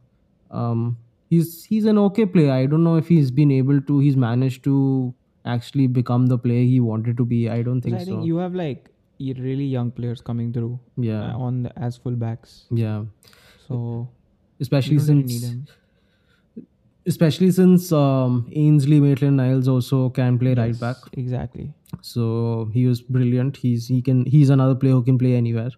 [0.50, 0.98] um,
[1.28, 2.52] he's he's an okay player.
[2.52, 3.98] I don't know if he's been able to.
[3.98, 5.14] He's managed to
[5.44, 7.48] actually become the player he wanted to be.
[7.48, 8.16] I don't think Because I so.
[8.16, 8.90] think you have like
[9.20, 12.64] really young players coming through yeah, uh, on the, as fullbacks.
[12.70, 13.04] yeah.
[13.68, 14.08] So
[14.60, 15.66] Especially really since him.
[17.06, 20.96] especially since um, Ainsley Maitland-Niles also can play right back.
[21.14, 21.72] Exactly.
[22.02, 23.56] So he was brilliant.
[23.56, 25.70] He's he can he's another player who can play anywhere.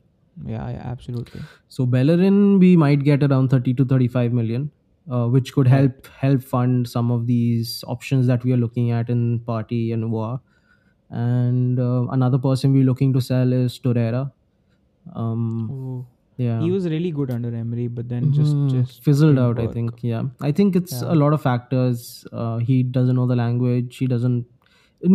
[0.47, 1.41] Yeah, yeah, absolutely.
[1.69, 4.71] So Bellerin we might get around 30 to 35 million,
[5.11, 9.09] uh, which could help help fund some of these options that we are looking at
[9.11, 10.41] in Partey and Aouar.
[11.11, 14.33] And uh, another person we're looking to sell is Torreira.
[15.15, 16.07] Um, Oh,
[16.39, 18.71] yeah, he was really good under Emery, but then just Mhm.
[18.71, 19.59] just fizzled didn't out.
[19.59, 19.75] I work.
[19.75, 20.03] think.
[20.03, 22.25] Yeah, I think it's a lot of factors.
[22.33, 23.97] Uh, he doesn't know the language.
[23.99, 24.47] He doesn't.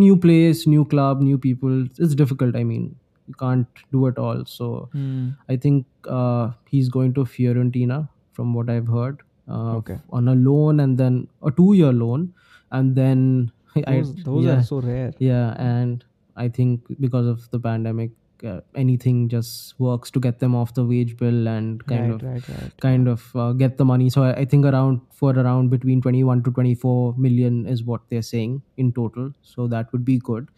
[0.03, 1.84] New place, new club, new people.
[1.97, 2.55] It's difficult.
[2.57, 2.88] I mean,
[3.27, 4.43] you can't do it all.
[4.45, 5.30] So Hmm.
[5.49, 5.85] I think
[6.19, 7.99] uh, he's going to Fiorentina,
[8.34, 9.98] from what I've heard, uh, Okay.
[10.11, 12.34] on a loan and then a two-year loan,
[12.72, 13.52] and then
[13.88, 15.14] I, Those, those yeah, are so rare.
[15.19, 16.03] yeah, and
[16.36, 18.11] I think because of the pandemic,
[18.44, 22.24] uh, anything just works to get them off the wage bill and kind right, of
[22.24, 22.72] right, right.
[22.82, 24.10] kind of uh, get the money.
[24.10, 28.22] So I, I think around for around between 21 to 24 million is what they're
[28.22, 29.32] saying in total.
[29.41, 30.49] So that would be good.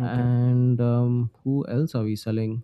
[0.00, 2.62] And um, who else are we selling?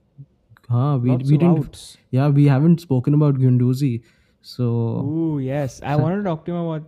[0.68, 1.58] Huh, we, Lots we didn't.
[1.58, 1.96] outs.
[2.10, 4.02] Yeah, we haven't spoken about Guendouzi.
[4.42, 5.80] So Ooh, yes.
[5.82, 6.82] I wanted to talk to him about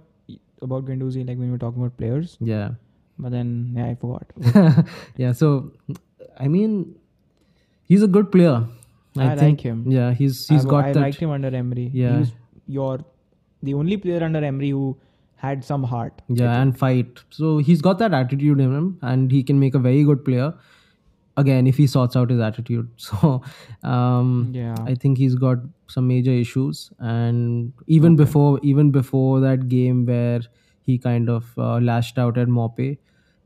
[0.63, 2.71] about Guendouzi, like when we were talking about players, yeah,
[3.19, 4.87] but then yeah, I forgot.
[5.17, 5.33] yeah.
[5.33, 5.73] So
[6.39, 6.95] I mean,
[7.85, 8.65] he's a good player.
[9.17, 9.85] I, like him.
[9.87, 10.99] Yeah, he's he's I, got I that.
[11.01, 11.91] I liked him under Emery.
[11.93, 12.13] Yeah.
[12.13, 12.33] He was
[12.67, 13.05] your
[13.63, 14.97] the only player under Emery who
[15.37, 16.23] had some heart.
[16.29, 17.19] Yeah, and fight.
[17.31, 20.55] So he's got that attitude in him, and he can make a very good player.
[21.39, 22.89] Again, if he sorts out his attitude.
[22.97, 23.43] So,
[23.83, 24.75] um, Yeah.
[24.87, 30.41] I think he's got some major issues, and even before even before that game where
[30.83, 32.99] he kind of uh, lashed out at Maupay,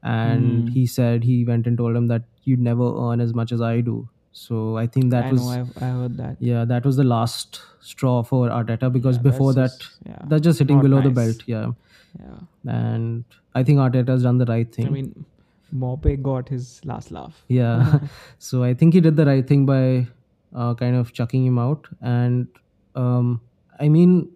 [0.03, 0.67] and Hmm.
[0.79, 3.81] he said he went and told him that you'd never earn as much as I
[3.81, 3.97] do.
[4.33, 5.53] So I think that I was know.
[5.61, 6.37] I've, I heard that.
[6.51, 10.19] yeah that was the last straw for Arteta because Yeah, before that that's just- yeah,
[10.33, 11.43] that's just hitting below the belt.
[11.47, 11.71] Yeah
[12.19, 12.75] Yeah.
[12.75, 14.87] and I think Arteta's done the right thing.
[14.87, 15.25] I mean,
[15.75, 17.45] Maupay got his last laugh.
[17.49, 17.99] yeah,
[18.39, 20.07] so I think he did the right thing by
[20.55, 21.87] uh, kind of chucking him out.
[22.01, 22.47] And
[22.95, 23.41] um,
[23.81, 24.31] I mean,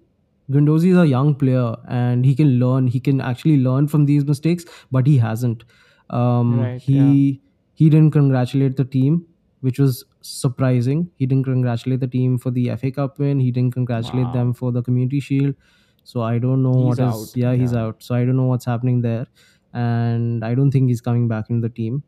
[0.50, 2.86] Guendouzi is a young player, and he can learn.
[2.88, 5.64] He can actually learn from these mistakes, but he hasn't.
[6.10, 7.40] Um, Right, he
[7.74, 9.24] he didn't congratulate the team,
[9.60, 11.10] which was surprising.
[11.16, 13.38] He didn't congratulate the team for the FA Cup win.
[13.40, 14.32] He didn't congratulate Wow.
[14.32, 15.54] them for the Community Shield.
[16.02, 17.36] So I don't know He's what is.
[17.36, 17.84] Yeah, he's yeah.
[17.84, 18.02] out.
[18.02, 19.26] So I don't know what's happening there,
[19.72, 22.02] and I don't think he's coming back in the team.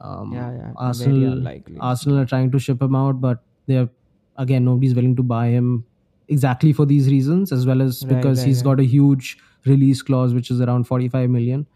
[0.00, 1.42] Um, Yeah, yeah, very Arsenal.
[1.80, 3.88] Arsenal are trying to ship him out, but they're
[4.36, 5.84] again nobody's willing to buy him
[6.28, 8.64] exactly for these reasons, as well as Right, because right, he's right.
[8.76, 11.66] got a huge release clause, which is around 45 million.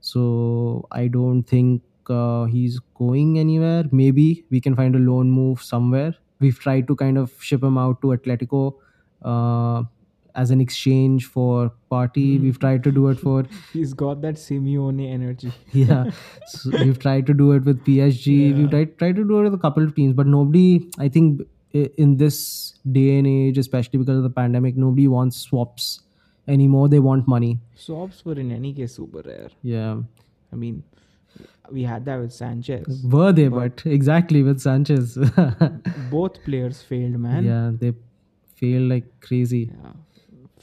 [0.00, 3.84] So I don't think uh, he's going anywhere.
[3.90, 6.14] Maybe we can find a loan move somewhere.
[6.40, 8.74] We've tried to kind of ship him out to Atletico
[9.22, 9.84] uh,
[10.42, 12.36] as an exchange for Partey.
[12.36, 12.42] Hmm.
[12.44, 15.52] We've tried to do it for He's got that Simeone energy.
[15.72, 16.10] yeah
[16.46, 19.54] so we've tried to do it with psg we've tried, tried to do it with
[19.54, 21.42] a couple of teams but nobody i think
[21.72, 22.38] in this
[22.96, 26.00] day and age especially because of the pandemic nobody wants swaps
[26.56, 29.50] anymore they want money Swaps were in any case super rare.
[29.62, 29.96] yeah
[30.52, 30.82] I mean,
[31.72, 33.02] We had that with Sanchez.
[33.12, 33.48] Were they?
[33.48, 35.16] But- But, exactly with Sanchez.
[36.10, 37.44] Both players failed, man.
[37.44, 37.92] yeah, they
[38.60, 39.62] failed like crazy.
[39.72, 39.92] Yeah.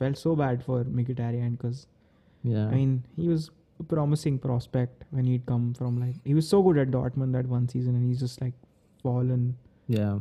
[0.01, 1.81] Felt so bad for Mkhitaryan because
[2.51, 2.67] Yeah.
[2.67, 3.49] I mean he was
[3.81, 7.47] a promising prospect when he'd come from like he was so good at Dortmund that
[7.57, 8.55] one season and he's just like
[9.03, 9.43] fallen.
[9.99, 10.15] yeah.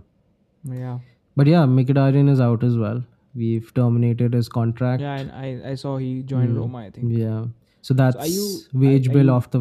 [0.81, 0.99] Yeah.
[1.41, 3.03] But yeah, Mkhitaryan is out as well.
[3.43, 5.01] We've terminated his contract.
[5.03, 6.59] Yeah, and I, I saw he joined Mm.
[6.61, 7.13] Roma, I think.
[7.19, 7.45] Yeah.
[7.89, 9.61] So that's are you- wage are- are bill you- off the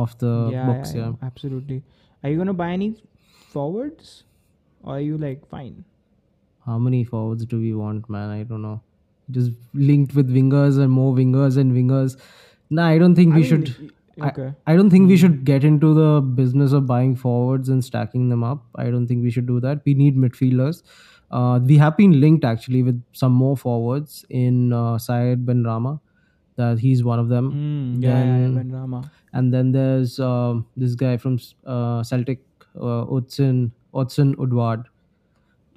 [0.00, 0.94] off the yeah, books.
[0.94, 1.08] yeah, Yeah.
[1.08, 1.78] yeah, absolutely.
[2.22, 2.90] Are you gonna buy any
[3.54, 4.10] forwards?
[4.82, 5.84] Or are you like fine?
[6.66, 8.30] How many forwards do we want, man?
[8.30, 8.80] I don't know.
[9.30, 12.16] Just linked with wingers and more wingers and wingers.
[12.70, 13.92] Nah, I don't think I we mean, should.
[14.20, 14.52] Okay.
[14.66, 18.42] I don't think we should get into the business of buying forwards and stacking them
[18.42, 18.64] up.
[18.74, 19.82] I don't think we should do that.
[19.84, 20.82] We need midfielders.
[21.30, 26.00] Uh, we have been linked actually with some more forwards in uh, Said Benrahma.
[26.56, 27.52] That he's one of them.
[27.52, 29.08] Mm, yeah, yeah, yeah, Ben Rama.
[29.32, 32.40] And then there's um, this guy from uh, Celtic,
[32.74, 34.88] uh, Odsonne Edouard.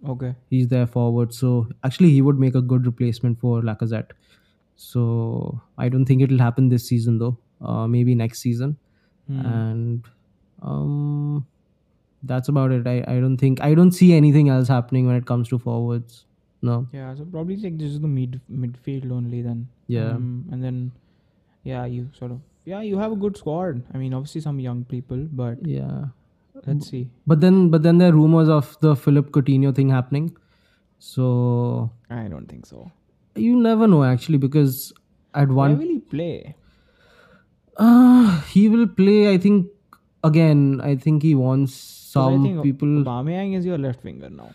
[0.08, 0.34] Okay.
[0.50, 1.34] He's their forward.
[1.34, 4.12] So actually, he would make a good replacement for Lacazette.
[4.76, 7.38] So I don't think it'll happen this season though.
[7.62, 8.78] Uh, maybe next season
[9.28, 9.46] Hmm.
[9.46, 10.06] and
[10.64, 11.46] um
[12.24, 15.28] that's about it I, I don't think i don't see anything else happening when it
[15.28, 16.26] comes to forwards
[16.64, 19.68] no Yeah, so probably like this is the mid midfield only then.
[19.88, 20.10] Yeah.
[20.12, 20.92] Um, and then
[21.64, 23.84] yeah, you sort of yeah, you have a good squad.
[23.94, 26.06] I mean, obviously some young people, but yeah
[26.68, 27.10] let's see.
[27.28, 30.32] but then but then there are rumors of the philip coutinho thing happening
[31.00, 32.92] so I don't think so.
[33.36, 34.94] you never know actually because
[35.34, 35.56] at one.
[35.72, 36.56] one will he play?
[37.78, 39.68] uh, he will play i think
[40.30, 41.74] again i think he wants
[42.14, 44.50] 'Cause I some think people Aubameyang is your left winger now.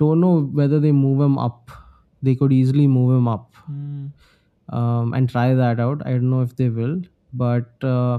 [0.00, 1.70] don't know whether they move him up
[2.28, 4.02] they could easily move him up Hmm.
[4.78, 6.02] um, and try that out.
[6.06, 6.92] I don't know if they will,
[7.42, 8.18] but uh,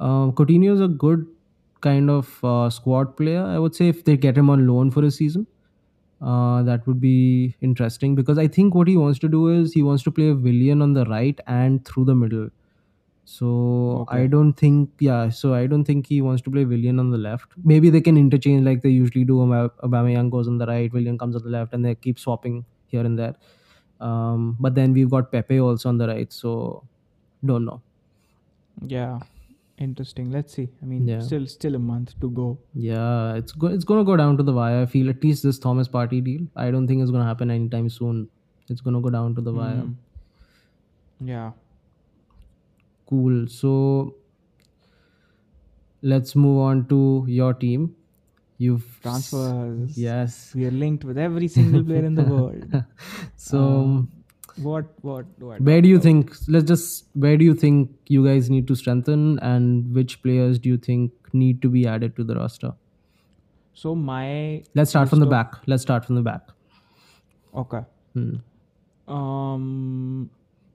[0.00, 1.22] uh, Coutinho is a good
[1.86, 3.42] kind of uh, squad player.
[3.44, 5.46] I would say if they get him on loan for a season,
[6.20, 9.82] uh, that would be interesting because I think what he wants to do is he
[9.82, 12.48] wants to play Willian on the right and through the middle.
[13.26, 15.30] So I don't think, yeah.
[15.30, 17.52] So I don't think he wants to play Willian on the left.
[17.64, 19.36] Maybe they can interchange like they usually do.
[19.38, 22.64] Aubame- Aubameyang goes on the right, Willian comes on the left, and they keep swapping
[22.86, 23.34] here and there.
[24.00, 26.84] Um, but then we've got Pepe also on the right, so
[27.44, 27.82] don't know.
[28.82, 29.20] Yeah.
[29.78, 30.30] Interesting.
[30.30, 30.68] Let's see.
[30.82, 31.20] I mean, Yeah.
[31.20, 32.58] still still a month to go.
[32.74, 34.82] Yeah, it's go- it's gonna go down to the wire.
[34.82, 36.42] I feel at least this Thomas Partey deal.
[36.54, 38.28] I don't think it's gonna happen anytime soon.
[38.68, 39.80] It's gonna go down to the wire.
[39.80, 41.28] Hmm.
[41.32, 41.50] Yeah.
[43.06, 43.46] Cool.
[43.48, 44.14] So
[46.02, 47.94] let's move on to your team.
[48.58, 49.98] You've Transfers.
[49.98, 50.54] Yes.
[50.54, 52.82] We are linked with every single player in the world.
[53.36, 54.10] So Um,
[54.62, 56.32] What what do I where do you think?
[56.48, 60.68] Let's just where do you think you guys need to strengthen, and which players do
[60.68, 62.72] you think need to be added to the roster?
[63.74, 65.54] So my Let's start from the back.
[65.66, 66.42] Let's start from the back.
[67.64, 67.80] Okay.
[68.14, 68.36] Hmm.
[69.08, 70.30] Um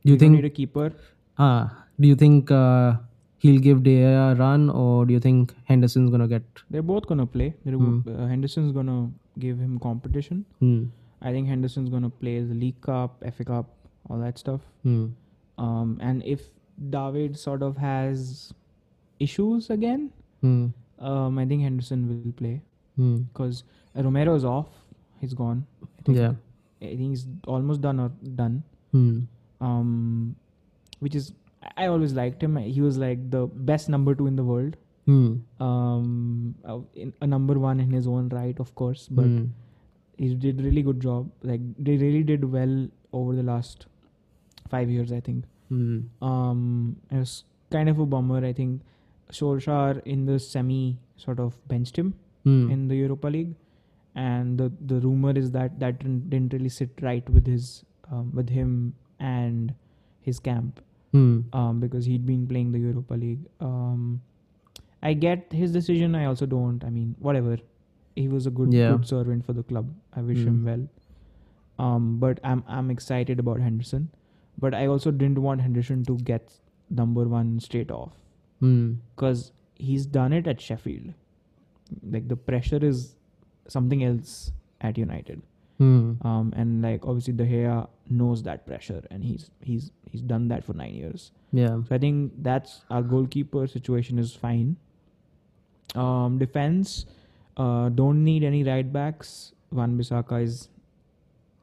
[0.05, 0.35] Do you think?
[0.35, 0.91] need a keeper?
[1.37, 2.97] Ah, do you think uh,
[3.37, 6.43] he'll give De Gea a run, or do you think Henderson's gonna get?
[6.69, 7.53] They're both gonna play.
[7.63, 7.99] They're, Hmm.
[8.13, 9.09] uh, Henderson's gonna
[9.45, 10.43] give him competition.
[10.59, 10.79] Hmm.
[11.21, 13.69] I think Henderson's gonna play the League Cup, FA Cup,
[14.09, 14.61] all that stuff.
[14.83, 15.07] Hmm.
[15.57, 16.49] Um, and if
[16.89, 18.53] David sort of has
[19.19, 20.67] issues again, Hmm.
[20.99, 22.61] um, I think Henderson will play
[22.95, 23.17] Hmm.
[23.23, 23.63] because
[23.95, 24.69] Romero is off.
[25.19, 25.65] He's gone.
[25.83, 26.33] I think, Yeah.
[26.81, 28.63] I think he's almost done or done.
[28.93, 29.19] Hmm.
[29.59, 30.35] Um,
[30.99, 31.33] which is
[31.75, 32.55] I always liked him.
[32.55, 34.77] He was like the best number two in the world.
[35.05, 35.39] Hmm.
[35.61, 36.79] Um, uh,
[37.21, 39.25] a number one in his own right, of course, but.
[40.19, 41.29] He did really good job.
[41.51, 42.75] Like they really did well
[43.19, 43.85] over the last
[44.73, 45.45] five years, I think.
[45.69, 45.99] Hmm.
[46.29, 46.61] Um,
[47.11, 47.35] it was
[47.77, 48.39] kind of a bummer.
[48.45, 48.81] I think
[49.39, 50.81] Solskjaer in the semi
[51.27, 52.13] sort of benched him
[52.43, 52.69] Hmm.
[52.73, 53.55] in the Europa League,
[54.25, 57.67] and the the rumor is that that didn't didn't really sit right with his
[58.11, 58.71] um, with him
[59.31, 59.73] and
[60.29, 60.79] his camp
[61.17, 61.27] Hmm.
[61.59, 63.45] um, because he'd been playing the Europa League.
[63.67, 64.05] Um,
[65.09, 66.15] I get his decision.
[66.21, 66.83] I also don't.
[66.83, 67.57] I mean, whatever.
[68.21, 68.91] He was a good Yeah.
[68.95, 69.91] good servant for the club.
[70.13, 70.47] I wish Mm.
[70.53, 70.87] him well.
[71.87, 74.09] Um, but I'm I'm excited about Henderson.
[74.63, 76.55] But I also didn't want Henderson to get
[77.01, 78.15] number one straight off
[78.63, 78.87] Hmm.
[79.15, 79.43] because
[79.89, 81.13] he's done it at Sheffield.
[82.15, 83.05] Like the pressure is
[83.75, 84.33] something else
[84.89, 85.41] at United.
[85.77, 86.15] Hmm.
[86.31, 87.87] Um, and like obviously De Gea
[88.21, 91.31] knows that pressure, and he's he's he's done that for nine years.
[91.53, 91.81] Yeah.
[91.87, 94.75] So I think that's our goalkeeper situation is fine.
[95.95, 97.05] Um, defense,
[97.59, 99.53] uh, don't need any right backs.
[99.71, 100.69] Wan-Bissaka is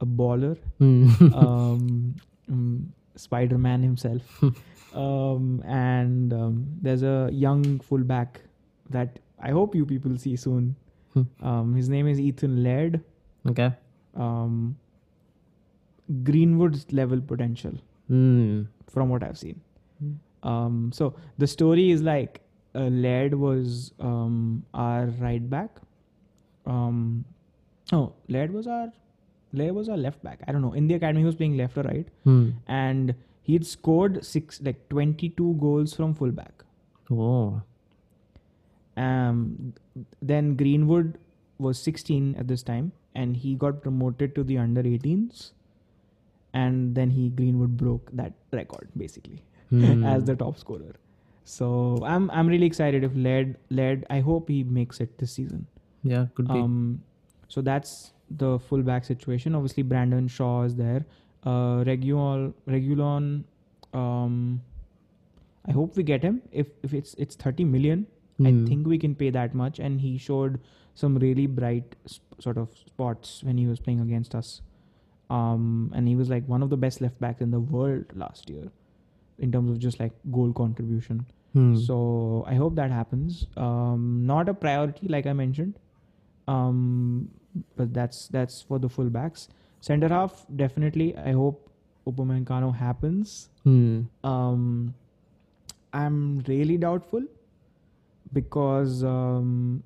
[0.00, 0.56] a baller.
[0.78, 1.08] Hmm.
[1.34, 2.14] Um,
[2.48, 4.22] um, Spider Man himself.
[4.94, 8.40] um, and um, there's a young fullback
[8.90, 10.76] that I hope you people see soon.
[11.14, 11.22] Hmm.
[11.42, 13.00] Um, his name is Ethan Laird.
[13.48, 13.72] Okay.
[14.14, 14.76] Um,
[16.22, 17.72] Greenwood's level potential
[18.08, 18.62] Hmm.
[18.88, 19.60] from what I've seen.
[19.98, 20.12] Hmm.
[20.48, 22.40] Um, so the story is like
[22.76, 25.80] uh, Laird was um, our right back.
[26.66, 27.24] Um,
[27.92, 28.92] oh, Laird was our
[29.52, 30.40] Laird was our left back.
[30.46, 30.72] I don't know.
[30.72, 32.50] In the academy, he was playing left or right, Hmm.
[32.66, 36.64] and he'd scored six like twenty two goals from fullback.
[37.10, 37.62] Oh.
[38.96, 39.74] Um,
[40.22, 41.18] then Greenwood
[41.58, 45.52] was 16 at this time, and he got promoted to the under 18s,
[46.54, 50.04] and then he Greenwood broke that record basically Hmm.
[50.14, 50.94] as the top scorer.
[51.50, 51.66] So
[52.02, 54.04] I'm I'm really excited if led led.
[54.10, 55.66] I hope he makes it this season.
[56.02, 56.54] Yeah, could be.
[56.60, 57.02] Um,
[57.48, 59.54] so that's the fullback situation.
[59.54, 61.04] Obviously, Brandon Shaw is there.
[61.44, 63.44] Uh, Reguilon, Reguilon.
[63.94, 64.60] Um,
[65.68, 66.42] I hope we get him.
[66.50, 68.06] If if it's it's 30 million,
[68.44, 68.66] I Hmm.
[68.66, 69.78] think we can pay that much.
[69.78, 70.58] And he showed
[70.94, 74.52] some really bright sp- sort of spots when he was playing against us.
[75.30, 78.50] Um, and he was like one of the best left backs in the world last
[78.50, 78.70] year
[79.38, 81.26] in terms of just like goal contribution.
[81.56, 81.74] Hmm.
[81.82, 83.46] So I hope that happens.
[83.56, 85.78] Um, not a priority, like I mentioned,
[86.46, 87.30] um,
[87.76, 89.48] but that's that's for the fullbacks.
[89.80, 91.16] Center half, definitely.
[91.16, 91.70] I hope
[92.06, 93.48] Upamecano happens.
[93.64, 94.02] Hmm.
[94.22, 94.94] Um,
[95.94, 97.24] I'm really doubtful
[98.34, 99.82] because um,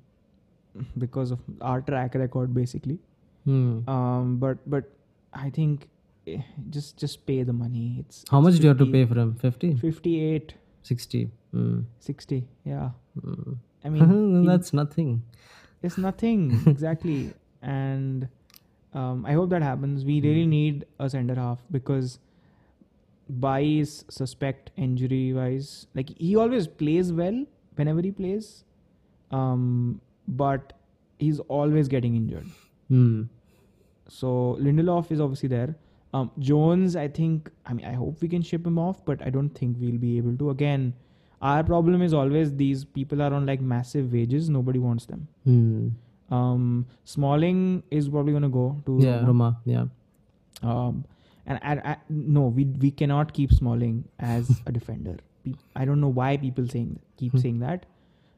[0.97, 2.99] because of our track record, basically.
[3.45, 3.87] Hmm.
[3.87, 4.91] Um, but but
[5.33, 5.87] I think
[6.27, 7.97] eh, just just pay the money.
[7.99, 9.35] It's How it's much do you have to pay for him?
[9.35, 9.75] 50?
[9.75, 10.53] 58,
[10.83, 11.31] 60.
[11.51, 11.81] Hmm.
[11.99, 12.47] 60.
[12.65, 12.89] Yeah.
[13.21, 13.53] Hmm.
[13.83, 14.09] I mean,
[14.43, 15.23] he- That's nothing.
[15.83, 17.33] It's nothing exactly,
[17.63, 18.27] and
[18.93, 20.05] um, I hope that happens.
[20.05, 22.19] We really need a center half because
[23.39, 25.87] Bailly is suspect injury wise.
[25.95, 27.45] Like he always plays well
[27.75, 28.63] whenever he plays,
[29.31, 30.73] um, but
[31.17, 32.45] he's always getting injured.
[32.89, 33.23] Hmm.
[34.07, 35.75] So Lindelof is obviously there.
[36.13, 37.49] Um, Jones, I think.
[37.65, 40.17] I mean, I hope we can ship him off, but I don't think we'll be
[40.17, 40.49] able to.
[40.51, 40.93] Again,
[41.41, 44.49] our problem is always these people are on like massive wages.
[44.49, 45.27] Nobody wants them.
[45.45, 45.87] Hmm.
[46.33, 49.59] Um, Smalling is probably gonna go to Yeah, Roma.
[49.65, 49.85] Yeah.
[50.61, 51.03] Um,
[51.45, 55.17] and I, I, no, we we cannot keep Smalling as a defender.
[55.43, 57.39] Pe- I don't know why people saying keep Hmm.
[57.39, 57.85] saying that.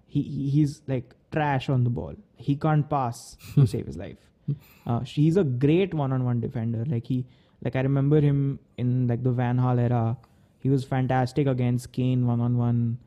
[0.08, 2.16] He he- he's like trash on the ball.
[2.38, 4.18] He can't pass to save his life.
[4.86, 6.84] Uh, he's a great one-on-one defender.
[6.86, 7.26] Like he,
[7.64, 10.18] like I remember him in like the Van Gaal era.
[10.64, 12.98] He was fantastic against Kane one-on-one,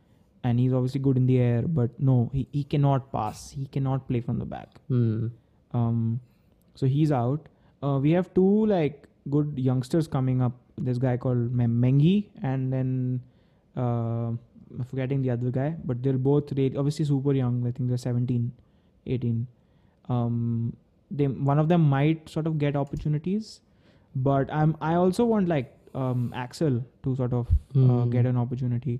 [0.45, 1.63] and he's obviously good in the air.
[1.63, 3.51] But no, he, he cannot pass.
[3.51, 4.69] He cannot play from the back.
[4.89, 5.29] Hmm.
[5.73, 6.21] Um,
[6.75, 7.49] so he's out.
[7.83, 10.53] Uh, we have two like good youngsters coming up.
[10.77, 13.23] This guy called Mengi, and then
[13.77, 14.33] uh,
[14.79, 17.67] I'm forgetting the other guy, but they're both really, obviously super young.
[17.67, 18.53] I think they're 17,
[19.07, 19.47] 18.
[20.09, 20.77] Um,
[21.11, 23.61] they one of them might sort of get opportunities,
[24.15, 25.73] but I'm I also want like
[26.05, 28.11] um, Axel to sort of uh, Hmm.
[28.11, 28.95] get an opportunity.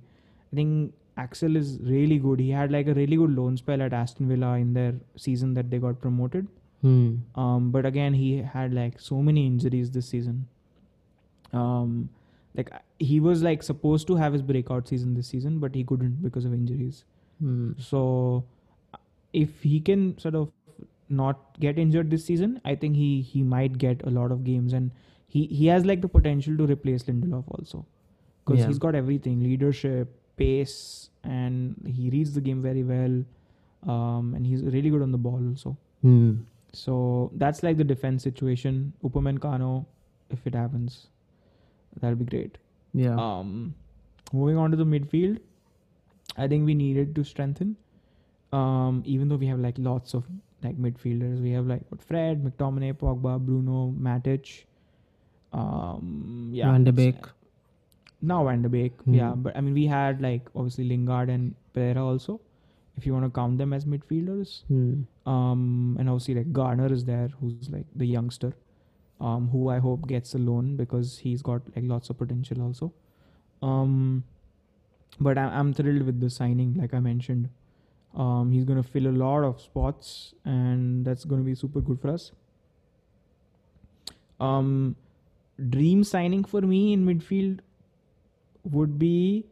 [0.53, 0.95] I think
[1.25, 2.41] Axel is really good.
[2.41, 4.95] He had like a really good loan spell at Aston Villa in their
[5.27, 6.49] season that they got promoted.
[6.83, 7.07] Hmm.
[7.45, 10.47] Um, but again, he had like so many injuries this season.
[11.53, 12.09] Um,
[12.55, 15.85] like uh, he was like supposed to have his breakout season this season, but he
[15.85, 17.05] couldn't because of injuries.
[17.41, 17.73] Hmm.
[17.79, 18.45] So
[18.95, 18.99] uh,
[19.33, 20.51] if he can sort of
[21.09, 24.73] not get injured this season, I think he he might get a lot of games,
[24.73, 24.91] and
[25.27, 27.85] he he has like the potential to replace Lindelof also,
[28.45, 28.67] because Yeah.
[28.69, 33.25] he's got everything: leadership, pace, and he reads the game very well.
[33.95, 35.77] Um, and he's really good on the ball also.
[36.03, 36.31] Hmm.
[36.73, 38.93] So that's like the defense situation.
[39.05, 39.87] Upamecano,
[40.31, 41.07] if it happens,
[42.01, 42.59] that'll be great.
[42.93, 43.15] Yeah.
[43.17, 43.75] Um,
[44.33, 45.39] moving on to the midfield,
[46.37, 47.77] I think we needed to strengthen.
[48.53, 50.25] Um, even though we have like lots of
[50.63, 54.65] like midfielders, we have like what Fred, McTominay, Pogba, Bruno, Matic.
[55.53, 57.17] Um, yeah, Van de Beek.
[57.25, 57.31] uh,
[58.23, 59.15] Now Van de Beek, Hmm.
[59.15, 62.41] yeah, but I mean we had like obviously Lingard and Pereira also,
[62.97, 64.63] if you want to count them as midfielders.
[64.69, 65.03] Hmm.
[65.31, 68.53] Um, and obviously like Garner is there, who's like the youngster,
[69.21, 72.93] um, who I hope gets a loan because he's got like lots of potential also.
[73.63, 74.25] Um,
[75.21, 77.49] but I- I'm thrilled with the signing, like I mentioned.
[78.15, 82.09] Um, he's gonna fill a lot of spots, and that's gonna be super good for
[82.11, 82.33] us.
[84.41, 84.97] Um,
[85.77, 87.61] dream signing for me in midfield
[88.65, 89.45] would be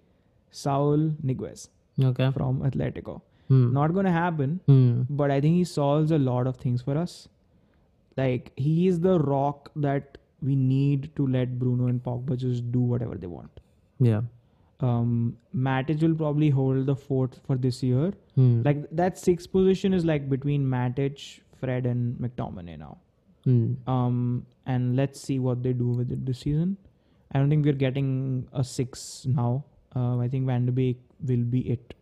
[0.50, 0.98] Saul
[1.30, 1.68] Niguez
[2.10, 2.30] Okay.
[2.32, 3.20] from Atletico.
[3.48, 3.72] Hmm.
[3.72, 5.02] Not gonna happen, Hmm.
[5.22, 7.28] but I think he solves a lot of things for us.
[8.16, 12.80] Like he is the rock that we need to let Bruno and Pogba just do
[12.80, 13.60] whatever they want.
[13.98, 14.22] Yeah.
[14.80, 18.12] Um, Matic will probably hold the fourth for this year.
[18.34, 18.62] Hmm.
[18.62, 22.98] Like that sixth position is like between Matic, Fred, and McTominay now.
[23.44, 23.74] Hmm.
[23.86, 26.76] Um, and let's see what they do with it this season.
[27.32, 29.64] I don't think we're getting a six now.
[29.94, 31.94] Uh, I think Van de Beek will be it.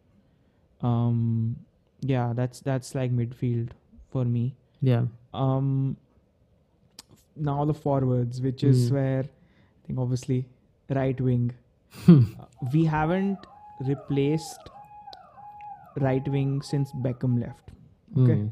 [0.83, 1.57] Um,
[2.01, 3.71] yeah, that's that's like midfield
[4.11, 4.55] for me.
[4.81, 5.05] Yeah.
[5.35, 5.97] Um,
[7.37, 8.95] now the forwards, which is Hmm.
[8.95, 10.47] where I think obviously
[10.91, 11.53] right wing.
[12.07, 12.23] Hmm.
[12.41, 13.39] Uh, we haven't
[13.81, 14.71] replaced
[16.01, 17.71] right wing since Beckham left.
[18.17, 18.35] Okay.
[18.41, 18.49] Hmm.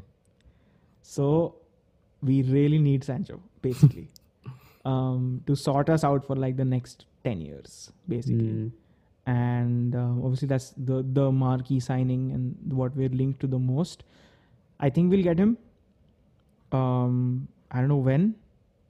[1.01, 1.55] So
[2.21, 4.09] we really need Sancho, basically,
[4.85, 8.49] um, to sort us out for like the next ten years, basically.
[8.49, 8.67] Hmm.
[9.27, 14.03] And uh, obviously, that's the the marquee signing and what we're linked to the most.
[14.79, 15.57] I think we'll get him.
[16.71, 18.35] Um, I don't know when,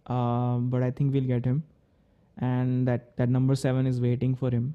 [0.08, 1.64] um, but I think we'll get him.
[2.38, 4.74] And that that number seven is waiting for him.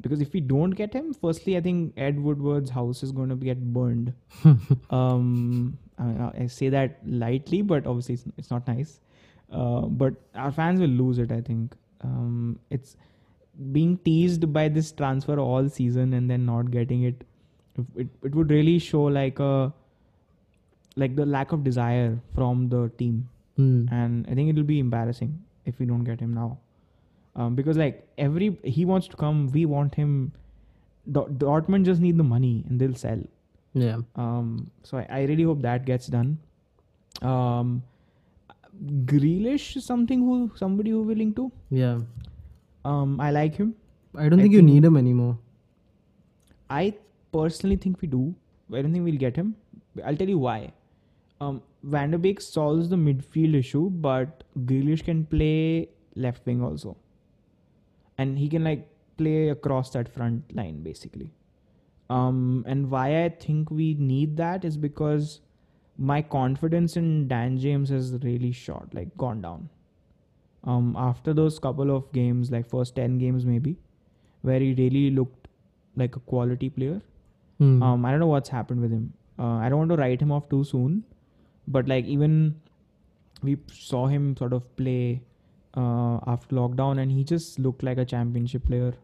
[0.00, 3.36] Because if we don't get him, firstly, I think Ed Woodward's house is going to
[3.36, 4.14] get burned
[4.90, 9.00] um I, I say that lightly but obviously it's, it's not nice.
[9.50, 11.74] Uh, but our fans will lose it i think.
[12.04, 12.96] Um it's
[13.72, 17.24] being teased by this transfer all season and then not getting it
[17.96, 19.72] it, it would really show like a
[20.96, 23.28] like the lack of desire from the team.
[23.56, 23.86] Hmm.
[23.90, 25.30] and i think it'll be embarrassing
[25.66, 26.58] if we don't get him now.
[27.34, 30.32] Um, because like every he wants to come we want him.
[31.10, 33.20] Dort- dortmund just need the money and they'll sell
[33.74, 33.98] Yeah.
[34.16, 36.38] um, so I, I really hope that gets done.
[37.22, 37.82] Um,
[39.04, 41.50] Grealish is something who somebody who willing to.
[41.70, 41.98] Yeah.
[42.84, 43.74] Um, I like him.
[44.16, 45.38] I don't I think you need him anymore.
[46.70, 46.94] I
[47.32, 48.34] personally think we do.
[48.72, 49.56] I don't think we'll get him.
[50.04, 50.72] I'll tell you why.
[51.40, 56.96] Um, Van de Beek solves the midfield issue, but Grealish can play left wing also,
[58.16, 61.30] and he can like play across that front line basically.
[62.10, 65.40] Um, and why I think we need that is because
[65.98, 69.68] my confidence in Dan James has really shot, like gone down.
[70.64, 73.76] Um, after those couple of games, like first ten games maybe,
[74.42, 75.48] where he really looked
[75.96, 77.00] like a quality player.
[77.58, 77.82] Hmm.
[77.82, 79.12] Um, I don't know what's happened with him.
[79.38, 81.04] Uh, I don't want to write him off too soon,
[81.66, 82.60] but like even
[83.42, 85.22] we saw him sort of play
[85.76, 88.94] uh, after lockdown, and he just looked like a championship player.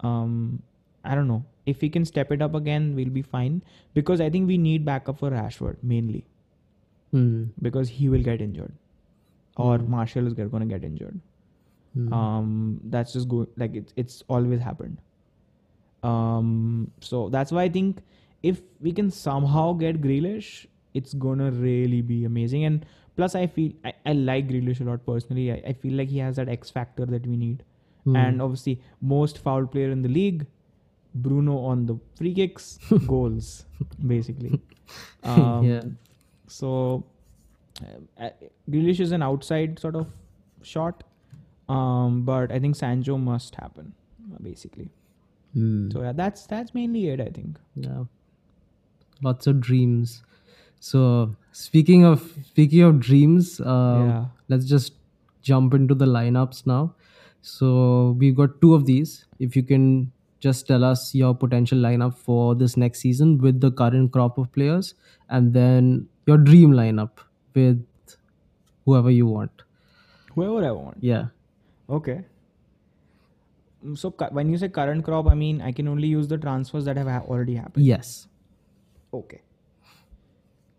[0.00, 0.62] Um,
[1.04, 3.62] I don't know if he can step it up again, we'll be fine
[3.94, 6.24] because I think we need backup for Rashford mainly
[7.12, 7.44] Hmm.
[7.62, 8.72] because he will get injured,
[9.56, 9.90] or Hmm.
[9.90, 11.20] Martial is going to get injured.
[11.94, 12.12] Hmm.
[12.12, 14.98] Um, that's just go like it's it's always happened.
[16.02, 18.02] Um, so that's why I think
[18.42, 22.64] if we can somehow get Grealish, it's gonna really be amazing.
[22.64, 22.84] And
[23.16, 25.50] plus, I feel I, I like Grealish a lot personally.
[25.52, 27.62] I, I feel like he has that X factor that we need.
[28.04, 28.16] Hmm.
[28.16, 30.46] And obviously, most foul player in the league,
[31.14, 33.64] Bruno on the free kicks, goals,
[34.06, 34.60] basically.
[35.22, 35.80] Um, yeah.
[36.46, 37.04] so,
[38.20, 38.28] uh,
[38.70, 40.08] Grealish is an outside sort of
[40.60, 41.04] shot,
[41.70, 43.94] um, but I think Sancho must happen,
[44.42, 44.90] basically.
[45.54, 45.90] Hmm.
[45.90, 47.20] So yeah, that's that's mainly it.
[47.20, 47.58] I think.
[47.76, 48.04] Yeah.
[49.22, 50.22] Lots of dreams.
[50.80, 54.24] So speaking of speaking of dreams, uh, yeah.
[54.48, 54.92] let's just
[55.42, 56.94] jump into the lineups now.
[57.40, 59.26] So we've got two of these.
[59.38, 60.12] If you can
[60.46, 64.50] just tell us your potential lineup for this next season with the current crop of
[64.58, 64.94] players,
[65.28, 65.90] and then
[66.32, 68.16] your dream lineup with
[68.86, 69.62] whoever you want.
[70.34, 70.98] Whoever I want.
[71.12, 71.26] Yeah.
[71.98, 72.18] Okay.
[73.86, 74.10] Mm, So
[74.40, 77.08] when you say current crop, I mean I can only use the transfers that have
[77.24, 77.84] already happened.
[77.86, 78.14] Yes.
[79.22, 79.40] Okay.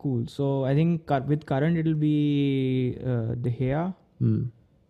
[0.05, 0.25] Cool.
[0.27, 4.43] So I think with current it'll be uh, De Gea, Hmm.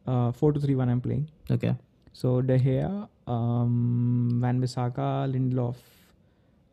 [0.06, 0.90] uh, four to three one.
[0.96, 1.28] I'm playing.
[1.58, 1.76] Okay.
[2.14, 5.76] So De Gea, um, Wan-Bissaka, Lindelof,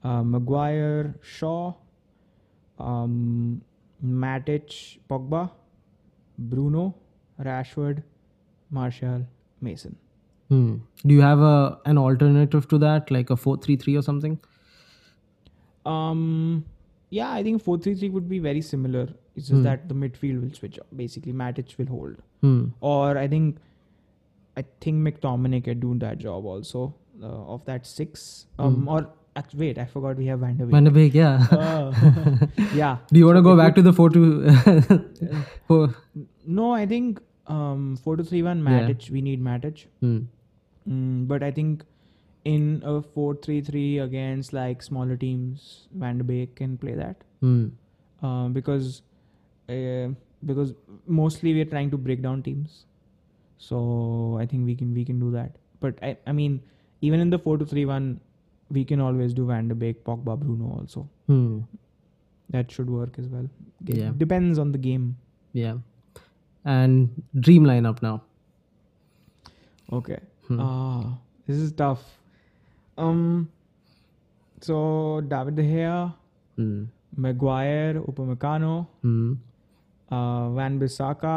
[0.05, 1.73] uh, Maguire, Shaw,
[2.79, 3.63] um,
[4.05, 5.51] Matic, Pogba,
[6.39, 6.95] Bruno,
[7.41, 8.03] Rashford,
[8.71, 9.27] Martial,
[9.61, 9.97] Mason.
[10.49, 10.77] Hmm.
[11.07, 14.39] Do you have a an alternative to that, like a four three three or something?
[15.87, 16.65] Um,
[17.11, 19.09] yeah, I think four three three would be very similar.
[19.35, 19.63] It's just Hmm.
[19.63, 20.87] that the midfield will switch up.
[20.95, 22.65] Basically, Matic will hold, Hmm.
[22.81, 23.57] or I think,
[24.57, 27.27] I think McTominay can do that job also uh,
[27.57, 28.47] of that six.
[28.59, 28.89] Um, Hmm.
[28.89, 29.01] or
[29.37, 30.73] act- wait, I forgot we have Van de Beek.
[30.73, 31.47] Van de Beek, yeah.
[31.51, 31.93] Uh,
[32.75, 32.99] yeah.
[33.13, 34.27] Do you want to So go back to the four two?
[35.69, 35.95] four?
[36.47, 38.93] No, I think um four to three one Yeah.
[39.11, 39.87] We need Matic.
[40.01, 40.19] Hmm.
[40.89, 41.85] Mm, but I think
[42.45, 47.17] in a four three three against like smaller teams, Van de Beek can play that.
[48.23, 49.03] Uh, because
[49.69, 50.09] uh,
[50.45, 50.75] because
[51.07, 52.85] mostly we're trying to break down teams
[53.69, 53.79] so
[54.43, 56.55] i think we can we can do that but i i mean
[57.09, 58.09] even in the four to three one
[58.77, 61.01] we can always do Van de Beek, Pogba, Bruno also.
[61.31, 61.59] Hmm.
[62.55, 63.49] That should work as well.
[63.87, 64.13] It Yeah.
[64.23, 65.03] Depends on the game.
[65.53, 65.81] Yeah.
[66.77, 67.11] And
[67.49, 68.15] dream lineup now.
[69.99, 70.19] Okay.
[70.49, 70.61] Hmm.
[70.69, 72.07] Ah, this is tough.
[72.97, 73.21] Um.
[74.69, 76.15] So David De Gea,
[76.57, 76.85] Hmm.
[77.27, 78.73] Maguire, Upamecano,
[79.03, 79.35] Hmm.
[80.11, 81.37] uh, Van Bissaka,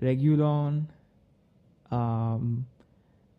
[0.00, 0.82] Reguilon.
[1.92, 2.66] Um,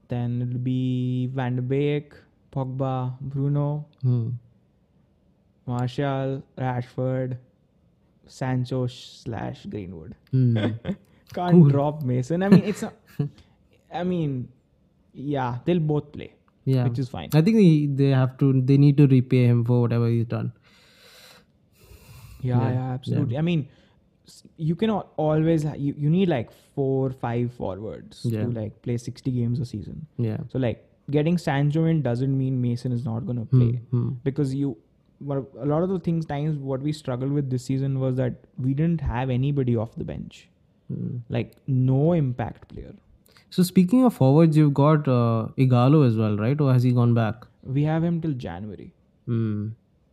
[0.09, 2.13] then it'll be Van de Beek,
[2.51, 4.30] Pogba, Bruno, Hmm.
[5.65, 7.38] Martial, Rashford,
[8.27, 10.15] Sancho slash Greenwood.
[10.31, 10.57] Hmm.
[11.34, 11.69] Can't Cool.
[11.69, 12.43] drop Mason.
[12.43, 12.93] I mean, it's not.
[13.91, 14.49] I mean,
[15.13, 16.34] yeah, they'll both play,
[16.65, 16.84] yeah.
[16.84, 17.30] which is fine.
[17.34, 18.61] I think they, they have to.
[18.61, 20.51] They need to repay him for whatever he's done.
[22.41, 23.38] Yeah, Yeah, yeah, absolutely.
[23.38, 23.67] I mean,
[24.58, 25.64] you cannot always.
[25.66, 28.44] You, you need like four, five forwards Yeah.
[28.44, 30.08] to like play sixty games a season.
[30.18, 30.38] Yeah.
[30.50, 33.60] So like getting Sancho in doesn't mean Mason is not gonna Hmm.
[33.60, 34.10] play Hmm.
[34.24, 34.78] because you.
[35.34, 38.74] A lot of the things, times, what we struggled with this season was that we
[38.74, 40.50] didn't have anybody off the bench,
[40.90, 41.12] Hmm.
[41.36, 42.94] like no impact player.
[43.50, 46.60] So speaking of forwards, you've got uh, Ighalo as well, right?
[46.60, 47.48] Or has he gone back?
[47.64, 48.90] We have him till January.
[49.28, 49.70] Hmm.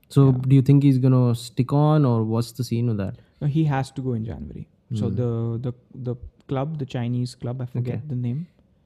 [0.09, 0.39] So Yeah.
[0.53, 3.17] do you think he's gonna stick on, or what's the scene with that?
[3.41, 4.67] No, he has to go in January.
[4.95, 5.15] So Hmm.
[5.21, 5.31] the
[5.67, 5.73] the
[6.11, 6.15] the
[6.49, 8.09] club, the Chinese club, I forget Okay.
[8.15, 8.41] the name.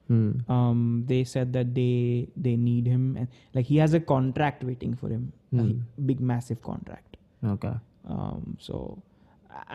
[0.08, 0.30] Hmm.
[0.54, 4.94] Um, they said that they they need him and like he has a contract waiting
[5.02, 5.72] for him, a Hmm.
[6.12, 7.16] big massive contract.
[7.54, 7.72] Okay.
[8.16, 8.80] Um, so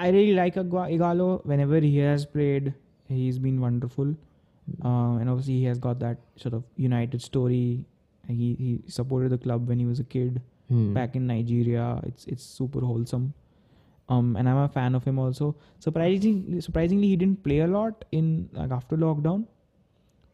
[0.06, 1.28] I- really like Ighalo.
[1.54, 2.74] Whenever he has played,
[3.08, 4.16] he's been wonderful.
[4.86, 7.86] Uh, and obviously he has got that sort of United story.
[8.28, 8.70] He he
[9.00, 10.94] supported the club when he was a kid Hmm.
[10.94, 11.86] back in Nigeria.
[12.10, 13.34] It's it's super wholesome.
[14.10, 15.56] Um, and I'm a fan of him also.
[15.80, 19.46] Surprisingly, surprisingly, he didn't play a lot in like after lockdown.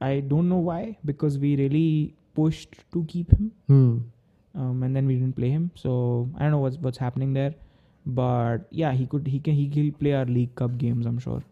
[0.02, 3.98] I don't know why because we really pushed to keep him, Hmm.
[4.64, 5.72] um, and then we didn't play him.
[5.76, 7.54] So I don't know what's what's happening there,
[8.06, 11.06] but yeah, he could he can he will play our League Cup games.
[11.06, 11.44] I'm sure.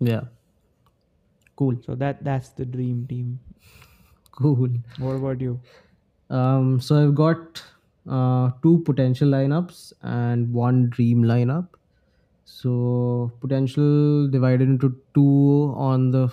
[0.00, 0.22] Yeah.
[1.56, 1.76] Cool.
[1.86, 3.38] So that that's the dream team.
[4.32, 4.68] Cool.
[4.98, 5.58] What about you?
[6.28, 7.62] Um, so I've got
[8.08, 11.68] uh, two potential lineups and one dream lineup.
[12.44, 16.30] So potential divided into two on the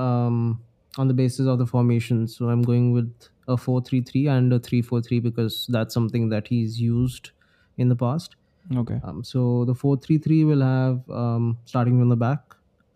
[0.00, 0.60] um,
[0.98, 2.26] on the basis of the formation.
[2.28, 3.12] So I'm going with
[3.48, 7.30] a four-three-three and a three-four-three because that's something that he's used
[7.78, 8.36] in the past.
[8.74, 9.00] Okay.
[9.04, 12.40] Um, so the four-three-three will have um, starting from the back.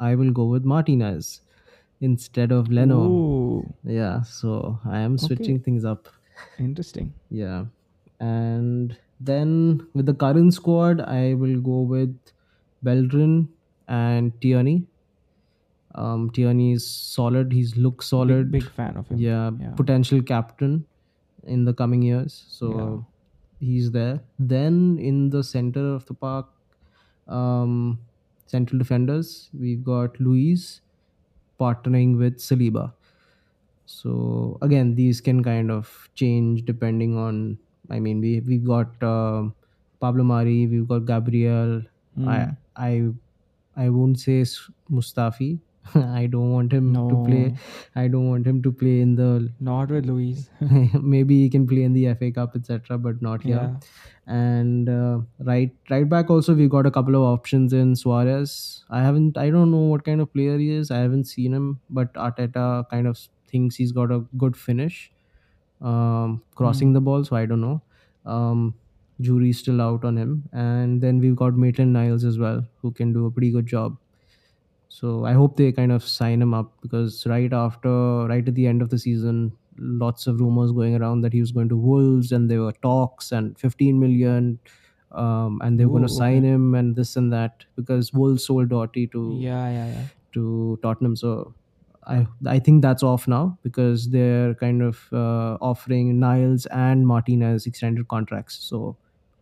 [0.01, 1.43] I will go with Martinez
[2.01, 3.03] instead of Leno.
[3.05, 6.09] Ooh, Yeah, so I am switching things up.
[6.59, 7.13] interesting.
[7.31, 7.67] Yeah.
[8.21, 12.17] And then with the current squad, I will go with
[12.83, 13.49] Bellerin
[13.89, 14.87] and Tierney.
[15.95, 17.53] Um, Tierney is solid.
[17.53, 18.51] He's look solid.
[18.53, 19.19] Big, big fan of him.
[19.19, 19.71] yeah, Yeah.
[19.73, 20.85] potential captain
[21.45, 22.45] in the coming years.
[22.49, 23.05] So
[23.59, 24.21] he's there.
[24.39, 26.47] Then in the center of the park,
[27.27, 27.99] um,
[28.47, 30.81] central defenders, we've got Luiz
[31.59, 32.93] partnering with Saliba.
[33.87, 37.59] So again, these can kind of change depending on.
[37.91, 39.55] I mean, we we've got um
[40.01, 41.83] Pablo Mari, we've got Gabriel.
[42.27, 43.11] I I
[43.77, 45.61] I won't say S- Mustafi.
[45.95, 47.45] I don't want him to play.
[47.49, 47.57] No.
[47.97, 49.53] I don't want him to play in the.
[49.61, 50.51] Not with Luiz.
[51.15, 53.75] maybe he can play in the FA Cup, etc., but not here yeah.
[54.27, 58.85] and uh, right right back also we've got a couple of options in Soares.
[58.91, 60.91] I haven't I don't know what kind of player he is.
[60.91, 63.19] I haven't seen him, but Arteta kind of
[63.49, 65.11] thinks he's got a good finish,
[65.81, 67.25] um, crossing the ball.
[67.25, 67.83] So I don't know.
[68.25, 68.75] Um,
[69.21, 73.13] jury's still out on him, and then we've got Maitland Niles as well, who can
[73.13, 73.99] do a pretty good job.
[74.89, 78.67] So I hope they kind of sign him up because right after, right at the
[78.67, 82.33] end of the season, lots of rumors going around that he was going to Wolves
[82.33, 84.59] and there were talks and 15 million,
[85.13, 86.47] um, and they were going Ooh, to sign okay.
[86.47, 90.07] him and this and that because Wolves sold Doughty to Yeah, yeah, yeah.
[90.33, 91.17] to Tottenham.
[91.17, 91.55] So
[92.11, 97.67] I I think that's off now because they're kind of uh, offering Niles and Martinez
[97.67, 98.57] extended contracts.
[98.57, 98.97] So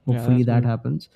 [0.06, 1.08] hopefully that's that happens.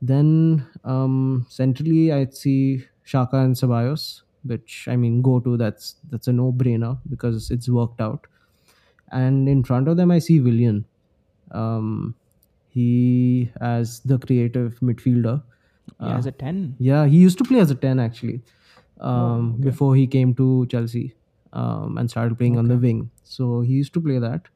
[0.00, 5.56] Then um, centrally, I'd see Xhaka and Ceballos, which I mean, go to.
[5.56, 8.26] That's that's a no brainer because it's worked out.
[9.10, 10.84] And in front of them, I see Willian.
[11.50, 12.14] Um,
[12.68, 15.42] he as the creative midfielder.
[16.00, 16.76] Yeah, as a 10.
[16.78, 18.42] Yeah, he used to play as a 10 actually
[19.02, 19.64] um, Oh, okay.
[19.70, 21.14] before he came to Chelsea
[21.52, 23.10] um, and started playing on the wing.
[23.24, 24.48] So he used to play that.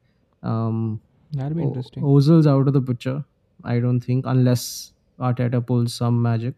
[0.43, 1.01] Um,
[1.33, 2.03] That'd be O- interesting.
[2.03, 3.25] Ozil's out of the picture,
[3.63, 6.55] I don't think, unless Arteta pulls some magic.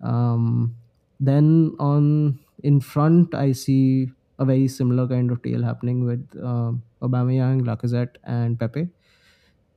[0.00, 0.76] Um,
[1.20, 6.72] then on in front, I see a very similar kind of tale happening with uh,
[7.02, 8.88] Aubameyang, Lacazette, and Pepe.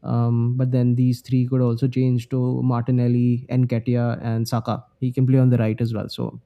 [0.03, 4.83] Um, but then these three could also change to Martinelli, Nketiah, and Saka.
[4.99, 6.09] He can play on the right as well.
[6.09, 6.39] So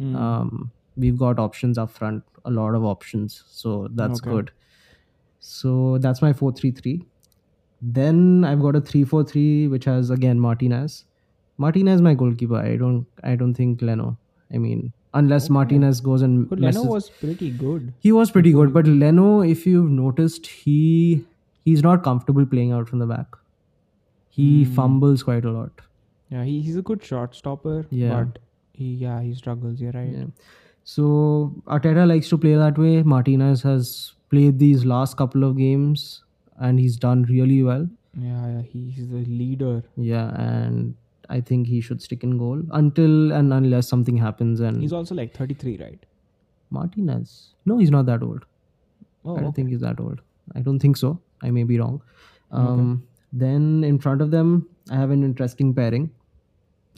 [0.00, 0.16] Mm.
[0.16, 3.42] um, we've got options up front, a lot of options.
[3.48, 4.30] So that's Okay.
[4.30, 4.50] good.
[5.38, 7.04] So that's my 4 3 3.
[7.82, 11.04] Then I've got a 3 4 3, which has again Martinez.
[11.58, 12.56] Martinez, my goalkeeper.
[12.56, 14.18] I don't I don't think Leno.
[14.52, 15.54] I mean, unless Okay.
[15.54, 17.92] Martinez goes and But Leno was pretty good.
[17.98, 21.24] he was pretty good, but Leno, if you've noticed, he
[21.64, 23.36] he's not comfortable playing out from the back.
[24.28, 24.74] He Hmm.
[24.74, 25.80] fumbles quite a lot.
[26.30, 27.86] Yeah, he, he's a good shot stopper.
[27.90, 28.24] Yeah.
[28.24, 28.38] But
[28.80, 30.16] he yeah, he struggles, you're right.
[30.16, 30.24] Yeah.
[30.84, 33.02] So Arteta likes to play that way.
[33.02, 36.22] Martinez has played these last couple of games
[36.58, 37.88] and he's done really well.
[38.18, 39.82] Yeah, yeah, he's the leader.
[39.96, 40.94] Yeah, and
[41.28, 44.60] I think he should stick in goal until and unless something happens.
[44.60, 46.06] And He's also like 33, right?
[46.70, 48.44] Martinez, no, he's not that old.
[49.24, 49.56] Oh, I don't okay.
[49.56, 50.20] think he's that old.
[50.54, 51.20] I don't think so.
[51.42, 52.02] I may be wrong.
[52.50, 56.10] Um, Then in front of them, I have an interesting pairing.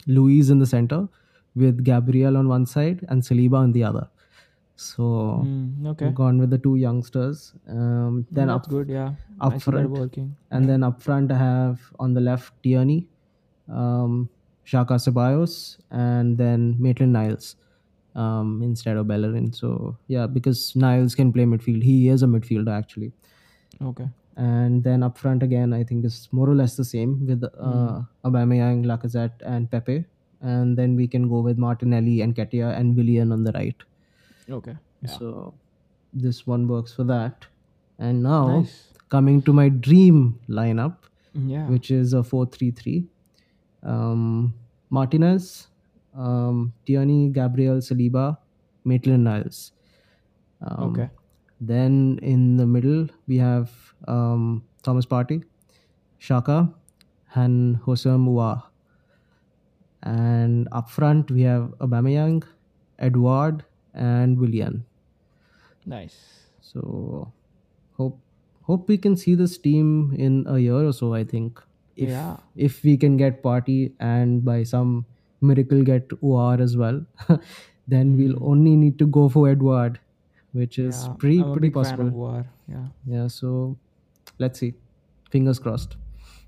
[0.07, 1.07] Luiz in the center
[1.55, 4.07] with Gabriel on one side and Saliba on the other.
[4.75, 6.09] So Mm, okay.
[6.11, 7.53] Gone with the two youngsters.
[7.67, 9.13] Um, then That's up good, yeah.
[9.39, 9.89] up I see that front.
[9.91, 10.35] working.
[10.51, 13.07] and then up front I have on the left Tierney,
[13.69, 14.29] um,
[14.65, 17.55] Xhaka Ceballos, and then Maitland Niles
[18.15, 19.53] um, instead of Bellerin.
[19.53, 21.83] So yeah, because Niles can play midfield.
[21.83, 23.11] He is a midfielder actually.
[23.81, 24.09] Okay.
[24.35, 28.01] And then up front again, I think is more or less the same with uh,
[28.25, 30.05] Aubameyang, Lacazette, and Pepe.
[30.51, 33.75] And then we can go with Martinelli and Nketiah and Willian on the right.
[34.49, 34.75] Okay.
[35.01, 35.17] Yeah.
[35.17, 35.53] So
[36.13, 37.45] this one works for that.
[37.97, 38.73] And now Nice.
[39.09, 40.97] coming to my dream lineup,
[41.33, 41.67] Yeah.
[41.69, 43.07] which is a 4-3-3.
[43.83, 44.53] Um,
[44.89, 45.67] Martinez,
[46.15, 48.37] um, Tierney, Gabriel, Saliba,
[48.85, 49.71] Maitland Niles.
[50.61, 51.09] Um, okay.
[51.61, 53.71] Then in the middle we have
[54.09, 55.43] um, Thomas Partey,
[56.19, 56.73] Xhaka,
[57.35, 58.63] and Houssem Aouar.
[60.03, 62.43] And up front we have Aubameyang,
[62.99, 64.85] Edouard, and Willian.
[65.85, 66.49] Nice.
[66.61, 67.31] So
[67.97, 68.19] hope
[68.63, 71.13] hope we can see this team in a year or so.
[71.13, 71.61] I think
[71.95, 72.37] if Yeah.
[72.55, 75.05] if we can get Partey and by some
[75.41, 77.05] miracle get Aouar as well,
[77.87, 79.99] then we'll only need to go for Edouard,
[80.53, 81.13] which is yeah.
[81.23, 82.45] pretty pretty possible.
[82.67, 82.87] Yeah.
[83.05, 83.27] Yeah.
[83.27, 83.77] So
[84.39, 84.73] let's see.
[85.31, 85.97] Fingers crossed.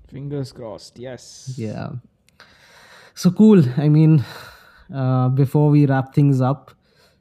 [0.08, 0.98] Fingers crossed.
[0.98, 1.54] Yes.
[1.56, 1.92] Yeah.
[3.16, 3.62] So cool.
[3.78, 4.24] I mean,
[4.94, 6.72] uh, before we wrap things up,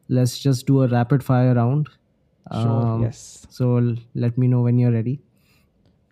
[0.10, 1.88] let's just do a rapid fire round.
[2.52, 2.82] Sure.
[2.88, 3.48] Um, yes.
[3.50, 5.22] So l- let me know when you're ready.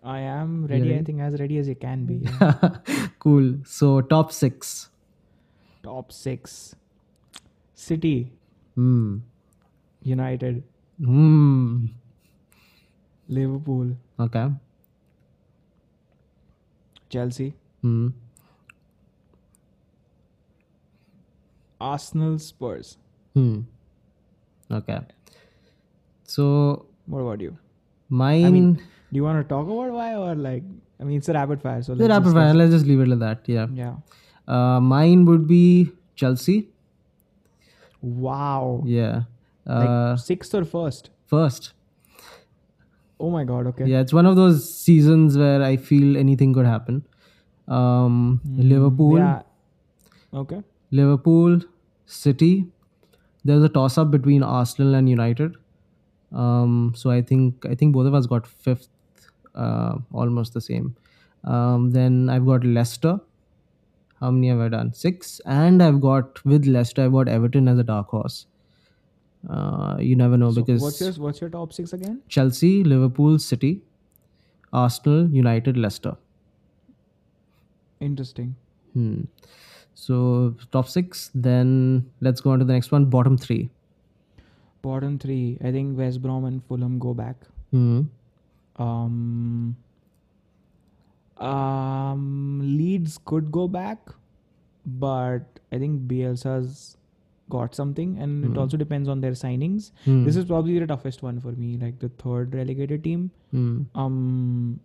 [0.04, 0.96] I am ready.
[0.96, 2.16] I think as ready as you can be.
[2.24, 2.78] yeah.
[3.20, 3.58] cool.
[3.66, 4.90] So top six.
[5.84, 6.76] Top six.
[7.76, 8.32] City.
[8.76, 9.18] Hmm.
[10.02, 10.64] United.
[10.98, 11.88] Hmm.
[13.28, 13.96] Liverpool.
[14.20, 14.48] Okay.
[17.10, 17.54] Chelsea.
[17.82, 18.10] Hmm.
[21.92, 22.38] Arsenal.
[22.48, 22.98] Spurs.
[23.34, 23.60] Hmm.
[24.80, 25.00] Okay.
[26.36, 27.58] So What about you?
[28.10, 28.46] mine.
[28.46, 30.64] I mean, do you want to talk about why or like?
[31.00, 31.82] I mean, it's a rapid fire.
[31.88, 32.54] So the let's rapid just- fire.
[32.62, 33.50] Let's just leave it like that.
[33.56, 33.68] Yeah.
[33.82, 33.96] Yeah.
[34.58, 35.64] Uh, mine would be
[36.16, 36.58] Chelsea.
[38.02, 38.84] Wow.
[38.86, 39.24] Yeah.
[39.66, 41.10] Like Uh, sixth or first?
[41.34, 41.74] first.
[43.26, 43.68] Oh my god.
[43.68, 43.86] Okay.
[43.92, 47.04] Yeah, it's one of those seasons where I feel anything could happen.
[47.68, 49.44] Um, Liverpool, Yeah.
[50.42, 50.62] Okay.
[50.92, 51.62] Liverpool,
[52.14, 52.68] City.
[53.46, 55.56] There's a toss up between Arsenal and United.
[56.32, 58.88] Um, so I think I think both of us got fifth,
[59.56, 60.96] uh, almost the same.
[61.44, 63.20] Um, then I've got Leicester.
[64.20, 64.94] How many have I done?
[64.94, 65.42] Six.
[65.46, 68.46] And I've got with Leicester, I've got Everton as a dark horse.
[69.50, 72.22] Uh, you never know So because what's your what's your top six again?
[72.30, 73.82] Chelsea, Liverpool, City,
[74.72, 76.16] Arsenal, United, Leicester.
[78.00, 78.56] Interesting.
[78.94, 79.24] Hmm.
[79.96, 81.30] So top six.
[81.36, 83.06] Then let's go on to the next one.
[83.06, 83.70] Bottom three.
[84.82, 85.58] Bottom three.
[85.64, 87.36] I think West Brom and Fulham go back.
[87.72, 88.02] Hmm.
[88.78, 89.76] Um.
[91.38, 92.60] Um.
[92.78, 94.10] Leeds could go back,
[94.86, 96.98] but I think Bielsa's
[97.50, 99.92] got something, and it also depends on their signings.
[100.06, 100.24] Hmm.
[100.26, 103.32] This is probably the toughest one for me, like the third relegated team.
[103.52, 103.84] Hmm.
[103.96, 104.80] Um,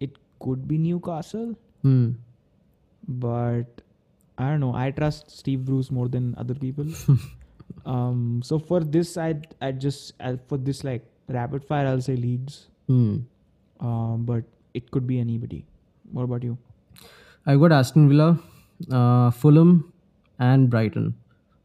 [0.00, 0.10] it
[0.40, 2.10] could be Newcastle, Hmm.
[3.08, 3.82] but
[4.38, 4.74] I don't know.
[4.74, 6.86] I trust Steve Bruce more than other people.
[7.86, 12.16] um, so for this, I'd I'd just i for this like rapid fire, I'll say
[12.16, 12.68] Leeds.
[12.86, 13.18] Hmm.
[13.80, 14.44] Um, but
[14.74, 15.64] it could be anybody.
[16.12, 16.56] What about you?
[17.46, 18.38] I got Aston Villa,
[18.90, 19.92] uh, Fulham,
[20.38, 21.14] and Brighton.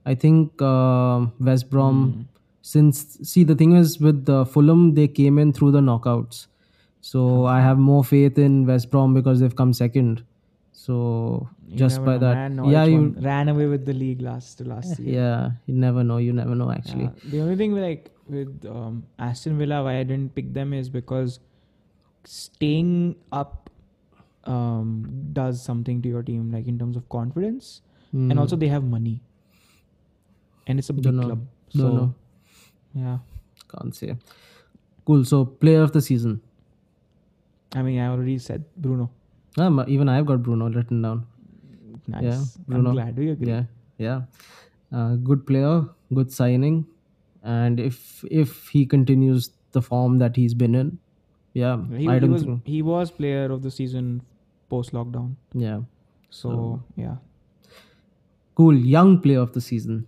[0.06, 2.28] I think uh, West Brom
[2.62, 6.48] since see the thing is with the Fulham they came in through the knockouts,
[7.02, 10.24] so I have more faith in West Brom because they've come second.
[10.72, 12.66] So You just by know, that, man.
[12.70, 15.14] yeah, you ran away with the league last to last year.
[15.22, 16.18] yeah, you never know.
[16.18, 17.04] You never know actually.
[17.06, 17.30] Yeah.
[17.32, 20.90] The only thing with, like with um, Aston Villa, why I didn't pick them is
[20.90, 21.40] because
[22.26, 23.70] staying up
[24.46, 27.82] um, does something to your team, like in terms of confidence,
[28.12, 28.40] and Hmm.
[28.40, 29.22] also they have money,
[30.68, 31.46] and it's a big Don't club.
[31.70, 32.14] So know.
[32.94, 33.18] yeah,
[33.70, 34.16] can't say.
[35.06, 35.26] Cool.
[35.26, 36.42] So player of the season.
[37.76, 39.10] I mean, I already said Bruno.
[39.58, 41.26] Um, even I've got Bruno written down.
[42.08, 42.58] Nice.
[42.58, 42.92] I'm Bruno.
[42.92, 43.48] glad we agree.
[43.48, 43.64] Yeah,
[43.98, 44.22] yeah.
[44.92, 46.86] Uh, good player, good signing,
[47.44, 50.98] and if if he continues the form that he's been in,
[51.54, 52.66] yeah, He, I he don't was think.
[52.68, 54.22] he was player of the season
[54.70, 55.36] post lockdown.
[55.54, 55.82] Yeah,
[56.30, 57.16] So, So- yeah.
[58.56, 58.76] cool.
[58.76, 60.06] Young player of the season.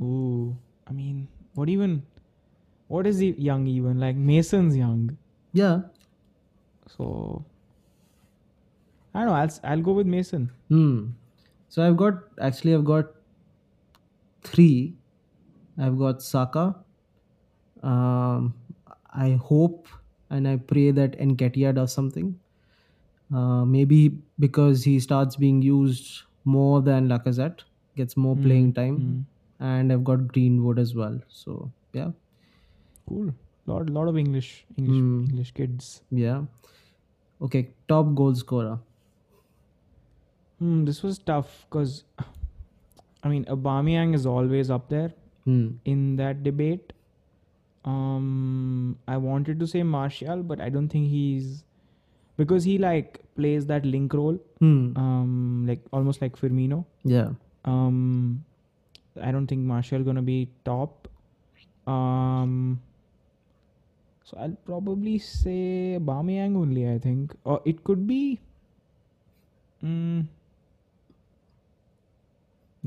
[0.00, 2.02] Ooh, I mean, what even?
[2.88, 3.98] What is he young even?
[4.00, 5.16] Like Mason's young.
[5.52, 5.82] Yeah.
[6.96, 7.44] So
[9.16, 9.34] I don't know.
[9.42, 10.48] I'll I'll go with Mason.
[10.68, 10.96] Hmm.
[11.74, 13.12] So I've got actually I've got
[14.48, 14.94] three.
[15.78, 16.64] I've got Saka.
[17.82, 18.54] Um,
[19.12, 19.88] I hope
[20.30, 22.38] and I pray that Nketiah does something.
[23.34, 27.64] Uh, maybe because he starts being used more than Lacazette,
[27.96, 29.24] gets more playing time, Mm,
[29.70, 31.18] and I've got Greenwood as well.
[31.28, 31.56] So
[31.92, 32.10] yeah,
[33.08, 33.32] cool.
[33.66, 35.24] Lot lot of English English Hmm.
[35.30, 35.88] English kids.
[36.24, 36.44] yeah.
[37.48, 38.78] Okay, top goal scorer.
[40.58, 42.04] Hmm, this was tough because
[43.22, 45.12] I mean Aubameyang is always up there
[45.44, 45.66] Hmm.
[45.84, 46.92] in that debate.
[47.84, 51.62] Um, I wanted to say Martial, but I don't think he's
[52.36, 54.38] because he like plays that link role.
[54.60, 54.96] Hmm.
[54.96, 56.84] Um, like almost like Firmino.
[57.04, 57.30] Yeah.
[57.64, 58.44] Um,
[59.22, 61.08] I don't think Martial is gonna be top.
[61.86, 62.80] Um,
[64.24, 66.88] so I'll probably say Bamiyang only.
[66.90, 68.40] I think, or it could be.
[69.84, 70.26] Mm,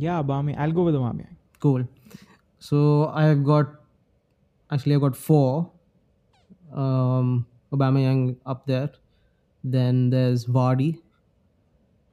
[0.02, 0.56] yeah, Bami.
[0.58, 1.36] I'll go with Bamiyang.
[1.60, 1.86] Cool.
[2.60, 3.76] So I've got
[4.72, 5.70] actually I've got four.
[6.74, 8.90] Um Aubameyang up there.
[9.64, 10.90] Then there's Vardy.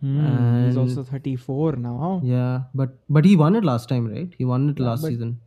[0.01, 2.21] Hmm, he's also 34 now.
[2.23, 4.35] Yeah, but but he won it last time, right?
[4.39, 5.41] He won it Yeah, last season.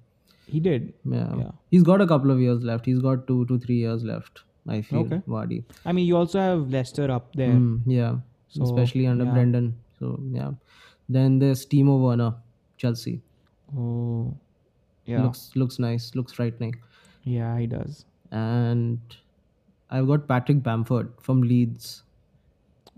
[0.48, 0.94] He did.
[1.06, 1.36] Yeah.
[1.38, 1.52] Yeah.
[1.70, 2.86] He's got a couple of years left.
[2.86, 4.42] He's got two to three years left.
[4.68, 5.22] I feel Okay.
[5.28, 5.64] Vardy.
[5.86, 7.54] I mean, you also have Leicester up there.
[7.54, 8.16] Mm, yeah.
[8.50, 9.32] So, Especially under yeah.
[9.32, 9.76] Brendan.
[10.00, 10.52] So yeah.
[11.10, 12.36] Then there's Timo Werner,
[12.78, 13.22] Chelsea.
[13.78, 14.34] Oh,
[15.06, 16.14] yeah, Looks looks nice.
[16.16, 16.76] Looks frightening.
[17.24, 18.06] yeah, he does.
[18.32, 19.00] And
[19.90, 22.04] I've got Patrick Bamford from Leeds.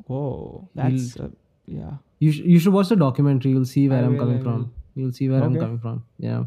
[0.09, 1.29] Oh, that's uh,
[1.67, 1.91] yeah.
[2.19, 3.51] You, sh- you should watch the documentary.
[3.51, 4.73] You'll see where I I'm will, coming from.
[4.95, 6.03] You'll see where I'm coming from.
[6.19, 6.43] Yeah.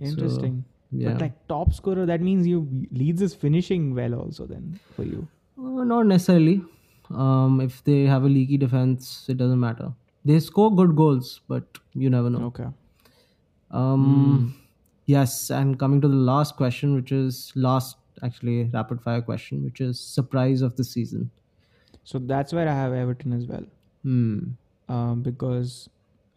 [0.00, 0.64] Interesting.
[0.90, 1.12] Yeah.
[1.12, 5.26] But like top scorer, that means you Leeds is finishing well also then for you.
[5.58, 6.62] Uh, not necessarily.
[7.10, 9.92] Um, if they have a leaky defense, it doesn't matter.
[10.26, 12.44] They score good goals, but you never know.
[12.46, 12.68] Okay.
[13.70, 14.54] Um,
[15.06, 15.50] yes.
[15.50, 20.00] And coming to the last question, which is last actually rapid fire question, which is
[20.00, 21.30] surprise of the season.
[22.04, 23.64] So that's where I have Everton as well.
[24.02, 24.50] Hmm.
[24.88, 25.88] Um, because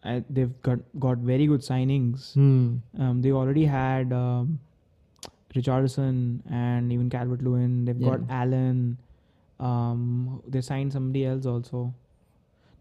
[0.02, 2.34] I, they've got got very good signings.
[2.34, 2.78] Hmm.
[2.98, 4.58] Um, they already had um,
[5.54, 7.84] Richarlison and even Calvert Lewin.
[7.84, 8.42] They've got Yeah.
[8.42, 8.98] Allan.
[9.60, 11.94] Um, they signed somebody else also.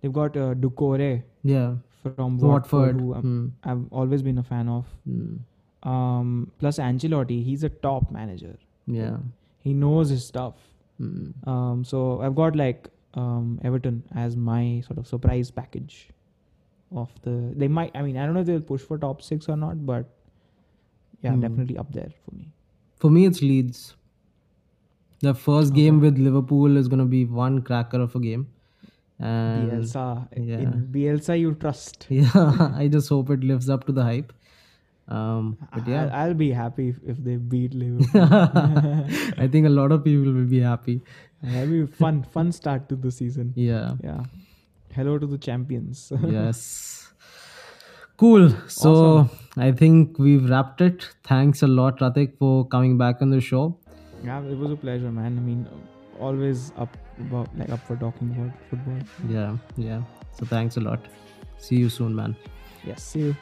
[0.02, 1.76] They've got uh, Doucouré Yeah.
[2.04, 3.02] from Watford, Watford.
[3.02, 3.48] who Hmm.
[3.64, 4.86] I've always been a fan of.
[5.06, 5.90] Hmm.
[5.90, 8.58] Um, plus Ancelotti, he's a top manager.
[8.88, 9.18] Yeah.
[9.62, 10.56] He knows his stuff.
[10.98, 11.32] Hmm.
[11.50, 16.10] Um, so I've got like um, Everton as my sort of surprise package
[16.92, 17.54] of the.
[17.56, 17.92] They might.
[17.96, 20.06] I mean, I don't know if they'll push for top six or not, but
[21.22, 21.42] yeah, Hmm.
[21.42, 22.52] definitely up there for me.
[22.98, 23.96] For me, it's Leeds.
[25.22, 26.10] The first game Okay.
[26.10, 28.48] with Liverpool is going to be one cracker of a game.
[29.20, 30.58] And Bielsa, yeah.
[30.60, 32.06] in Bielsa, you trust.
[32.10, 32.30] yeah,
[32.76, 34.32] I just hope it lives up to the hype.
[35.10, 38.22] Um, but yeah, I'll, I'll be happy if, if they beat Liverpool.
[39.38, 41.02] I think a lot of people will be happy.
[41.42, 43.54] That'll be fun, fun start to the season.
[43.56, 43.96] Yeah.
[44.04, 44.24] Yeah.
[44.94, 46.12] Hello to the champions.
[46.28, 47.12] yes.
[48.18, 48.54] Cool.
[48.68, 51.10] So I think we've wrapped it.
[51.24, 53.78] Thanks a lot, Ratik, for coming back on the show.
[54.24, 55.38] yeah, it was a pleasure, man.
[55.38, 55.68] I mean,
[56.20, 59.00] always up about like up for talking about football.
[59.28, 60.02] Yeah, yeah.
[60.34, 61.00] So thanks a lot.
[61.58, 62.36] See you soon, man.
[62.86, 63.04] Yes.
[63.04, 63.36] See you.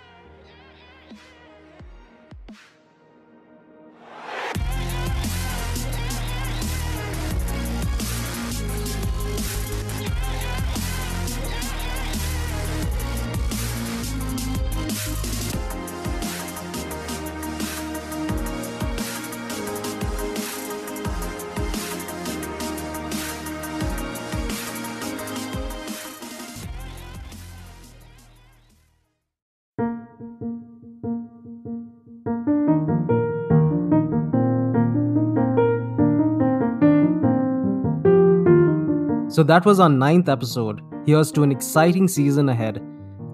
[39.47, 40.81] That was our ninth episode.
[41.05, 42.81] Here's to an exciting season ahead.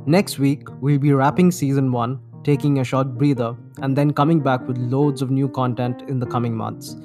[0.05, 4.67] Next week, we'll be wrapping season one, taking a short breather, and then coming back
[4.67, 6.95] with loads of new content in the coming months.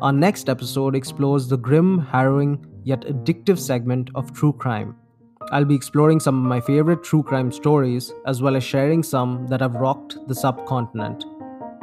[0.00, 4.94] Our next episode explores the grim, harrowing, yet addictive segment of true crime.
[5.50, 9.48] I'll be exploring some of my favorite true crime stories, as well as sharing some
[9.48, 11.24] that have rocked the subcontinent.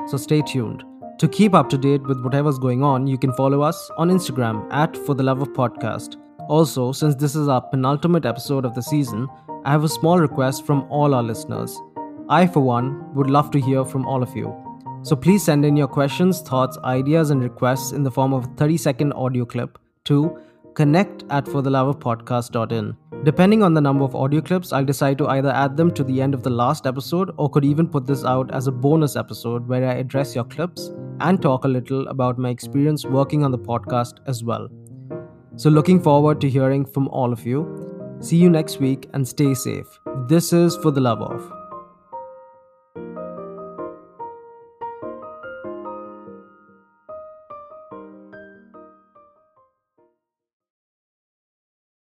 [0.07, 0.83] So stay tuned.
[1.19, 4.71] To keep up to date with whatever's going on, you can follow us on Instagram
[4.71, 6.22] at For the Love of Podcast.
[6.49, 9.27] Also, since this is our penultimate episode of the season,
[9.65, 11.79] I have a small request from all our listeners.
[12.29, 14.53] I, for one, would love to hear from all of you.
[15.03, 18.47] So please send in your questions, thoughts, ideas, and requests in the form of a
[18.55, 20.37] 30 second audio clip to
[20.73, 22.95] connect at fortheloveofpodcast.in.
[23.23, 26.21] Depending on the number of audio clips, I'll decide to either add them to the
[26.21, 29.67] end of the last episode or could even put this out as a bonus episode
[29.67, 30.91] where I address your clips
[31.21, 34.67] and talk a little about my experience working on the podcast as well.
[35.55, 38.17] So, looking forward to hearing from all of you.
[38.19, 39.99] See you next week and stay safe.
[40.27, 41.62] This is For the Love of.